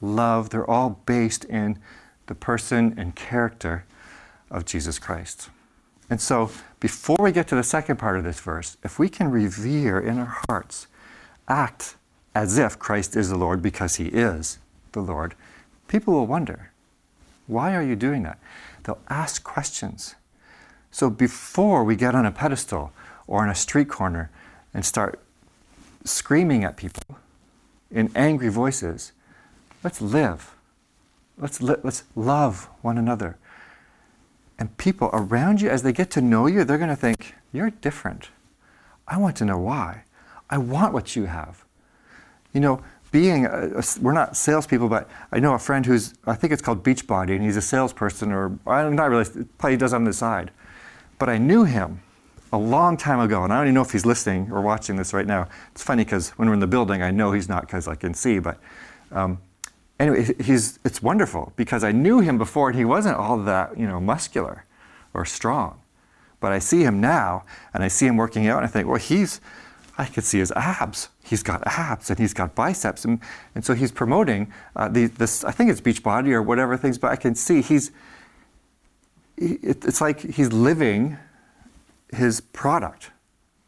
love, 0.00 0.50
they're 0.50 0.68
all 0.68 1.00
based 1.06 1.44
in 1.44 1.78
the 2.26 2.34
person 2.34 2.94
and 2.96 3.14
character 3.14 3.84
of 4.50 4.64
Jesus 4.64 4.98
Christ. 4.98 5.50
And 6.08 6.20
so, 6.20 6.50
before 6.78 7.16
we 7.18 7.32
get 7.32 7.48
to 7.48 7.56
the 7.56 7.62
second 7.62 7.96
part 7.96 8.16
of 8.16 8.24
this 8.24 8.38
verse, 8.38 8.76
if 8.84 8.98
we 8.98 9.08
can 9.08 9.30
revere 9.30 9.98
in 9.98 10.18
our 10.18 10.36
hearts, 10.48 10.86
act 11.48 11.96
as 12.34 12.58
if 12.58 12.78
Christ 12.78 13.16
is 13.16 13.30
the 13.30 13.36
Lord 13.36 13.62
because 13.62 13.96
he 13.96 14.06
is 14.06 14.58
the 14.92 15.00
Lord, 15.00 15.34
people 15.88 16.14
will 16.14 16.26
wonder, 16.26 16.70
why 17.46 17.74
are 17.74 17.82
you 17.82 17.96
doing 17.96 18.22
that? 18.24 18.38
They'll 18.84 19.00
ask 19.08 19.42
questions. 19.42 20.14
So 20.90 21.10
before 21.10 21.84
we 21.84 21.96
get 21.96 22.14
on 22.14 22.24
a 22.24 22.32
pedestal 22.32 22.92
or 23.26 23.42
on 23.42 23.50
a 23.50 23.54
street 23.54 23.88
corner 23.88 24.30
and 24.72 24.84
start 24.84 25.20
screaming 26.04 26.64
at 26.64 26.76
people 26.76 27.18
in 27.90 28.10
angry 28.14 28.48
voices, 28.48 29.12
let's 29.86 30.00
live. 30.00 30.56
Let's, 31.38 31.62
li- 31.62 31.76
let's 31.84 32.02
love 32.16 32.68
one 32.82 32.98
another. 32.98 33.38
And 34.58 34.76
people 34.78 35.10
around 35.12 35.60
you, 35.60 35.68
as 35.68 35.84
they 35.84 35.92
get 35.92 36.10
to 36.12 36.20
know 36.20 36.48
you, 36.48 36.64
they're 36.64 36.76
going 36.76 36.90
to 36.90 36.96
think, 36.96 37.36
you're 37.52 37.70
different. 37.70 38.30
I 39.06 39.16
want 39.16 39.36
to 39.36 39.44
know 39.44 39.58
why. 39.58 40.02
I 40.50 40.58
want 40.58 40.92
what 40.92 41.14
you 41.14 41.26
have. 41.26 41.64
You 42.52 42.58
know, 42.58 42.82
being, 43.12 43.46
a, 43.46 43.78
a, 43.78 43.84
we're 44.00 44.12
not 44.12 44.36
salespeople, 44.36 44.88
but 44.88 45.08
I 45.30 45.38
know 45.38 45.54
a 45.54 45.58
friend 45.60 45.86
who's, 45.86 46.14
I 46.26 46.34
think 46.34 46.52
it's 46.52 46.62
called 46.62 46.82
Beachbody, 46.82 47.36
and 47.36 47.44
he's 47.44 47.56
a 47.56 47.62
salesperson, 47.62 48.32
or 48.32 48.58
I'm 48.66 48.96
not 48.96 49.08
really, 49.08 49.46
probably 49.56 49.76
does 49.76 49.94
on 49.94 50.02
the 50.02 50.12
side. 50.12 50.50
But 51.20 51.28
I 51.28 51.38
knew 51.38 51.62
him 51.62 52.00
a 52.52 52.58
long 52.58 52.96
time 52.96 53.20
ago, 53.20 53.44
and 53.44 53.52
I 53.52 53.58
don't 53.58 53.66
even 53.66 53.74
know 53.74 53.82
if 53.82 53.92
he's 53.92 54.04
listening 54.04 54.50
or 54.50 54.62
watching 54.62 54.96
this 54.96 55.14
right 55.14 55.26
now. 55.26 55.46
It's 55.70 55.84
funny 55.84 56.02
because 56.02 56.30
when 56.30 56.48
we're 56.48 56.54
in 56.54 56.60
the 56.60 56.66
building, 56.66 57.02
I 57.02 57.12
know 57.12 57.30
he's 57.30 57.48
not 57.48 57.60
because 57.60 57.86
I 57.86 57.94
can 57.94 58.14
see, 58.14 58.40
but 58.40 58.58
um, 59.12 59.38
anyway, 59.98 60.34
he's, 60.40 60.78
it's 60.84 61.02
wonderful 61.02 61.52
because 61.56 61.84
I 61.84 61.92
knew 61.92 62.20
him 62.20 62.38
before 62.38 62.68
and 62.68 62.78
he 62.78 62.84
wasn't 62.84 63.16
all 63.16 63.38
that, 63.38 63.78
you 63.78 63.86
know, 63.86 64.00
muscular 64.00 64.64
or 65.14 65.24
strong. 65.24 65.80
But 66.40 66.52
I 66.52 66.58
see 66.58 66.82
him 66.82 67.00
now 67.00 67.44
and 67.72 67.82
I 67.82 67.88
see 67.88 68.06
him 68.06 68.16
working 68.16 68.46
out 68.46 68.58
and 68.58 68.66
I 68.66 68.68
think, 68.68 68.86
well, 68.88 68.98
he's, 68.98 69.40
I 69.98 70.04
could 70.06 70.24
see 70.24 70.38
his 70.38 70.52
abs. 70.52 71.08
He's 71.24 71.42
got 71.42 71.66
abs 71.66 72.10
and 72.10 72.18
he's 72.18 72.34
got 72.34 72.54
biceps. 72.54 73.04
And, 73.04 73.20
and 73.54 73.64
so 73.64 73.74
he's 73.74 73.90
promoting 73.90 74.52
uh, 74.74 74.88
the, 74.88 75.06
this, 75.06 75.44
I 75.44 75.50
think 75.50 75.70
it's 75.70 75.80
Beachbody 75.80 76.32
or 76.32 76.42
whatever 76.42 76.76
things, 76.76 76.98
but 76.98 77.10
I 77.10 77.16
can 77.16 77.34
see 77.34 77.62
he's, 77.62 77.90
it's 79.38 80.00
like 80.00 80.20
he's 80.20 80.52
living 80.52 81.18
his 82.12 82.40
product. 82.40 83.10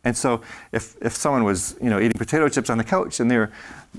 And 0.04 0.16
so 0.16 0.42
if, 0.72 0.96
if 1.02 1.14
someone 1.14 1.44
was 1.44 1.76
you 1.82 1.90
know, 1.90 1.98
eating 1.98 2.16
potato 2.16 2.48
chips 2.48 2.70
on 2.70 2.78
the 2.78 2.84
couch 2.84 3.20
and 3.20 3.30
they're 3.30 3.52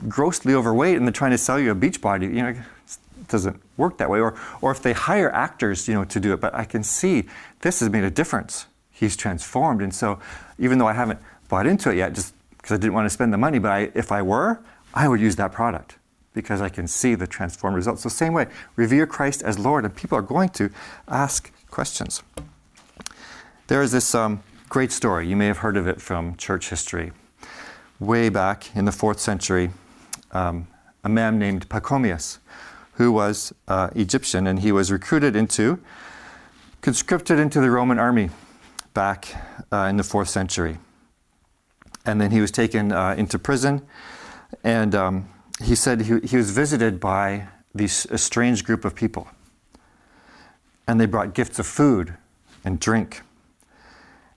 grossly 0.08 0.54
overweight 0.54 0.98
and 0.98 1.06
they're 1.06 1.12
trying 1.12 1.32
to 1.32 1.38
sell 1.38 1.60
you 1.60 1.72
a 1.72 1.76
Beachbody, 1.76 2.24
you 2.24 2.42
know, 2.42 2.50
it 2.50 3.28
doesn't 3.28 3.62
work 3.78 3.98
that 3.98 4.10
way. 4.10 4.20
Or, 4.20 4.40
or 4.62 4.72
if 4.72 4.82
they 4.82 4.94
hire 4.94 5.32
actors 5.32 5.88
you 5.88 5.94
know, 5.94 6.06
to 6.06 6.20
do 6.20 6.34
it, 6.34 6.40
but 6.40 6.54
I 6.54 6.66
can 6.66 6.84
see 6.84 7.26
this 7.62 7.80
has 7.80 7.90
made 7.90 8.04
a 8.04 8.12
difference. 8.12 8.66
He's 8.92 9.16
transformed. 9.16 9.82
And 9.82 9.94
so 9.94 10.20
even 10.58 10.78
though 10.78 10.88
I 10.88 10.94
haven't 10.94 11.20
bought 11.48 11.66
into 11.66 11.90
it 11.90 11.98
yet, 11.98 12.14
just 12.14 12.34
because 12.58 12.74
I 12.74 12.78
didn't 12.78 12.94
want 12.94 13.06
to 13.06 13.10
spend 13.10 13.34
the 13.34 13.38
money, 13.38 13.60
but 13.60 13.72
I, 13.72 13.92
if 13.96 14.12
I 14.12 14.22
were, 14.22 14.60
I 14.94 15.08
would 15.08 15.20
use 15.20 15.36
that 15.38 15.52
product 15.52 15.96
because 16.34 16.62
I 16.62 16.70
can 16.70 16.88
see 16.88 17.16
the 17.16 17.28
transformed 17.28 17.76
results. 17.76 18.04
So 18.04 18.10
same 18.10 18.34
way, 18.34 18.48
revere 18.76 19.08
Christ 19.08 19.42
as 19.42 19.58
Lord, 19.58 19.86
and 19.86 19.96
people 19.96 20.18
are 20.18 20.22
going 20.22 20.50
to 20.50 20.70
ask 21.08 21.52
questions. 21.70 22.24
There 23.68 23.82
is 23.82 23.92
this 23.92 24.16
um, 24.16 24.42
great 24.68 24.92
story. 24.92 25.28
You 25.28 25.36
may 25.36 25.48
have 25.48 25.60
heard 25.60 25.78
of 25.78 25.88
it 25.88 26.02
from 26.02 26.36
church 26.38 26.70
history. 26.70 27.12
Way 28.00 28.30
back 28.30 28.76
in 28.76 28.86
the 28.86 28.92
fourth 28.92 29.20
century, 29.20 29.72
um, 30.32 30.68
a 31.04 31.10
man 31.10 31.38
named 31.38 31.68
Pachomius, 31.70 32.40
who 32.94 33.12
was 33.12 33.54
uh, 33.68 33.90
Egyptian, 33.96 34.48
and 34.48 34.60
he 34.60 34.72
was 34.72 34.92
recruited 34.92 35.36
into, 35.36 35.80
conscripted 36.82 37.40
into 37.40 37.60
the 37.60 37.70
Roman 37.70 38.00
army 38.00 38.30
back 38.94 39.28
uh, 39.72 39.88
in 39.90 39.98
the 39.98 40.04
fourth 40.04 40.30
century. 40.30 40.78
And 42.06 42.20
then 42.22 42.32
he 42.32 42.42
was 42.42 42.52
taken 42.52 42.92
uh, 42.92 43.16
into 43.18 43.38
prison, 43.38 43.82
and 44.64 44.96
um, 44.96 45.30
he 45.62 45.76
said 45.76 46.02
he, 46.02 46.20
he 46.22 46.38
was 46.38 46.52
visited 46.52 47.00
by 47.00 47.48
these, 47.76 48.06
a 48.06 48.18
strange 48.18 48.64
group 48.64 48.86
of 48.86 48.96
people 48.96 49.28
and 50.90 51.00
they 51.00 51.06
brought 51.06 51.36
gifts 51.36 51.60
of 51.60 51.68
food 51.68 52.16
and 52.66 52.80
drink. 52.80 53.22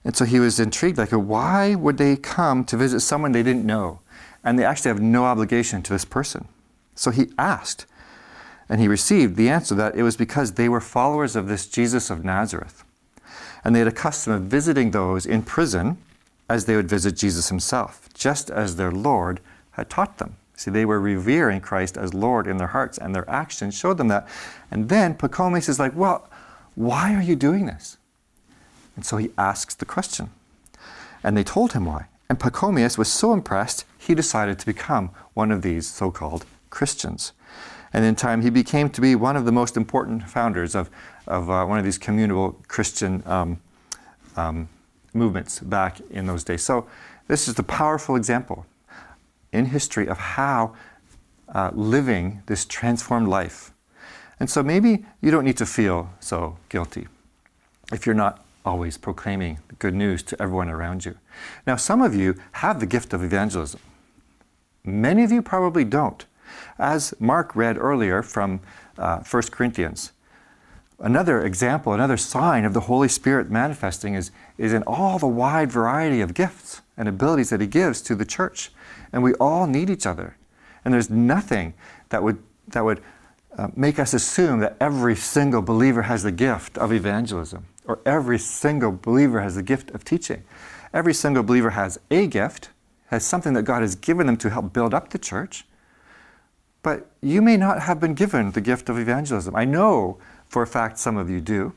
And 0.05 0.15
so 0.15 0.25
he 0.25 0.39
was 0.39 0.59
intrigued, 0.59 0.97
like, 0.97 1.11
why 1.11 1.75
would 1.75 1.97
they 1.97 2.15
come 2.15 2.65
to 2.65 2.77
visit 2.77 2.99
someone 2.99 3.31
they 3.31 3.43
didn't 3.43 3.65
know? 3.65 3.99
And 4.43 4.59
they 4.59 4.65
actually 4.65 4.89
have 4.89 5.01
no 5.01 5.25
obligation 5.25 5.81
to 5.83 5.93
this 5.93 6.03
person. 6.03 6.47
So 6.95 7.11
he 7.11 7.31
asked, 7.37 7.85
and 8.67 8.81
he 8.81 8.87
received 8.87 9.35
the 9.35 9.49
answer 9.49 9.75
that 9.75 9.95
it 9.95 10.03
was 10.03 10.17
because 10.17 10.53
they 10.53 10.67
were 10.67 10.81
followers 10.81 11.35
of 11.35 11.47
this 11.47 11.67
Jesus 11.67 12.09
of 12.09 12.25
Nazareth. 12.25 12.83
And 13.63 13.73
they 13.73 13.79
had 13.79 13.87
a 13.87 13.93
custom 13.93 14.33
of 14.33 14.43
visiting 14.43 14.91
those 14.91 15.25
in 15.25 15.43
prison 15.43 15.97
as 16.49 16.65
they 16.65 16.75
would 16.75 16.89
visit 16.89 17.15
Jesus 17.15 17.49
himself, 17.49 18.09
just 18.13 18.49
as 18.49 18.75
their 18.75 18.91
Lord 18.91 19.39
had 19.71 19.89
taught 19.89 20.17
them. 20.17 20.35
See, 20.55 20.69
they 20.69 20.85
were 20.85 20.99
revering 20.99 21.61
Christ 21.61 21.97
as 21.97 22.13
Lord 22.13 22.45
in 22.47 22.57
their 22.57 22.67
hearts, 22.67 22.97
and 22.97 23.15
their 23.15 23.29
actions 23.29 23.75
showed 23.75 23.97
them 23.97 24.09
that. 24.09 24.27
And 24.69 24.89
then 24.89 25.15
Pachomius 25.15 25.67
is 25.67 25.79
like, 25.79 25.95
Well, 25.95 26.29
why 26.75 27.15
are 27.15 27.21
you 27.21 27.35
doing 27.35 27.65
this? 27.65 27.97
And 28.95 29.05
so 29.05 29.17
he 29.17 29.31
asks 29.37 29.75
the 29.75 29.85
question. 29.85 30.31
And 31.23 31.37
they 31.37 31.43
told 31.43 31.73
him 31.73 31.85
why. 31.85 32.07
And 32.29 32.39
Pachomius 32.39 32.97
was 32.97 33.11
so 33.11 33.33
impressed, 33.33 33.85
he 33.97 34.15
decided 34.15 34.59
to 34.59 34.65
become 34.65 35.11
one 35.33 35.51
of 35.51 35.61
these 35.61 35.87
so 35.87 36.11
called 36.11 36.45
Christians. 36.69 37.33
And 37.93 38.03
in 38.03 38.15
time, 38.15 38.41
he 38.41 38.49
became 38.49 38.89
to 38.89 39.01
be 39.01 39.15
one 39.15 39.37
of 39.37 39.45
the 39.45 39.51
most 39.51 39.77
important 39.77 40.27
founders 40.27 40.73
of, 40.73 40.89
of 41.27 41.49
uh, 41.49 41.65
one 41.65 41.77
of 41.77 41.85
these 41.85 41.99
communal 41.99 42.53
Christian 42.67 43.21
um, 43.27 43.61
um, 44.35 44.67
movements 45.13 45.59
back 45.59 46.01
in 46.09 46.25
those 46.25 46.43
days. 46.43 46.63
So, 46.63 46.87
this 47.27 47.47
is 47.47 47.57
a 47.59 47.63
powerful 47.63 48.15
example 48.15 48.65
in 49.51 49.67
history 49.67 50.07
of 50.07 50.17
how 50.17 50.73
uh, 51.53 51.69
living 51.73 52.41
this 52.47 52.65
transformed 52.65 53.27
life. 53.27 53.71
And 54.39 54.49
so, 54.49 54.63
maybe 54.63 55.05
you 55.21 55.29
don't 55.29 55.45
need 55.45 55.57
to 55.57 55.65
feel 55.67 56.09
so 56.19 56.57
guilty 56.69 57.07
if 57.91 58.07
you're 58.07 58.15
not 58.15 58.42
always 58.65 58.97
proclaiming 58.97 59.59
good 59.79 59.93
news 59.93 60.23
to 60.23 60.41
everyone 60.41 60.69
around 60.69 61.05
you. 61.05 61.17
Now, 61.67 61.75
some 61.75 62.01
of 62.01 62.15
you 62.15 62.35
have 62.53 62.79
the 62.79 62.85
gift 62.85 63.13
of 63.13 63.23
evangelism. 63.23 63.79
Many 64.83 65.23
of 65.23 65.31
you 65.31 65.41
probably 65.41 65.83
don't. 65.83 66.25
As 66.77 67.13
Mark 67.19 67.55
read 67.55 67.77
earlier 67.77 68.21
from 68.21 68.61
uh, 68.97 69.19
1 69.19 69.43
Corinthians, 69.43 70.11
another 70.99 71.43
example, 71.45 71.93
another 71.93 72.17
sign 72.17 72.65
of 72.65 72.73
the 72.73 72.81
Holy 72.81 73.07
Spirit 73.07 73.49
manifesting 73.49 74.13
is, 74.13 74.31
is 74.57 74.73
in 74.73 74.83
all 74.83 75.19
the 75.19 75.27
wide 75.27 75.71
variety 75.71 76.21
of 76.21 76.33
gifts 76.33 76.81
and 76.97 77.07
abilities 77.07 77.49
that 77.49 77.61
He 77.61 77.67
gives 77.67 78.01
to 78.01 78.15
the 78.15 78.25
church. 78.25 78.71
And 79.11 79.23
we 79.23 79.33
all 79.35 79.67
need 79.67 79.89
each 79.89 80.05
other. 80.05 80.37
And 80.83 80.93
there's 80.93 81.09
nothing 81.09 81.73
that 82.09 82.23
would, 82.23 82.43
that 82.67 82.83
would 82.83 83.01
uh, 83.57 83.69
make 83.75 83.99
us 83.99 84.13
assume 84.13 84.59
that 84.59 84.75
every 84.79 85.15
single 85.15 85.61
believer 85.61 86.03
has 86.03 86.23
the 86.23 86.31
gift 86.31 86.77
of 86.77 86.91
evangelism 86.91 87.65
or 87.85 87.99
every 88.05 88.39
single 88.39 88.91
believer 88.91 89.41
has 89.41 89.55
the 89.55 89.63
gift 89.63 89.91
of 89.91 90.05
teaching. 90.05 90.43
Every 90.93 91.13
single 91.13 91.43
believer 91.43 91.71
has 91.71 91.99
a 92.11 92.27
gift, 92.27 92.69
has 93.07 93.25
something 93.25 93.53
that 93.53 93.63
God 93.63 93.81
has 93.81 93.95
given 93.95 94.27
them 94.27 94.37
to 94.37 94.49
help 94.49 94.73
build 94.73 94.93
up 94.93 95.09
the 95.09 95.17
church. 95.17 95.65
But 96.81 97.09
you 97.21 97.41
may 97.41 97.57
not 97.57 97.81
have 97.81 97.99
been 97.99 98.13
given 98.13 98.51
the 98.51 98.61
gift 98.61 98.89
of 98.89 98.97
evangelism. 98.97 99.55
I 99.55 99.65
know 99.65 100.17
for 100.47 100.61
a 100.61 100.67
fact 100.67 100.99
some 100.99 101.17
of 101.17 101.29
you 101.29 101.41
do. 101.41 101.73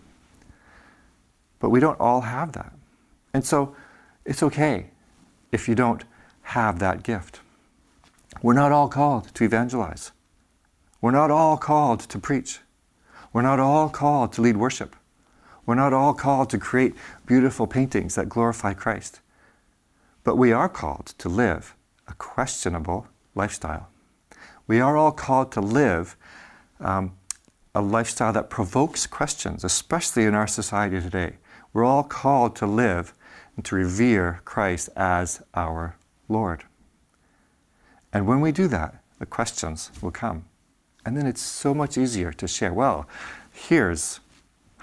But 1.60 1.70
we 1.70 1.80
don't 1.80 1.98
all 1.98 2.22
have 2.22 2.52
that. 2.52 2.72
And 3.32 3.44
so 3.44 3.74
it's 4.24 4.42
okay 4.42 4.90
if 5.52 5.68
you 5.68 5.74
don't 5.74 6.04
have 6.42 6.78
that 6.80 7.02
gift. 7.02 7.40
We're 8.42 8.54
not 8.54 8.72
all 8.72 8.88
called 8.88 9.34
to 9.34 9.44
evangelize. 9.44 10.12
We're 11.00 11.10
not 11.12 11.30
all 11.30 11.56
called 11.56 12.00
to 12.00 12.18
preach. 12.18 12.60
We're 13.32 13.42
not 13.42 13.60
all 13.60 13.88
called 13.88 14.32
to 14.34 14.42
lead 14.42 14.56
worship. 14.56 14.96
We're 15.66 15.74
not 15.74 15.92
all 15.92 16.14
called 16.14 16.48
to 16.50 16.58
create 16.58 16.94
beautiful 17.26 17.66
paintings 17.66 18.14
that 18.14 18.28
glorify 18.28 18.72
Christ. 18.72 19.20
But 20.24 20.36
we 20.36 20.52
are 20.52 20.68
called 20.68 21.06
to 21.18 21.28
live 21.28 21.74
a 22.08 22.14
questionable 22.14 23.08
lifestyle. 23.34 23.88
We 24.66 24.80
are 24.80 24.96
all 24.96 25.12
called 25.12 25.52
to 25.52 25.60
live 25.60 26.16
um, 26.80 27.16
a 27.74 27.80
lifestyle 27.80 28.32
that 28.32 28.48
provokes 28.48 29.06
questions, 29.06 29.64
especially 29.64 30.24
in 30.24 30.34
our 30.34 30.46
society 30.46 31.00
today. 31.00 31.34
We're 31.72 31.84
all 31.84 32.04
called 32.04 32.56
to 32.56 32.66
live 32.66 33.12
and 33.56 33.64
to 33.66 33.74
revere 33.74 34.40
Christ 34.44 34.88
as 34.96 35.42
our 35.54 35.96
Lord. 36.28 36.64
And 38.12 38.26
when 38.26 38.40
we 38.40 38.52
do 38.52 38.66
that, 38.68 39.02
the 39.18 39.26
questions 39.26 39.90
will 40.00 40.10
come. 40.10 40.44
And 41.04 41.16
then 41.16 41.26
it's 41.26 41.42
so 41.42 41.74
much 41.74 41.98
easier 41.98 42.32
to 42.32 42.48
share. 42.48 42.72
Well, 42.72 43.06
here's 43.52 44.20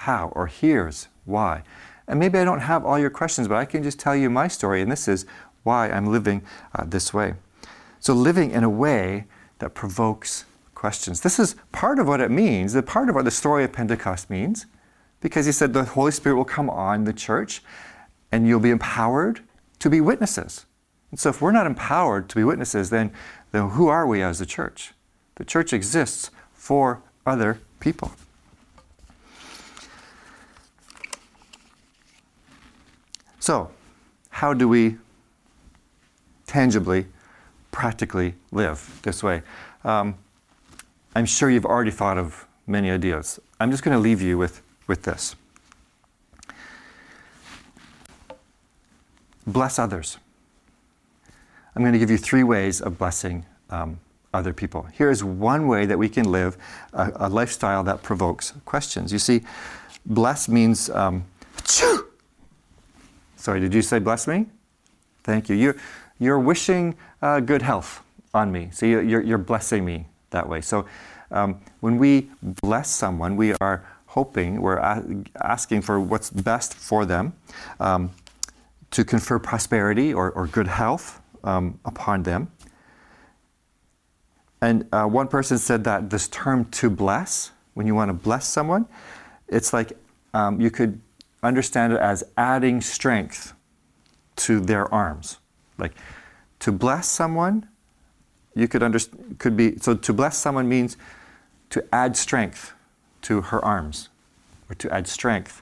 how 0.03 0.31
or 0.35 0.47
here's 0.47 1.07
why. 1.25 1.63
And 2.07 2.19
maybe 2.19 2.37
I 2.37 2.43
don't 2.43 2.59
have 2.59 2.85
all 2.85 2.99
your 2.99 3.09
questions, 3.09 3.47
but 3.47 3.55
I 3.55 3.65
can 3.65 3.83
just 3.83 3.99
tell 3.99 4.15
you 4.15 4.29
my 4.29 4.47
story, 4.47 4.81
and 4.81 4.91
this 4.91 5.07
is 5.07 5.25
why 5.63 5.89
I'm 5.89 6.07
living 6.07 6.43
uh, 6.75 6.83
this 6.85 7.13
way. 7.13 7.35
So, 7.99 8.13
living 8.13 8.51
in 8.51 8.63
a 8.63 8.69
way 8.69 9.25
that 9.59 9.73
provokes 9.73 10.43
questions. 10.75 11.21
This 11.21 11.39
is 11.39 11.55
part 11.71 11.99
of 11.99 12.07
what 12.07 12.19
it 12.19 12.29
means, 12.29 12.73
the 12.73 12.83
part 12.83 13.07
of 13.07 13.15
what 13.15 13.23
the 13.23 13.31
story 13.31 13.63
of 13.63 13.71
Pentecost 13.71 14.29
means, 14.29 14.65
because 15.21 15.45
he 15.45 15.53
said 15.53 15.71
the 15.71 15.85
Holy 15.85 16.11
Spirit 16.11 16.35
will 16.35 16.43
come 16.43 16.69
on 16.69 17.05
the 17.05 17.13
church 17.13 17.63
and 18.29 18.45
you'll 18.45 18.59
be 18.59 18.71
empowered 18.71 19.39
to 19.79 19.89
be 19.89 20.01
witnesses. 20.01 20.65
And 21.11 21.19
so, 21.19 21.29
if 21.29 21.41
we're 21.41 21.53
not 21.53 21.65
empowered 21.65 22.27
to 22.29 22.35
be 22.35 22.43
witnesses, 22.43 22.89
then, 22.89 23.13
then 23.53 23.69
who 23.69 23.87
are 23.87 24.05
we 24.05 24.21
as 24.21 24.41
a 24.41 24.45
church? 24.45 24.91
The 25.35 25.45
church 25.45 25.71
exists 25.71 26.29
for 26.51 27.01
other 27.25 27.59
people. 27.79 28.11
So, 33.43 33.71
how 34.29 34.53
do 34.53 34.69
we 34.69 34.95
tangibly, 36.47 37.07
practically 37.73 38.35
live 38.53 39.01
this 39.03 39.21
way? 39.21 39.41
Um, 39.83 40.15
I'm 41.13 41.25
sure 41.25 41.49
you've 41.49 41.65
already 41.65 41.91
thought 41.91 42.17
of 42.17 42.47
many 42.67 42.89
ideas. 42.89 43.41
I'm 43.59 43.69
just 43.69 43.83
going 43.83 43.97
to 43.97 43.99
leave 43.99 44.21
you 44.21 44.37
with, 44.37 44.61
with 44.87 45.03
this. 45.03 45.35
Bless 49.45 49.77
others. 49.77 50.19
I'm 51.75 51.81
going 51.81 51.91
to 51.91 51.99
give 51.99 52.09
you 52.09 52.17
three 52.17 52.43
ways 52.43 52.79
of 52.79 52.97
blessing 52.97 53.45
um, 53.69 53.99
other 54.33 54.53
people. 54.53 54.83
Here 54.83 55.09
is 55.09 55.21
one 55.21 55.67
way 55.67 55.85
that 55.85 55.97
we 55.97 56.07
can 56.07 56.31
live 56.31 56.57
a, 56.93 57.11
a, 57.15 57.27
lifestyle 57.27 57.83
that 57.83 58.03
provokes 58.03 58.53
questions. 58.63 59.11
You 59.11 59.19
see, 59.19 59.41
bless 60.05 60.47
means 60.47 60.89
um, 60.91 61.25
Sorry, 63.43 63.59
did 63.59 63.73
you 63.73 63.81
say 63.81 63.99
bless 63.99 64.25
me? 64.25 64.45
Thank 65.25 65.49
you. 65.49 65.55
You're, 65.57 65.75
you're 66.17 66.39
wishing 66.39 66.95
uh, 67.21 67.41
good 67.41 67.61
health 67.61 68.01
on 68.33 68.53
me. 68.53 68.69
So 68.71 68.85
you're, 68.85 69.21
you're 69.21 69.37
blessing 69.37 69.83
me 69.83 70.07
that 70.29 70.47
way. 70.47 70.61
So 70.61 70.85
um, 71.29 71.59
when 71.81 71.97
we 71.97 72.29
bless 72.41 72.89
someone, 72.89 73.35
we 73.35 73.53
are 73.59 73.85
hoping, 74.05 74.61
we're 74.61 74.77
a- 74.77 75.03
asking 75.41 75.81
for 75.81 75.99
what's 75.99 76.29
best 76.29 76.73
for 76.73 77.03
them 77.03 77.33
um, 77.81 78.11
to 78.91 79.03
confer 79.03 79.39
prosperity 79.39 80.13
or, 80.13 80.31
or 80.31 80.47
good 80.47 80.67
health 80.67 81.21
um, 81.43 81.77
upon 81.83 82.23
them. 82.23 82.49
And 84.61 84.87
uh, 84.93 85.03
one 85.03 85.27
person 85.27 85.57
said 85.57 85.83
that 85.83 86.09
this 86.09 86.29
term 86.29 86.63
to 86.71 86.89
bless, 86.89 87.51
when 87.73 87.87
you 87.87 87.93
want 87.93 88.07
to 88.07 88.13
bless 88.13 88.47
someone, 88.47 88.87
it's 89.49 89.73
like 89.73 89.91
um, 90.33 90.61
you 90.61 90.71
could 90.71 91.01
understand 91.43 91.93
it 91.93 91.99
as 91.99 92.23
adding 92.37 92.81
strength 92.81 93.53
to 94.37 94.59
their 94.59 94.91
arms. 94.93 95.37
Like 95.77 95.93
to 96.59 96.71
bless 96.71 97.07
someone, 97.07 97.67
you 98.55 98.67
could 98.67 98.83
understand, 98.83 99.37
could 99.39 99.57
be, 99.57 99.77
so 99.77 99.95
to 99.95 100.13
bless 100.13 100.37
someone 100.37 100.67
means 100.69 100.97
to 101.71 101.83
add 101.91 102.15
strength 102.15 102.73
to 103.23 103.41
her 103.41 103.63
arms 103.63 104.09
or 104.69 104.75
to 104.75 104.93
add 104.93 105.07
strength 105.07 105.61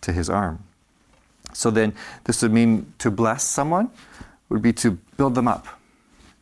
to 0.00 0.12
his 0.12 0.30
arm. 0.30 0.64
So 1.52 1.70
then 1.70 1.94
this 2.24 2.42
would 2.42 2.52
mean 2.52 2.92
to 2.98 3.10
bless 3.10 3.44
someone 3.44 3.90
would 4.48 4.62
be 4.62 4.72
to 4.72 4.92
build 5.16 5.34
them 5.34 5.48
up, 5.48 5.66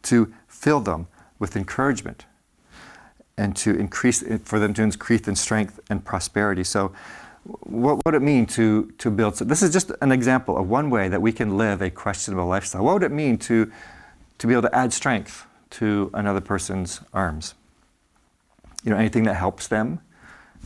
to 0.03 0.33
fill 0.47 0.81
them 0.81 1.07
with 1.39 1.57
encouragement, 1.57 2.27
and 3.37 3.57
to 3.57 3.75
increase 3.77 4.23
for 4.45 4.59
them 4.59 4.75
to 4.75 4.83
increase 4.83 5.27
in 5.27 5.37
strength 5.37 5.81
and 5.91 6.05
prosperity. 6.05 6.65
So 6.65 6.93
what 7.47 8.05
would 8.05 8.15
it 8.15 8.23
mean 8.23 8.47
to, 8.47 8.93
to 8.99 9.11
build? 9.11 9.37
So 9.37 9.45
this 9.45 9.63
is 9.63 9.73
just 9.73 9.93
an 10.01 10.13
example 10.13 10.57
of 10.57 10.69
one 10.69 10.91
way 10.91 11.09
that 11.09 11.23
we 11.23 11.33
can 11.33 11.57
live 11.57 11.81
a 11.81 11.91
questionable 11.91 12.47
lifestyle. 12.47 12.85
What 12.85 12.95
would 12.95 13.03
it 13.03 13.13
mean 13.13 13.39
to, 13.39 13.71
to 14.39 14.47
be 14.47 14.53
able 14.53 14.63
to 14.63 14.75
add 14.75 14.93
strength 14.93 15.47
to 15.71 16.11
another 16.15 16.41
person's 16.41 17.01
arms? 17.13 17.55
You 18.85 18.91
know, 18.91 18.97
anything 18.97 19.25
that 19.25 19.35
helps 19.35 19.69
them, 19.69 20.01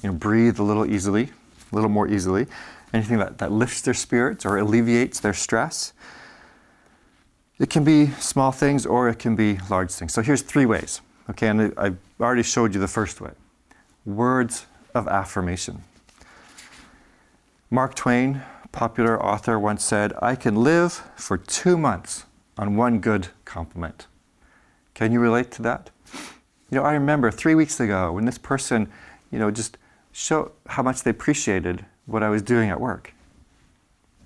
you 0.02 0.10
know, 0.10 0.16
breathe 0.16 0.58
a 0.58 0.62
little 0.62 0.86
easily, 0.86 1.30
a 1.70 1.74
little 1.74 1.90
more 1.90 2.08
easily. 2.08 2.46
Anything 2.92 3.18
that, 3.18 3.38
that 3.38 3.52
lifts 3.52 3.82
their 3.82 3.94
spirits 3.94 4.44
or 4.44 4.58
alleviates 4.58 5.20
their 5.20 5.34
stress. 5.34 5.92
It 7.58 7.70
can 7.70 7.84
be 7.84 8.08
small 8.18 8.52
things 8.52 8.86
or 8.86 9.08
it 9.08 9.18
can 9.18 9.36
be 9.36 9.58
large 9.68 9.92
things. 9.92 10.12
So 10.12 10.22
here's 10.22 10.42
three 10.42 10.66
ways. 10.66 11.00
Okay, 11.28 11.48
and 11.48 11.72
I, 11.76 11.86
I 11.86 11.92
already 12.20 12.42
showed 12.42 12.74
you 12.74 12.80
the 12.80 12.88
first 12.88 13.20
way. 13.20 13.30
Words 14.04 14.66
of 14.94 15.06
affirmation. 15.06 15.84
Mark 17.72 17.94
Twain, 17.94 18.42
popular 18.72 19.22
author, 19.24 19.56
once 19.56 19.84
said, 19.84 20.12
I 20.20 20.34
can 20.34 20.56
live 20.56 21.08
for 21.14 21.38
two 21.38 21.78
months 21.78 22.24
on 22.58 22.74
one 22.74 22.98
good 22.98 23.28
compliment. 23.44 24.08
Can 24.92 25.12
you 25.12 25.20
relate 25.20 25.52
to 25.52 25.62
that? 25.62 25.90
You 26.68 26.78
know, 26.78 26.82
I 26.82 26.94
remember 26.94 27.30
three 27.30 27.54
weeks 27.54 27.78
ago 27.78 28.10
when 28.10 28.24
this 28.24 28.38
person, 28.38 28.90
you 29.30 29.38
know, 29.38 29.52
just 29.52 29.78
showed 30.10 30.50
how 30.66 30.82
much 30.82 31.04
they 31.04 31.12
appreciated 31.12 31.86
what 32.06 32.24
I 32.24 32.28
was 32.28 32.42
doing 32.42 32.70
at 32.70 32.80
work. 32.80 33.14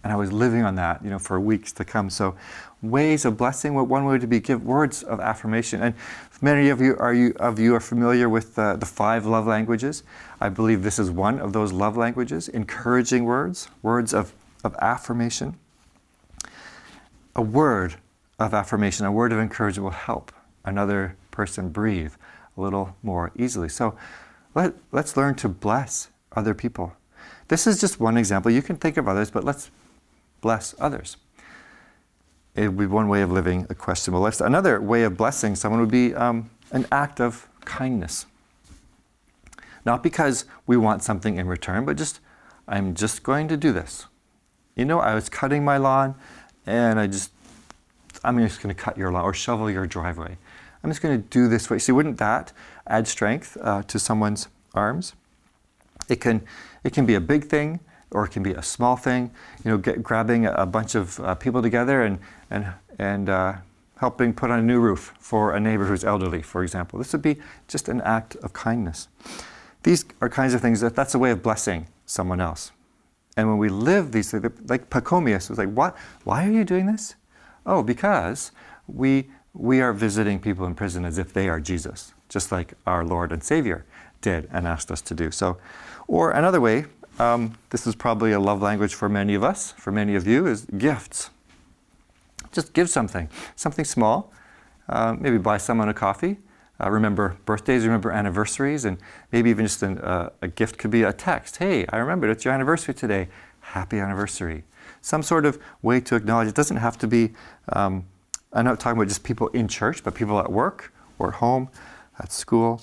And 0.04 0.12
I 0.12 0.16
was 0.16 0.30
living 0.32 0.62
on 0.62 0.74
that, 0.76 1.02
you 1.02 1.10
know, 1.10 1.18
for 1.18 1.40
weeks 1.40 1.72
to 1.72 1.84
come. 1.84 2.10
So, 2.10 2.36
ways 2.82 3.24
of 3.24 3.38
blessing. 3.38 3.74
What 3.74 3.88
One 3.88 4.04
way 4.04 4.18
to 4.18 4.26
be 4.26 4.38
give 4.38 4.62
words 4.62 5.02
of 5.02 5.18
affirmation. 5.18 5.82
And 5.82 5.94
many 6.42 6.68
of 6.68 6.80
you 6.80 6.96
are 6.98 7.14
you 7.14 7.34
of 7.40 7.58
you 7.58 7.74
are 7.74 7.80
familiar 7.80 8.28
with 8.28 8.58
uh, 8.58 8.76
the 8.76 8.86
five 8.86 9.24
love 9.24 9.46
languages. 9.46 10.02
I 10.40 10.50
believe 10.50 10.82
this 10.82 10.98
is 10.98 11.10
one 11.10 11.40
of 11.40 11.54
those 11.54 11.72
love 11.72 11.96
languages. 11.96 12.48
Encouraging 12.48 13.24
words, 13.24 13.68
words 13.82 14.12
of, 14.12 14.34
of 14.62 14.76
affirmation. 14.76 15.56
A 17.34 17.42
word 17.42 17.96
of 18.38 18.52
affirmation, 18.52 19.06
a 19.06 19.12
word 19.12 19.32
of 19.32 19.38
encouragement 19.38 19.84
will 19.84 19.90
help 19.90 20.30
another 20.64 21.16
person 21.30 21.70
breathe 21.70 22.12
a 22.56 22.60
little 22.60 22.96
more 23.02 23.32
easily. 23.36 23.68
So 23.68 23.96
let, 24.54 24.74
let's 24.92 25.16
learn 25.16 25.34
to 25.36 25.48
bless 25.48 26.10
other 26.32 26.54
people. 26.54 26.92
This 27.48 27.66
is 27.66 27.80
just 27.80 28.00
one 28.00 28.16
example. 28.16 28.50
You 28.50 28.62
can 28.62 28.76
think 28.76 28.96
of 28.96 29.08
others, 29.08 29.30
but 29.30 29.44
let's 29.44 29.70
bless 30.44 30.74
others. 30.78 31.16
It 32.54 32.68
would 32.68 32.76
be 32.76 32.84
one 32.84 33.08
way 33.08 33.22
of 33.22 33.32
living 33.32 33.66
a 33.70 33.74
questionable 33.74 34.20
lifestyle. 34.20 34.46
Another 34.46 34.78
way 34.78 35.04
of 35.04 35.16
blessing 35.16 35.56
someone 35.56 35.80
would 35.80 35.90
be 35.90 36.14
um, 36.14 36.50
an 36.70 36.86
act 36.92 37.18
of 37.18 37.48
kindness. 37.64 38.26
Not 39.86 40.02
because 40.02 40.44
we 40.66 40.76
want 40.76 41.02
something 41.02 41.38
in 41.38 41.46
return, 41.46 41.86
but 41.86 41.96
just, 41.96 42.20
I'm 42.68 42.94
just 42.94 43.22
going 43.22 43.48
to 43.48 43.56
do 43.56 43.72
this. 43.72 44.04
You 44.76 44.84
know, 44.84 45.00
I 45.00 45.14
was 45.14 45.30
cutting 45.30 45.64
my 45.64 45.78
lawn 45.78 46.14
and 46.66 47.00
I 47.00 47.06
just, 47.06 47.30
I'm 48.22 48.38
just 48.38 48.62
going 48.62 48.74
to 48.74 48.78
cut 48.78 48.98
your 48.98 49.10
lawn 49.10 49.24
or 49.24 49.32
shovel 49.32 49.70
your 49.70 49.86
driveway. 49.86 50.36
I'm 50.82 50.90
just 50.90 51.00
going 51.00 51.22
to 51.22 51.26
do 51.28 51.48
this 51.48 51.70
way. 51.70 51.78
See, 51.78 51.92
wouldn't 51.92 52.18
that 52.18 52.52
add 52.86 53.08
strength 53.08 53.56
uh, 53.62 53.82
to 53.84 53.98
someone's 53.98 54.48
arms? 54.74 55.14
It 56.10 56.20
can, 56.20 56.42
it 56.84 56.92
can 56.92 57.06
be 57.06 57.14
a 57.14 57.20
big 57.20 57.46
thing 57.46 57.80
or 58.14 58.24
it 58.24 58.30
can 58.30 58.42
be 58.42 58.52
a 58.52 58.62
small 58.62 58.96
thing. 58.96 59.30
You 59.64 59.72
know, 59.72 59.78
get, 59.78 60.02
grabbing 60.02 60.46
a, 60.46 60.64
bunch 60.64 60.94
of 60.94 61.20
uh, 61.20 61.34
people 61.34 61.60
together 61.60 62.02
and, 62.02 62.18
and, 62.48 62.66
and 62.98 63.28
uh, 63.28 63.54
helping 63.98 64.32
put 64.32 64.50
on 64.50 64.60
a 64.60 64.62
new 64.62 64.80
roof 64.80 65.12
for 65.18 65.54
a 65.54 65.60
neighbor 65.60 65.84
who's 65.84 66.04
elderly, 66.04 66.40
for 66.40 66.62
example. 66.62 66.98
This 66.98 67.12
would 67.12 67.22
be 67.22 67.36
just 67.68 67.88
an 67.88 68.00
act 68.02 68.36
of 68.36 68.52
kindness. 68.52 69.08
These 69.82 70.04
are 70.20 70.28
kinds 70.28 70.54
of 70.54 70.60
things 70.60 70.80
that 70.80 70.94
that's 70.94 71.14
a 71.14 71.18
way 71.18 71.30
of 71.32 71.42
blessing 71.42 71.88
someone 72.06 72.40
else. 72.40 72.70
And 73.36 73.48
when 73.48 73.58
we 73.58 73.68
live 73.68 74.12
these 74.12 74.30
things, 74.30 74.44
like 74.68 74.90
Pachomius 74.90 75.50
was 75.50 75.58
like, 75.58 75.70
what? 75.70 75.96
Why 76.22 76.46
are 76.46 76.50
you 76.50 76.64
doing 76.64 76.86
this? 76.86 77.16
Oh, 77.66 77.82
because 77.82 78.52
we, 78.86 79.28
we 79.52 79.80
are 79.80 79.92
visiting 79.92 80.38
people 80.38 80.66
in 80.66 80.74
prison 80.74 81.04
as 81.04 81.18
if 81.18 81.32
they 81.32 81.48
are 81.48 81.58
Jesus, 81.58 82.14
just 82.28 82.52
like 82.52 82.74
our 82.86 83.04
Lord 83.04 83.32
and 83.32 83.42
Savior 83.42 83.84
did 84.20 84.48
and 84.52 84.66
asked 84.66 84.90
us 84.90 85.00
to 85.02 85.14
do. 85.14 85.30
So, 85.30 85.58
or 86.06 86.30
another 86.30 86.60
way 86.60 86.86
um, 87.18 87.56
this 87.70 87.86
is 87.86 87.94
probably 87.94 88.32
a 88.32 88.40
love 88.40 88.60
language 88.60 88.94
for 88.94 89.08
many 89.08 89.34
of 89.34 89.44
us, 89.44 89.72
for 89.72 89.92
many 89.92 90.14
of 90.14 90.26
you, 90.26 90.46
is 90.46 90.66
gifts. 90.78 91.30
Just 92.52 92.72
give 92.72 92.88
something, 92.88 93.28
something 93.56 93.84
small. 93.84 94.32
Uh, 94.88 95.16
maybe 95.18 95.38
buy 95.38 95.56
someone 95.56 95.88
a 95.88 95.94
coffee. 95.94 96.38
Uh, 96.82 96.90
remember 96.90 97.36
birthdays, 97.44 97.84
remember 97.84 98.10
anniversaries, 98.10 98.84
and 98.84 98.98
maybe 99.30 99.48
even 99.48 99.64
just 99.64 99.82
an, 99.82 99.98
uh, 99.98 100.30
a 100.42 100.48
gift 100.48 100.76
could 100.76 100.90
be 100.90 101.02
a 101.02 101.12
text. 101.12 101.58
Hey, 101.58 101.86
I 101.88 101.98
remembered 101.98 102.30
it's 102.30 102.44
your 102.44 102.52
anniversary 102.52 102.94
today. 102.94 103.28
Happy 103.60 103.98
anniversary. 103.98 104.64
Some 105.00 105.22
sort 105.22 105.46
of 105.46 105.58
way 105.82 106.00
to 106.00 106.16
acknowledge. 106.16 106.48
It 106.48 106.54
doesn't 106.54 106.78
have 106.78 106.98
to 106.98 107.06
be, 107.06 107.32
um, 107.72 108.06
I'm 108.52 108.64
not 108.64 108.80
talking 108.80 108.98
about 108.98 109.08
just 109.08 109.22
people 109.22 109.48
in 109.48 109.68
church, 109.68 110.02
but 110.02 110.14
people 110.14 110.38
at 110.40 110.50
work 110.50 110.92
or 111.18 111.28
at 111.28 111.34
home, 111.34 111.68
at 112.18 112.32
school. 112.32 112.80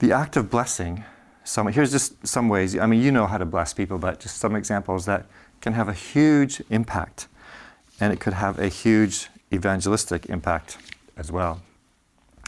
The 0.00 0.12
act 0.12 0.36
of 0.36 0.50
blessing 0.50 1.04
some, 1.48 1.66
here's 1.68 1.90
just 1.90 2.26
some 2.26 2.50
ways. 2.50 2.78
I 2.78 2.84
mean, 2.84 3.00
you 3.00 3.10
know 3.10 3.26
how 3.26 3.38
to 3.38 3.46
bless 3.46 3.72
people, 3.72 3.96
but 3.96 4.20
just 4.20 4.36
some 4.36 4.54
examples 4.54 5.06
that 5.06 5.24
can 5.62 5.72
have 5.72 5.88
a 5.88 5.94
huge 5.94 6.62
impact. 6.68 7.26
And 8.00 8.12
it 8.12 8.20
could 8.20 8.34
have 8.34 8.58
a 8.58 8.68
huge 8.68 9.28
evangelistic 9.50 10.26
impact 10.26 10.76
as 11.16 11.32
well. 11.32 11.62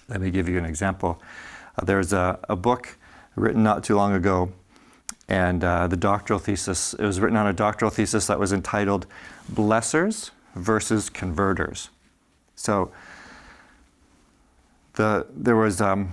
Let 0.08 0.20
me 0.20 0.30
give 0.30 0.50
you 0.50 0.58
an 0.58 0.66
example. 0.66 1.20
Uh, 1.78 1.86
there's 1.86 2.12
a, 2.12 2.38
a, 2.48 2.56
book 2.56 2.98
written 3.36 3.62
not 3.62 3.84
too 3.84 3.96
long 3.96 4.12
ago, 4.12 4.52
and 5.28 5.64
uh, 5.64 5.86
the 5.86 5.96
doctoral 5.96 6.38
thesis, 6.38 6.92
it 6.92 7.04
was 7.04 7.20
written 7.20 7.38
on 7.38 7.46
a 7.46 7.54
doctoral 7.54 7.90
thesis 7.90 8.26
that 8.26 8.38
was 8.38 8.52
entitled 8.52 9.06
Blessers 9.50 10.30
versus 10.54 11.08
Converters. 11.08 11.88
So 12.54 12.92
the, 14.94 15.26
there 15.34 15.56
was 15.56 15.80
um, 15.80 16.12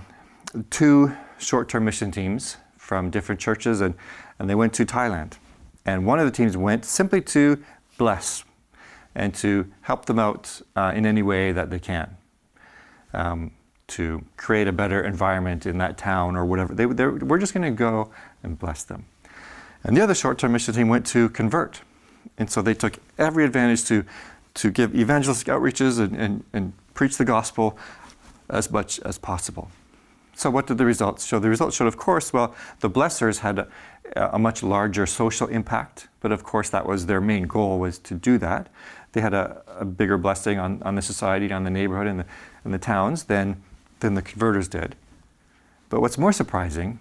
two 0.70 1.14
short-term 1.38 1.84
mission 1.84 2.10
teams 2.10 2.56
from 2.88 3.10
different 3.10 3.38
churches, 3.38 3.82
and, 3.82 3.94
and 4.38 4.48
they 4.48 4.54
went 4.54 4.72
to 4.72 4.86
Thailand. 4.86 5.34
And 5.84 6.06
one 6.06 6.18
of 6.18 6.24
the 6.24 6.32
teams 6.32 6.56
went 6.56 6.86
simply 6.86 7.20
to 7.20 7.62
bless 7.98 8.44
and 9.14 9.34
to 9.34 9.70
help 9.82 10.06
them 10.06 10.18
out 10.18 10.62
uh, 10.74 10.92
in 10.96 11.04
any 11.04 11.22
way 11.22 11.52
that 11.52 11.68
they 11.68 11.78
can. 11.78 12.16
Um, 13.12 13.50
to 13.88 14.24
create 14.38 14.68
a 14.68 14.72
better 14.72 15.02
environment 15.02 15.66
in 15.66 15.76
that 15.78 15.98
town 15.98 16.34
or 16.34 16.46
whatever. 16.46 16.74
They, 16.74 16.86
we're 16.86 17.38
just 17.38 17.52
going 17.52 17.64
to 17.64 17.76
go 17.76 18.10
and 18.42 18.58
bless 18.58 18.84
them. 18.84 19.04
And 19.84 19.94
the 19.94 20.00
other 20.00 20.14
short 20.14 20.38
term 20.38 20.52
mission 20.52 20.74
team 20.74 20.88
went 20.88 21.06
to 21.08 21.28
convert. 21.28 21.82
And 22.38 22.50
so 22.50 22.62
they 22.62 22.74
took 22.74 22.98
every 23.18 23.44
advantage 23.44 23.84
to, 23.84 24.04
to 24.54 24.70
give 24.70 24.94
evangelistic 24.94 25.48
outreaches 25.48 25.98
and, 25.98 26.16
and, 26.16 26.44
and 26.54 26.72
preach 26.94 27.18
the 27.18 27.24
gospel 27.26 27.78
as 28.48 28.70
much 28.70 28.98
as 29.00 29.18
possible. 29.18 29.70
So, 30.38 30.50
what 30.50 30.68
did 30.68 30.78
the 30.78 30.84
results 30.84 31.26
show? 31.26 31.40
The 31.40 31.48
results 31.48 31.74
showed, 31.74 31.88
of 31.88 31.96
course, 31.96 32.32
well, 32.32 32.54
the 32.78 32.88
blessers 32.88 33.40
had 33.40 33.58
a, 33.58 33.68
a, 34.14 34.38
much 34.38 34.62
larger 34.62 35.04
social 35.04 35.48
impact, 35.48 36.06
but 36.20 36.30
of 36.30 36.44
course, 36.44 36.70
that 36.70 36.86
was 36.86 37.06
their 37.06 37.20
main 37.20 37.48
goal 37.48 37.80
was 37.80 37.98
to 37.98 38.14
do 38.14 38.38
that. 38.38 38.68
They 39.10 39.20
had 39.20 39.34
a, 39.34 39.64
a 39.66 39.84
bigger 39.84 40.16
blessing 40.16 40.60
on, 40.60 40.80
on 40.84 40.94
the 40.94 41.02
society, 41.02 41.50
on 41.50 41.64
the 41.64 41.70
neighborhood, 41.70 42.06
and 42.06 42.20
the, 42.20 42.24
and 42.62 42.72
the 42.72 42.78
towns 42.78 43.24
than, 43.24 43.60
than 43.98 44.14
the 44.14 44.22
converters 44.22 44.68
did. 44.68 44.94
But 45.88 46.02
what's 46.02 46.16
more 46.16 46.32
surprising 46.32 47.00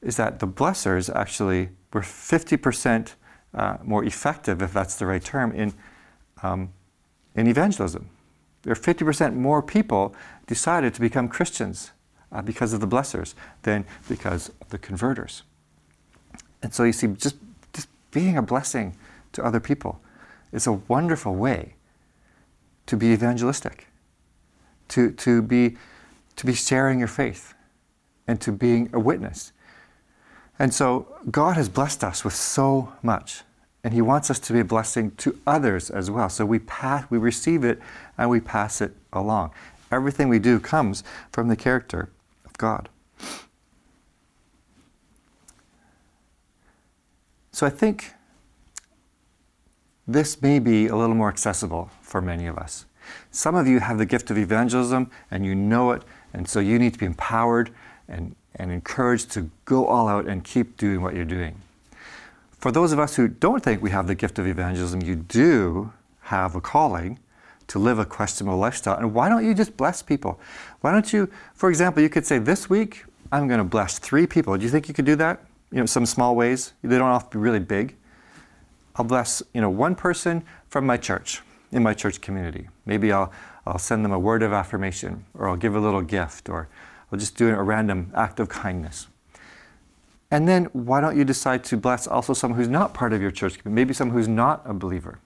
is 0.00 0.16
that 0.16 0.38
the 0.38 0.46
blessers 0.46 1.12
actually 1.12 1.70
were 1.92 2.02
50% 2.02 3.14
uh, 3.52 3.78
more 3.82 4.04
effective, 4.04 4.62
if 4.62 4.72
that's 4.72 4.94
the 4.94 5.06
right 5.06 5.24
term, 5.24 5.50
in, 5.50 5.74
um, 6.44 6.72
in 7.34 7.48
evangelism. 7.48 8.08
There 8.62 8.72
are 8.72 8.76
50% 8.76 9.34
more 9.34 9.60
people 9.60 10.14
decided 10.46 10.94
to 10.94 11.00
become 11.00 11.26
Christians 11.26 11.90
uh, 12.32 12.42
because 12.42 12.72
of 12.72 12.80
the 12.80 12.88
blessers 12.88 13.34
than 13.62 13.84
because 14.08 14.50
of 14.60 14.68
the 14.70 14.78
converters. 14.78 15.42
And 16.62 16.74
so 16.74 16.84
you 16.84 16.92
see, 16.92 17.08
just, 17.08 17.36
just 17.72 17.88
being 18.10 18.36
a 18.36 18.42
blessing 18.42 18.96
to 19.32 19.44
other 19.44 19.60
people 19.60 20.00
is 20.52 20.66
a 20.66 20.72
wonderful 20.72 21.34
way 21.34 21.74
to 22.86 22.96
be 22.96 23.08
evangelistic, 23.08 23.86
to, 24.88 25.12
to, 25.12 25.42
be, 25.42 25.76
to 26.36 26.46
be 26.46 26.54
sharing 26.54 26.98
your 26.98 27.08
faith, 27.08 27.54
and 28.26 28.40
to 28.40 28.52
being 28.52 28.90
a 28.92 29.00
witness. 29.00 29.52
And 30.58 30.74
so 30.74 31.06
God 31.30 31.56
has 31.56 31.68
blessed 31.68 32.02
us 32.02 32.24
with 32.24 32.34
so 32.34 32.92
much, 33.02 33.42
and 33.84 33.94
He 33.94 34.02
wants 34.02 34.30
us 34.30 34.38
to 34.40 34.52
be 34.52 34.60
a 34.60 34.64
blessing 34.64 35.12
to 35.12 35.38
others 35.46 35.88
as 35.90 36.10
well. 36.10 36.28
So 36.28 36.44
we 36.44 36.58
pass, 36.58 37.06
we 37.10 37.18
receive 37.18 37.64
it, 37.64 37.80
and 38.16 38.28
we 38.28 38.40
pass 38.40 38.80
it 38.80 38.94
along. 39.12 39.52
Everything 39.90 40.28
we 40.28 40.38
do 40.38 40.60
comes 40.60 41.04
from 41.32 41.48
the 41.48 41.56
character 41.56 42.10
God. 42.58 42.88
So 47.52 47.66
I 47.66 47.70
think 47.70 48.12
this 50.06 50.40
may 50.42 50.58
be 50.58 50.86
a 50.86 50.96
little 50.96 51.14
more 51.14 51.28
accessible 51.28 51.90
for 52.02 52.20
many 52.20 52.46
of 52.46 52.56
us. 52.56 52.86
Some 53.30 53.54
of 53.54 53.66
you 53.66 53.80
have 53.80 53.98
the 53.98 54.06
gift 54.06 54.30
of 54.30 54.38
evangelism 54.38 55.10
and 55.30 55.44
you 55.44 55.54
know 55.54 55.92
it, 55.92 56.02
and 56.32 56.48
so 56.48 56.60
you 56.60 56.78
need 56.78 56.92
to 56.92 56.98
be 56.98 57.06
empowered 57.06 57.70
and, 58.06 58.36
and 58.54 58.70
encouraged 58.70 59.30
to 59.32 59.50
go 59.64 59.86
all 59.86 60.08
out 60.08 60.26
and 60.26 60.44
keep 60.44 60.76
doing 60.76 61.02
what 61.02 61.14
you're 61.14 61.24
doing. 61.24 61.60
For 62.52 62.72
those 62.72 62.92
of 62.92 62.98
us 62.98 63.16
who 63.16 63.28
don't 63.28 63.62
think 63.62 63.82
we 63.82 63.90
have 63.90 64.06
the 64.06 64.14
gift 64.14 64.38
of 64.38 64.46
evangelism, 64.46 65.02
you 65.02 65.16
do 65.16 65.92
have 66.22 66.54
a 66.54 66.60
calling 66.60 67.18
to 67.68 67.78
live 67.78 67.98
a 67.98 68.04
questionable 68.04 68.58
lifestyle. 68.58 68.96
And 68.96 69.14
why 69.14 69.28
don't 69.28 69.44
you 69.44 69.54
just 69.54 69.76
bless 69.76 70.02
people? 70.02 70.40
Why 70.80 70.92
don't 70.92 71.12
you, 71.12 71.30
for 71.54 71.68
example, 71.68 72.02
you 72.02 72.08
could 72.08 72.26
say, 72.26 72.38
This 72.38 72.68
week, 72.68 73.04
I'm 73.30 73.46
going 73.46 73.58
to 73.58 73.64
bless 73.64 73.98
three 73.98 74.26
people. 74.26 74.56
Do 74.56 74.64
you 74.64 74.70
think 74.70 74.88
you 74.88 74.94
could 74.94 75.04
do 75.04 75.16
that? 75.16 75.44
You 75.70 75.78
know, 75.78 75.86
some 75.86 76.06
small 76.06 76.34
ways. 76.34 76.72
They 76.82 76.96
don't 76.98 77.12
have 77.12 77.30
to 77.30 77.38
be 77.38 77.42
really 77.42 77.60
big. 77.60 77.94
I'll 78.96 79.04
bless, 79.04 79.42
you 79.54 79.60
know, 79.60 79.70
one 79.70 79.94
person 79.94 80.42
from 80.68 80.86
my 80.86 80.96
church, 80.96 81.42
in 81.70 81.82
my 81.82 81.94
church 81.94 82.20
community. 82.20 82.68
Maybe 82.86 83.12
I'll, 83.12 83.32
I'll 83.66 83.78
send 83.78 84.04
them 84.04 84.12
a 84.12 84.18
word 84.18 84.42
of 84.42 84.52
affirmation, 84.52 85.24
or 85.34 85.48
I'll 85.48 85.56
give 85.56 85.76
a 85.76 85.80
little 85.80 86.02
gift, 86.02 86.48
or 86.48 86.68
I'll 87.12 87.18
just 87.18 87.36
do 87.36 87.48
a 87.48 87.62
random 87.62 88.10
act 88.16 88.40
of 88.40 88.48
kindness. 88.48 89.06
And 90.30 90.48
then 90.48 90.64
why 90.72 91.00
don't 91.00 91.16
you 91.16 91.24
decide 91.24 91.64
to 91.64 91.76
bless 91.76 92.06
also 92.06 92.32
someone 92.32 92.58
who's 92.58 92.68
not 92.68 92.92
part 92.92 93.12
of 93.12 93.22
your 93.22 93.30
church 93.30 93.58
community, 93.58 93.74
maybe 93.74 93.94
someone 93.94 94.16
who's 94.16 94.28
not 94.28 94.62
a 94.64 94.74
believer? 94.74 95.20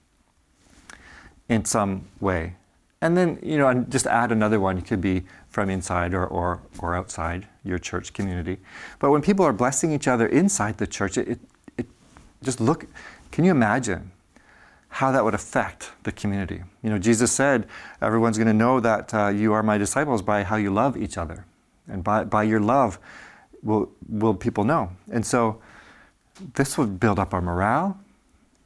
In 1.49 1.65
some 1.65 2.07
way. 2.19 2.55
And 3.01 3.17
then, 3.17 3.37
you 3.43 3.57
know, 3.57 3.67
and 3.67 3.91
just 3.91 4.07
add 4.07 4.31
another 4.31 4.59
one. 4.59 4.77
It 4.77 4.85
could 4.87 5.01
be 5.01 5.23
from 5.49 5.69
inside 5.69 6.13
or, 6.13 6.25
or, 6.25 6.61
or 6.79 6.95
outside 6.95 7.47
your 7.63 7.77
church 7.77 8.13
community. 8.13 8.57
But 8.99 9.11
when 9.11 9.21
people 9.21 9.45
are 9.45 9.53
blessing 9.53 9.91
each 9.91 10.07
other 10.07 10.25
inside 10.25 10.77
the 10.77 10.87
church, 10.87 11.17
it, 11.17 11.39
it 11.77 11.85
just 12.41 12.61
look, 12.61 12.87
Can 13.33 13.43
you 13.45 13.49
imagine 13.49 14.11
how 14.89 15.11
that 15.11 15.23
would 15.23 15.33
affect 15.33 15.91
the 16.03 16.11
community? 16.11 16.61
You 16.83 16.91
know, 16.91 16.99
Jesus 16.99 17.31
said, 17.31 17.67
everyone's 17.99 18.37
going 18.37 18.47
to 18.47 18.53
know 18.53 18.79
that 18.79 19.11
uh, 19.11 19.29
you 19.29 19.53
are 19.53 19.63
my 19.63 19.79
disciples 19.79 20.21
by 20.21 20.43
how 20.43 20.57
you 20.57 20.71
love 20.71 20.95
each 20.95 21.17
other. 21.17 21.47
And 21.87 22.03
by, 22.03 22.25
by 22.25 22.43
your 22.43 22.59
love 22.59 22.99
will, 23.63 23.89
will 24.07 24.35
people 24.35 24.65
know. 24.65 24.91
And 25.11 25.25
so 25.25 25.59
this 26.53 26.77
would 26.77 26.99
build 26.99 27.17
up 27.17 27.33
our 27.33 27.41
morale. 27.41 27.99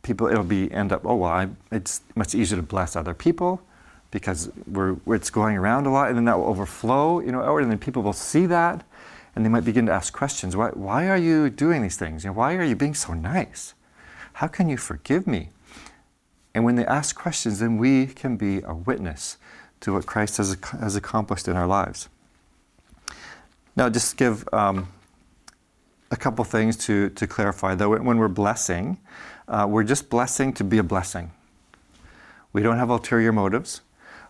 People, 0.07 0.27
it'll 0.27 0.45
be 0.45 0.71
end 0.71 0.93
up, 0.93 1.05
oh, 1.05 1.15
well, 1.15 1.31
I, 1.31 1.49
it's 1.69 1.99
much 2.15 2.33
easier 2.33 2.55
to 2.55 2.63
bless 2.63 2.95
other 2.95 3.13
people 3.13 3.61
because 4.09 4.49
we're, 4.65 4.95
it's 5.07 5.29
going 5.29 5.57
around 5.57 5.85
a 5.85 5.91
lot 5.91 6.07
and 6.07 6.15
then 6.15 6.23
that 6.23 6.37
will 6.37 6.45
overflow, 6.45 7.19
you 7.19 7.29
know, 7.33 7.57
and 7.57 7.69
then 7.69 7.77
people 7.77 8.01
will 8.01 8.13
see 8.13 8.45
that 8.45 8.85
and 9.35 9.43
they 9.43 9.49
might 9.49 9.65
begin 9.65 9.85
to 9.87 9.91
ask 9.91 10.13
questions. 10.13 10.55
Why, 10.55 10.69
why 10.69 11.09
are 11.09 11.17
you 11.17 11.49
doing 11.49 11.81
these 11.81 11.97
things? 11.97 12.23
You 12.23 12.29
know, 12.29 12.35
why 12.35 12.55
are 12.55 12.63
you 12.63 12.73
being 12.77 12.93
so 12.93 13.13
nice? 13.13 13.73
How 14.31 14.47
can 14.47 14.69
you 14.69 14.77
forgive 14.77 15.27
me? 15.27 15.49
And 16.55 16.63
when 16.63 16.75
they 16.75 16.85
ask 16.85 17.17
questions, 17.17 17.59
then 17.59 17.77
we 17.77 18.05
can 18.05 18.37
be 18.37 18.61
a 18.61 18.73
witness 18.73 19.35
to 19.81 19.91
what 19.91 20.05
Christ 20.05 20.37
has, 20.37 20.55
has 20.79 20.95
accomplished 20.95 21.49
in 21.49 21.57
our 21.57 21.67
lives. 21.67 22.07
Now, 23.75 23.89
just 23.89 24.15
give 24.15 24.47
um, 24.53 24.87
a 26.11 26.15
couple 26.15 26.45
things 26.45 26.77
to, 26.85 27.09
to 27.09 27.27
clarify. 27.27 27.75
Though, 27.75 27.89
when 27.89 28.17
we're 28.17 28.29
blessing, 28.29 28.99
uh, 29.47 29.65
we're 29.69 29.83
just 29.83 30.09
blessing 30.09 30.53
to 30.53 30.63
be 30.63 30.77
a 30.77 30.83
blessing. 30.83 31.31
We 32.53 32.61
don't 32.61 32.77
have 32.77 32.89
ulterior 32.89 33.31
motives. 33.31 33.81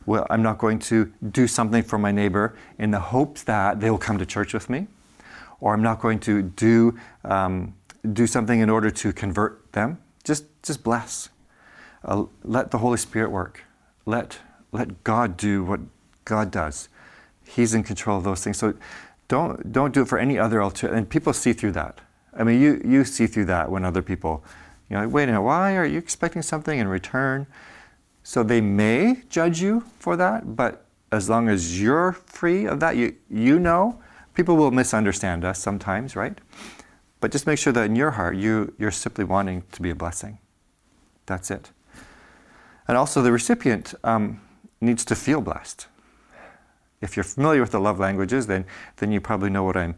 Well, 0.05 0.25
I'm 0.29 0.41
not 0.41 0.57
going 0.57 0.79
to 0.79 1.11
do 1.31 1.47
something 1.47 1.83
for 1.83 1.97
my 1.97 2.11
neighbor 2.11 2.55
in 2.77 2.91
the 2.91 2.99
hopes 2.99 3.43
that 3.43 3.79
they 3.79 3.89
will 3.89 3.97
come 3.97 4.17
to 4.17 4.25
church 4.25 4.53
with 4.53 4.69
me 4.69 4.87
or 5.59 5.73
I'm 5.73 5.81
not 5.81 5.99
going 5.99 6.19
to 6.21 6.41
do, 6.41 6.97
um, 7.23 7.73
do 8.13 8.27
something 8.27 8.59
in 8.59 8.69
order 8.69 8.91
to 8.91 9.13
convert 9.13 9.71
them. 9.73 9.99
Just, 10.23 10.45
just 10.63 10.83
bless. 10.83 11.29
Uh, 12.03 12.25
let 12.43 12.71
the 12.71 12.77
Holy 12.77 12.97
Spirit 12.97 13.31
work. 13.31 13.63
Let, 14.05 14.39
let 14.71 15.03
God 15.03 15.37
do 15.37 15.63
what 15.63 15.79
God 16.25 16.51
does. 16.51 16.89
He's 17.45 17.73
in 17.73 17.83
control 17.83 18.17
of 18.17 18.23
those 18.23 18.43
things. 18.43 18.57
So 18.57 18.73
don't, 19.27 19.71
don't 19.71 19.93
do 19.93 20.01
it 20.03 20.07
for 20.07 20.17
any 20.17 20.37
other 20.37 20.61
alternative. 20.61 20.97
And 20.97 21.09
people 21.09 21.33
see 21.33 21.53
through 21.53 21.73
that. 21.73 21.99
I 22.37 22.43
mean, 22.43 22.61
you, 22.61 22.81
you 22.85 23.03
see 23.03 23.25
through 23.25 23.45
that 23.45 23.71
when 23.71 23.83
other 23.83 24.01
people, 24.01 24.43
you 24.89 24.97
know, 24.97 25.07
wait 25.07 25.23
a 25.23 25.27
minute, 25.27 25.41
why 25.41 25.75
are 25.75 25.85
you 25.85 25.97
expecting 25.97 26.41
something 26.41 26.79
in 26.79 26.87
return? 26.87 27.47
So 28.23 28.43
they 28.43 28.61
may 28.61 29.23
judge 29.29 29.61
you 29.61 29.85
for 29.99 30.15
that, 30.17 30.55
but 30.55 30.85
as 31.11 31.29
long 31.29 31.49
as 31.49 31.81
you're 31.81 32.13
free 32.13 32.65
of 32.65 32.79
that, 32.81 32.97
you, 32.97 33.15
you 33.29 33.59
know 33.59 33.99
People 34.37 34.55
will 34.55 34.69
misunderstand 34.69 35.43
us 35.43 35.57
sometimes, 35.57 36.15
right? 36.15 36.37
But 37.21 37.31
just 37.31 37.47
make 37.47 37.57
sure 37.57 37.73
that 37.73 37.85
in 37.85 37.95
your 37.95 38.11
heart, 38.11 38.35
you, 38.35 38.71
you're 38.77 38.91
simply 38.91 39.23
wanting 39.23 39.63
to 39.71 39.81
be 39.81 39.89
a 39.89 39.95
blessing. 39.95 40.37
That's 41.25 41.49
it. 41.49 41.71
And 42.87 42.95
also, 42.95 43.23
the 43.23 43.31
recipient 43.31 43.95
um, 44.03 44.39
needs 44.79 45.03
to 45.05 45.15
feel 45.15 45.41
blessed. 45.41 45.87
If 47.01 47.17
you're 47.17 47.23
familiar 47.23 47.61
with 47.61 47.71
the 47.71 47.79
love 47.79 47.97
languages, 47.97 48.45
then, 48.45 48.67
then 48.97 49.11
you 49.11 49.19
probably 49.19 49.49
know 49.49 49.63
what 49.63 49.75
I'm 49.75 49.95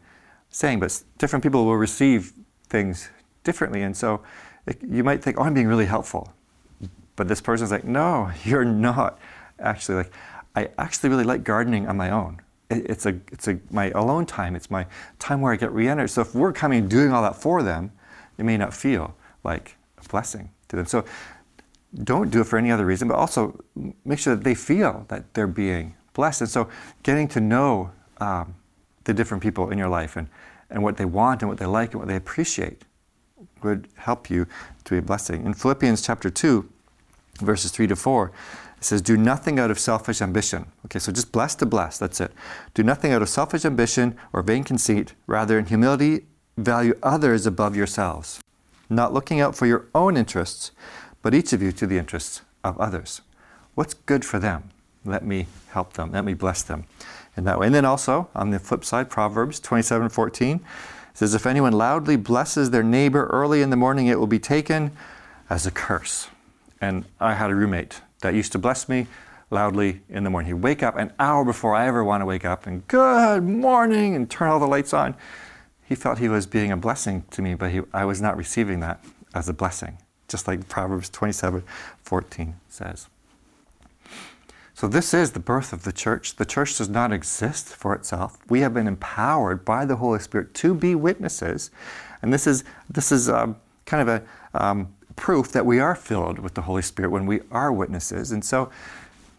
saying. 0.49 0.79
But 0.79 1.03
different 1.17 1.43
people 1.43 1.65
will 1.65 1.75
receive 1.75 2.31
things 2.69 3.09
differently. 3.43 3.81
And 3.81 3.97
so 3.97 4.21
you 4.87 5.03
might 5.03 5.23
think, 5.23 5.39
oh, 5.39 5.43
I'm 5.43 5.53
being 5.53 5.67
really 5.67 5.85
helpful. 5.85 6.33
But 7.15 7.27
this 7.27 7.41
person's 7.41 7.71
like, 7.71 7.83
no, 7.83 8.31
you're 8.43 8.65
not. 8.65 9.19
Actually, 9.59 9.95
like, 9.95 10.13
I 10.55 10.69
actually 10.77 11.09
really 11.09 11.25
like 11.25 11.43
gardening 11.43 11.87
on 11.87 11.97
my 11.97 12.09
own 12.09 12.41
it's 12.69 13.05
a 13.05 13.19
it's 13.31 13.47
a 13.47 13.59
my 13.71 13.89
alone 13.91 14.25
time. 14.25 14.55
It's 14.55 14.69
my 14.69 14.85
time 15.17 15.41
where 15.41 15.51
I 15.51 15.55
get 15.55 15.71
re-entered. 15.71 16.09
So 16.09 16.21
if 16.21 16.35
we're 16.35 16.53
coming 16.53 16.79
and 16.79 16.89
doing 16.89 17.11
all 17.11 17.23
that 17.23 17.35
for 17.35 17.63
them, 17.63 17.91
it 18.37 18.43
may 18.43 18.57
not 18.57 18.73
feel 18.73 19.15
like 19.43 19.75
a 19.97 20.07
blessing 20.07 20.51
to 20.67 20.75
them. 20.75 20.85
So 20.85 21.03
don't 22.03 22.29
do 22.29 22.41
it 22.41 22.43
for 22.45 22.57
any 22.57 22.71
other 22.71 22.85
reason, 22.85 23.07
but 23.07 23.15
also 23.15 23.59
make 24.05 24.19
sure 24.19 24.35
that 24.35 24.43
they 24.43 24.53
feel 24.53 25.05
that 25.07 25.33
they're 25.33 25.47
being 25.47 25.95
blessed. 26.13 26.41
And 26.41 26.49
so 26.49 26.69
getting 27.01 27.27
to 27.29 27.39
know 27.41 27.91
um, 28.19 28.53
the 29.05 29.13
different 29.13 29.41
people 29.41 29.71
in 29.71 29.77
your 29.79 29.89
life 29.89 30.15
and, 30.15 30.27
and 30.69 30.83
what 30.83 30.97
they 30.97 31.05
want 31.05 31.41
and 31.41 31.49
what 31.49 31.57
they 31.57 31.65
like 31.65 31.91
and 31.93 32.01
what 32.01 32.07
they 32.07 32.15
appreciate 32.15 32.83
would 33.63 33.87
help 33.95 34.29
you 34.29 34.45
to 34.85 34.91
be 34.91 34.97
a 34.97 35.01
blessing. 35.01 35.45
In 35.45 35.53
Philippians 35.53 36.01
chapter 36.01 36.29
2, 36.29 36.67
verses 37.39 37.71
3 37.71 37.87
to 37.87 37.95
4, 37.95 38.31
it 38.77 38.83
says, 38.83 39.01
Do 39.01 39.17
nothing 39.17 39.59
out 39.59 39.71
of 39.71 39.79
selfish 39.79 40.21
ambition. 40.21 40.67
Okay, 40.85 40.99
so 40.99 41.11
just 41.11 41.31
bless 41.31 41.55
the 41.55 41.65
bless, 41.65 41.97
that's 41.97 42.21
it. 42.21 42.31
Do 42.73 42.83
nothing 42.83 43.11
out 43.11 43.21
of 43.21 43.29
selfish 43.29 43.65
ambition 43.65 44.15
or 44.31 44.41
vain 44.41 44.63
conceit. 44.63 45.13
Rather, 45.27 45.59
in 45.59 45.65
humility, 45.65 46.25
value 46.57 46.97
others 47.03 47.45
above 47.45 47.75
yourselves, 47.75 48.41
not 48.89 49.13
looking 49.13 49.39
out 49.39 49.55
for 49.55 49.65
your 49.65 49.87
own 49.93 50.17
interests, 50.17 50.71
but 51.21 51.33
each 51.33 51.53
of 51.53 51.61
you 51.61 51.71
to 51.73 51.87
the 51.87 51.97
interests 51.97 52.41
of 52.63 52.79
others. 52.79 53.21
What's 53.75 53.93
good 53.93 54.25
for 54.25 54.39
them? 54.39 54.69
Let 55.05 55.25
me 55.25 55.47
help 55.69 55.93
them. 55.93 56.11
Let 56.11 56.25
me 56.25 56.33
bless 56.33 56.63
them 56.63 56.85
in 57.37 57.45
that 57.45 57.59
way. 57.59 57.67
And 57.67 57.75
then 57.75 57.85
also, 57.85 58.29
on 58.35 58.51
the 58.51 58.59
flip 58.59 58.83
side, 58.83 59.09
Proverbs 59.09 59.59
27 59.59 60.09
14 60.09 60.59
says, 61.13 61.33
If 61.33 61.45
anyone 61.45 61.73
loudly 61.73 62.15
blesses 62.15 62.71
their 62.71 62.83
neighbor 62.83 63.27
early 63.27 63.61
in 63.61 63.69
the 63.69 63.75
morning, 63.75 64.07
it 64.07 64.19
will 64.19 64.27
be 64.27 64.39
taken 64.39 64.91
as 65.49 65.65
a 65.65 65.71
curse. 65.71 66.27
And 66.81 67.05
I 67.19 67.33
had 67.33 67.49
a 67.49 67.55
roommate 67.55 68.01
that 68.21 68.33
used 68.33 68.51
to 68.53 68.59
bless 68.59 68.87
me 68.87 69.07
loudly 69.51 70.01
in 70.09 70.23
the 70.23 70.29
morning. 70.29 70.53
He'd 70.53 70.61
wake 70.61 70.83
up 70.83 70.97
an 70.97 71.11
hour 71.19 71.43
before 71.43 71.75
I 71.75 71.87
ever 71.87 72.03
want 72.03 72.21
to 72.21 72.25
wake 72.25 72.45
up 72.45 72.67
and 72.67 72.87
good 72.87 73.43
morning 73.43 74.15
and 74.15 74.29
turn 74.29 74.49
all 74.49 74.59
the 74.59 74.67
lights 74.67 74.93
on. 74.93 75.15
He 75.85 75.95
felt 75.95 76.19
he 76.19 76.29
was 76.29 76.45
being 76.45 76.71
a 76.71 76.77
blessing 76.77 77.25
to 77.31 77.41
me, 77.41 77.55
but 77.55 77.71
he, 77.71 77.81
I 77.93 78.05
was 78.05 78.21
not 78.21 78.37
receiving 78.37 78.79
that 78.81 79.03
as 79.33 79.49
a 79.49 79.53
blessing, 79.53 79.97
just 80.27 80.47
like 80.47 80.69
Proverbs 80.69 81.09
27 81.09 81.63
14 82.03 82.55
says. 82.69 83.07
So, 84.79 84.87
this 84.87 85.13
is 85.13 85.33
the 85.33 85.41
birth 85.41 85.73
of 85.73 85.83
the 85.83 85.91
church. 85.91 86.37
The 86.37 86.45
church 86.45 86.77
does 86.77 86.87
not 86.87 87.11
exist 87.11 87.67
for 87.67 87.93
itself. 87.93 88.37
We 88.47 88.61
have 88.61 88.73
been 88.73 88.87
empowered 88.87 89.65
by 89.65 89.83
the 89.83 89.97
Holy 89.97 90.19
Spirit 90.19 90.53
to 90.53 90.73
be 90.73 90.95
witnesses. 90.95 91.69
And 92.21 92.31
this 92.31 92.47
is, 92.47 92.63
this 92.89 93.11
is 93.11 93.27
um, 93.27 93.57
kind 93.85 94.07
of 94.07 94.23
a 94.53 94.63
um, 94.63 94.95
proof 95.17 95.51
that 95.51 95.65
we 95.65 95.81
are 95.81 95.95
filled 95.95 96.39
with 96.39 96.53
the 96.53 96.61
Holy 96.61 96.81
Spirit 96.81 97.09
when 97.09 97.25
we 97.25 97.41
are 97.51 97.73
witnesses. 97.73 98.31
And 98.31 98.41
so 98.45 98.69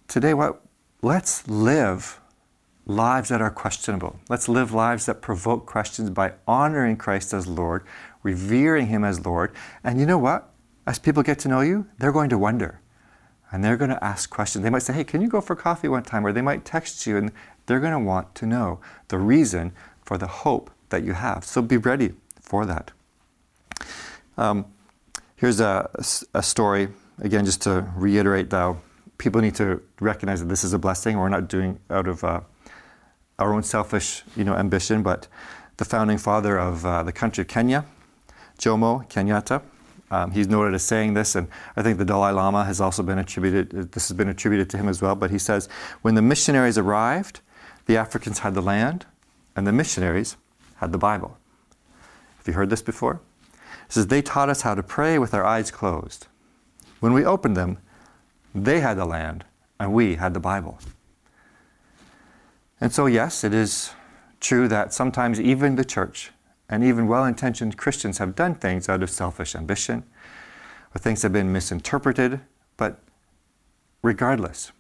today, 0.08 0.34
what 0.34 0.60
let's 1.00 1.48
live 1.48 2.20
lives 2.84 3.30
that 3.30 3.40
are 3.40 3.50
questionable. 3.50 4.20
Let's 4.28 4.46
live 4.46 4.74
lives 4.74 5.06
that 5.06 5.22
provoke 5.22 5.64
questions 5.64 6.10
by 6.10 6.34
honoring 6.46 6.98
Christ 6.98 7.32
as 7.32 7.46
Lord, 7.46 7.82
revering 8.22 8.88
Him 8.88 9.04
as 9.04 9.24
Lord. 9.24 9.52
And 9.84 9.98
you 9.98 10.04
know 10.04 10.18
what? 10.18 10.52
As 10.86 10.98
people 10.98 11.22
get 11.22 11.38
to 11.38 11.48
know 11.48 11.62
you, 11.62 11.86
they're 11.96 12.12
going 12.12 12.28
to 12.28 12.36
wonder. 12.36 12.79
And 13.52 13.64
they're 13.64 13.76
going 13.76 13.90
to 13.90 14.04
ask 14.04 14.30
questions. 14.30 14.62
They 14.62 14.70
might 14.70 14.82
say, 14.82 14.92
Hey, 14.92 15.04
can 15.04 15.20
you 15.20 15.28
go 15.28 15.40
for 15.40 15.56
coffee 15.56 15.88
one 15.88 16.04
time? 16.04 16.26
Or 16.26 16.32
they 16.32 16.42
might 16.42 16.64
text 16.64 17.06
you 17.06 17.16
and 17.16 17.32
they're 17.66 17.80
going 17.80 17.92
to 17.92 17.98
want 17.98 18.34
to 18.36 18.46
know 18.46 18.80
the 19.08 19.18
reason 19.18 19.72
for 20.04 20.16
the 20.18 20.26
hope 20.26 20.70
that 20.90 21.04
you 21.04 21.12
have. 21.14 21.44
So 21.44 21.62
be 21.62 21.76
ready 21.76 22.14
for 22.40 22.66
that. 22.66 22.90
Um, 24.36 24.66
Here's 25.40 25.58
a, 25.58 25.88
a 26.34 26.42
story, 26.42 26.88
again, 27.18 27.46
just 27.46 27.62
to 27.62 27.90
reiterate 27.96 28.50
though, 28.50 28.76
people 29.16 29.40
need 29.40 29.54
to 29.54 29.82
recognize 29.98 30.40
that 30.40 30.50
this 30.50 30.64
is 30.64 30.74
a 30.74 30.78
blessing. 30.78 31.16
We're 31.16 31.30
not 31.30 31.48
doing 31.48 31.80
out 31.88 32.06
of 32.06 32.22
uh, 32.22 32.42
our 33.38 33.54
own 33.54 33.62
selfish 33.62 34.22
you 34.36 34.44
know, 34.44 34.54
ambition, 34.54 35.02
but 35.02 35.28
the 35.78 35.86
founding 35.86 36.18
father 36.18 36.58
of 36.58 36.84
uh, 36.84 37.04
the 37.04 37.12
country 37.12 37.40
of 37.40 37.48
Kenya, 37.48 37.86
Jomo 38.58 39.08
Kenyatta, 39.08 39.62
um, 40.10 40.32
he's 40.32 40.48
noted 40.48 40.74
as 40.74 40.82
saying 40.82 41.14
this, 41.14 41.36
and 41.36 41.48
I 41.76 41.82
think 41.82 41.98
the 41.98 42.04
Dalai 42.04 42.32
Lama 42.32 42.64
has 42.64 42.80
also 42.80 43.02
been 43.02 43.18
attributed, 43.18 43.92
this 43.92 44.08
has 44.08 44.16
been 44.16 44.28
attributed 44.28 44.68
to 44.70 44.76
him 44.76 44.88
as 44.88 45.00
well, 45.00 45.14
but 45.14 45.30
he 45.30 45.38
says, 45.38 45.68
when 46.02 46.16
the 46.16 46.22
missionaries 46.22 46.76
arrived, 46.76 47.40
the 47.86 47.96
Africans 47.96 48.40
had 48.40 48.54
the 48.54 48.62
land, 48.62 49.06
and 49.54 49.66
the 49.66 49.72
missionaries 49.72 50.36
had 50.76 50.92
the 50.92 50.98
Bible. 50.98 51.36
Have 52.38 52.48
you 52.48 52.54
heard 52.54 52.70
this 52.70 52.82
before? 52.82 53.20
It 53.86 53.92
says, 53.92 54.06
They 54.06 54.22
taught 54.22 54.48
us 54.48 54.62
how 54.62 54.74
to 54.74 54.82
pray 54.82 55.18
with 55.18 55.34
our 55.34 55.44
eyes 55.44 55.70
closed. 55.70 56.26
When 57.00 57.12
we 57.12 57.24
opened 57.24 57.56
them, 57.56 57.78
they 58.54 58.80
had 58.80 58.96
the 58.96 59.04
land 59.04 59.44
and 59.78 59.92
we 59.92 60.16
had 60.16 60.34
the 60.34 60.40
Bible. 60.40 60.78
And 62.80 62.92
so, 62.92 63.06
yes, 63.06 63.44
it 63.44 63.52
is 63.52 63.92
true 64.40 64.68
that 64.68 64.94
sometimes 64.94 65.40
even 65.40 65.76
the 65.76 65.84
church 65.84 66.30
and 66.70 66.84
even 66.84 67.08
well 67.08 67.24
intentioned 67.24 67.76
Christians 67.76 68.18
have 68.18 68.36
done 68.36 68.54
things 68.54 68.88
out 68.88 69.02
of 69.02 69.10
selfish 69.10 69.56
ambition, 69.56 70.04
or 70.94 71.00
things 71.00 71.22
have 71.22 71.32
been 71.32 71.52
misinterpreted, 71.52 72.40
but 72.76 73.00
regardless, 74.02 74.70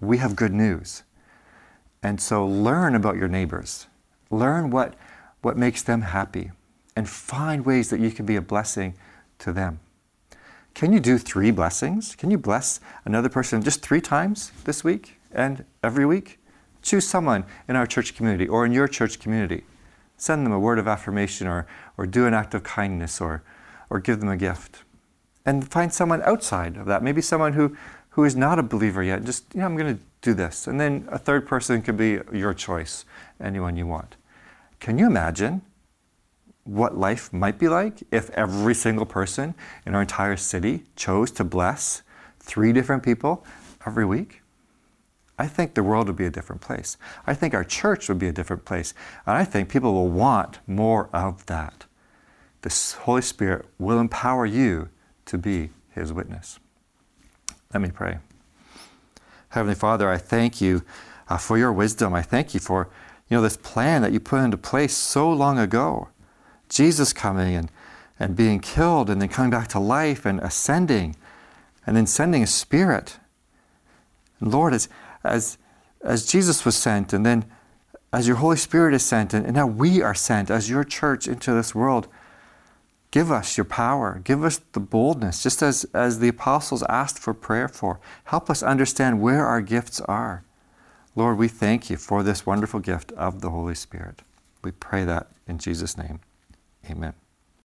we 0.00 0.18
have 0.18 0.36
good 0.36 0.52
news. 0.52 1.02
And 2.02 2.20
so 2.20 2.46
learn 2.46 2.94
about 2.94 3.16
your 3.16 3.28
neighbors. 3.28 3.86
Learn 4.30 4.70
what, 4.70 4.94
what 5.40 5.56
makes 5.56 5.82
them 5.82 6.02
happy 6.02 6.52
and 6.94 7.08
find 7.08 7.64
ways 7.64 7.90
that 7.90 7.98
you 7.98 8.10
can 8.10 8.26
be 8.26 8.36
a 8.36 8.42
blessing 8.42 8.94
to 9.38 9.52
them. 9.52 9.80
Can 10.74 10.92
you 10.92 11.00
do 11.00 11.18
three 11.18 11.50
blessings? 11.50 12.14
Can 12.14 12.30
you 12.30 12.38
bless 12.38 12.78
another 13.04 13.28
person 13.28 13.62
just 13.62 13.82
three 13.82 14.00
times 14.00 14.52
this 14.64 14.84
week 14.84 15.18
and 15.32 15.64
every 15.82 16.04
week? 16.04 16.38
Choose 16.82 17.06
someone 17.06 17.44
in 17.68 17.74
our 17.74 17.86
church 17.86 18.14
community 18.14 18.46
or 18.46 18.66
in 18.66 18.72
your 18.72 18.86
church 18.86 19.18
community. 19.18 19.64
Send 20.18 20.44
them 20.44 20.52
a 20.52 20.58
word 20.58 20.78
of 20.78 20.86
affirmation 20.86 21.46
or, 21.46 21.66
or 21.96 22.06
do 22.06 22.26
an 22.26 22.34
act 22.34 22.52
of 22.52 22.62
kindness 22.62 23.20
or, 23.20 23.42
or 23.88 24.00
give 24.00 24.20
them 24.20 24.28
a 24.28 24.36
gift. 24.36 24.82
and 25.48 25.66
find 25.66 25.90
someone 25.94 26.20
outside 26.22 26.76
of 26.76 26.84
that. 26.84 27.02
Maybe 27.02 27.22
someone 27.22 27.54
who, 27.54 27.74
who 28.10 28.24
is 28.24 28.36
not 28.36 28.58
a 28.58 28.62
believer 28.62 29.02
yet. 29.02 29.24
Just, 29.24 29.46
you 29.54 29.60
know, 29.60 29.66
I'm 29.66 29.76
going 29.76 29.96
to 29.96 30.02
do 30.20 30.34
this. 30.34 30.66
And 30.66 30.78
then 30.78 31.08
a 31.10 31.18
third 31.18 31.46
person 31.46 31.80
could 31.80 31.96
be 31.96 32.20
your 32.30 32.52
choice, 32.52 33.06
anyone 33.40 33.74
you 33.74 33.86
want. 33.86 34.16
Can 34.78 34.98
you 34.98 35.06
imagine 35.06 35.62
what 36.64 36.98
life 36.98 37.32
might 37.32 37.58
be 37.58 37.66
like 37.66 38.02
if 38.10 38.28
every 38.30 38.74
single 38.74 39.06
person 39.06 39.54
in 39.86 39.94
our 39.94 40.02
entire 40.02 40.36
city 40.36 40.84
chose 40.96 41.30
to 41.30 41.44
bless 41.44 42.02
three 42.40 42.74
different 42.74 43.02
people 43.02 43.42
every 43.86 44.04
week? 44.04 44.42
I 45.38 45.46
think 45.46 45.74
the 45.74 45.82
world 45.82 46.08
would 46.08 46.16
be 46.16 46.26
a 46.26 46.30
different 46.30 46.60
place. 46.60 46.96
I 47.26 47.34
think 47.34 47.54
our 47.54 47.64
church 47.64 48.08
would 48.08 48.18
be 48.18 48.28
a 48.28 48.32
different 48.32 48.64
place. 48.64 48.92
And 49.24 49.36
I 49.36 49.44
think 49.44 49.68
people 49.68 49.94
will 49.94 50.08
want 50.08 50.58
more 50.66 51.08
of 51.12 51.46
that. 51.46 51.86
The 52.62 52.98
Holy 53.02 53.22
Spirit 53.22 53.66
will 53.78 54.00
empower 54.00 54.44
you 54.44 54.88
to 55.26 55.38
be 55.38 55.70
His 55.90 56.12
witness. 56.12 56.58
Let 57.72 57.82
me 57.82 57.90
pray. 57.90 58.18
Heavenly 59.50 59.76
Father, 59.76 60.10
I 60.10 60.18
thank 60.18 60.60
you 60.60 60.82
uh, 61.28 61.36
for 61.36 61.56
your 61.56 61.72
wisdom. 61.72 62.14
I 62.14 62.22
thank 62.22 62.52
you 62.52 62.60
for 62.60 62.88
you 63.28 63.36
know 63.36 63.42
this 63.42 63.56
plan 63.56 64.02
that 64.02 64.12
you 64.12 64.20
put 64.20 64.42
into 64.42 64.56
place 64.56 64.94
so 64.94 65.30
long 65.30 65.58
ago. 65.58 66.08
Jesus 66.68 67.12
coming 67.12 67.54
and, 67.54 67.70
and 68.18 68.34
being 68.34 68.58
killed 68.58 69.08
and 69.08 69.20
then 69.20 69.28
coming 69.28 69.50
back 69.50 69.68
to 69.68 69.78
life 69.78 70.26
and 70.26 70.40
ascending 70.40 71.14
and 71.86 71.96
then 71.96 72.06
sending 72.06 72.42
a 72.42 72.46
spirit. 72.46 73.18
And 74.40 74.52
Lord, 74.52 74.74
as, 74.74 74.88
as, 75.24 75.58
as 76.02 76.26
Jesus 76.26 76.64
was 76.64 76.76
sent 76.76 77.12
and 77.12 77.24
then 77.24 77.44
as 78.12 78.26
your 78.26 78.36
Holy 78.36 78.56
Spirit 78.56 78.94
is 78.94 79.04
sent 79.04 79.34
and, 79.34 79.44
and 79.44 79.54
now 79.54 79.66
we 79.66 80.02
are 80.02 80.14
sent 80.14 80.50
as 80.50 80.70
your 80.70 80.84
church 80.84 81.28
into 81.28 81.52
this 81.52 81.74
world, 81.74 82.08
Give 83.10 83.32
us 83.32 83.56
your 83.56 83.64
power. 83.64 84.20
Give 84.22 84.44
us 84.44 84.60
the 84.72 84.80
boldness, 84.80 85.42
just 85.42 85.62
as, 85.62 85.84
as 85.94 86.18
the 86.18 86.28
apostles 86.28 86.82
asked 86.88 87.18
for 87.18 87.32
prayer 87.32 87.68
for. 87.68 88.00
Help 88.24 88.50
us 88.50 88.62
understand 88.62 89.22
where 89.22 89.46
our 89.46 89.62
gifts 89.62 90.00
are. 90.02 90.44
Lord, 91.16 91.38
we 91.38 91.48
thank 91.48 91.88
you 91.88 91.96
for 91.96 92.22
this 92.22 92.44
wonderful 92.44 92.80
gift 92.80 93.12
of 93.12 93.40
the 93.40 93.50
Holy 93.50 93.74
Spirit. 93.74 94.22
We 94.62 94.72
pray 94.72 95.04
that 95.04 95.28
in 95.46 95.58
Jesus' 95.58 95.96
name. 95.96 96.20
Amen. 96.88 97.14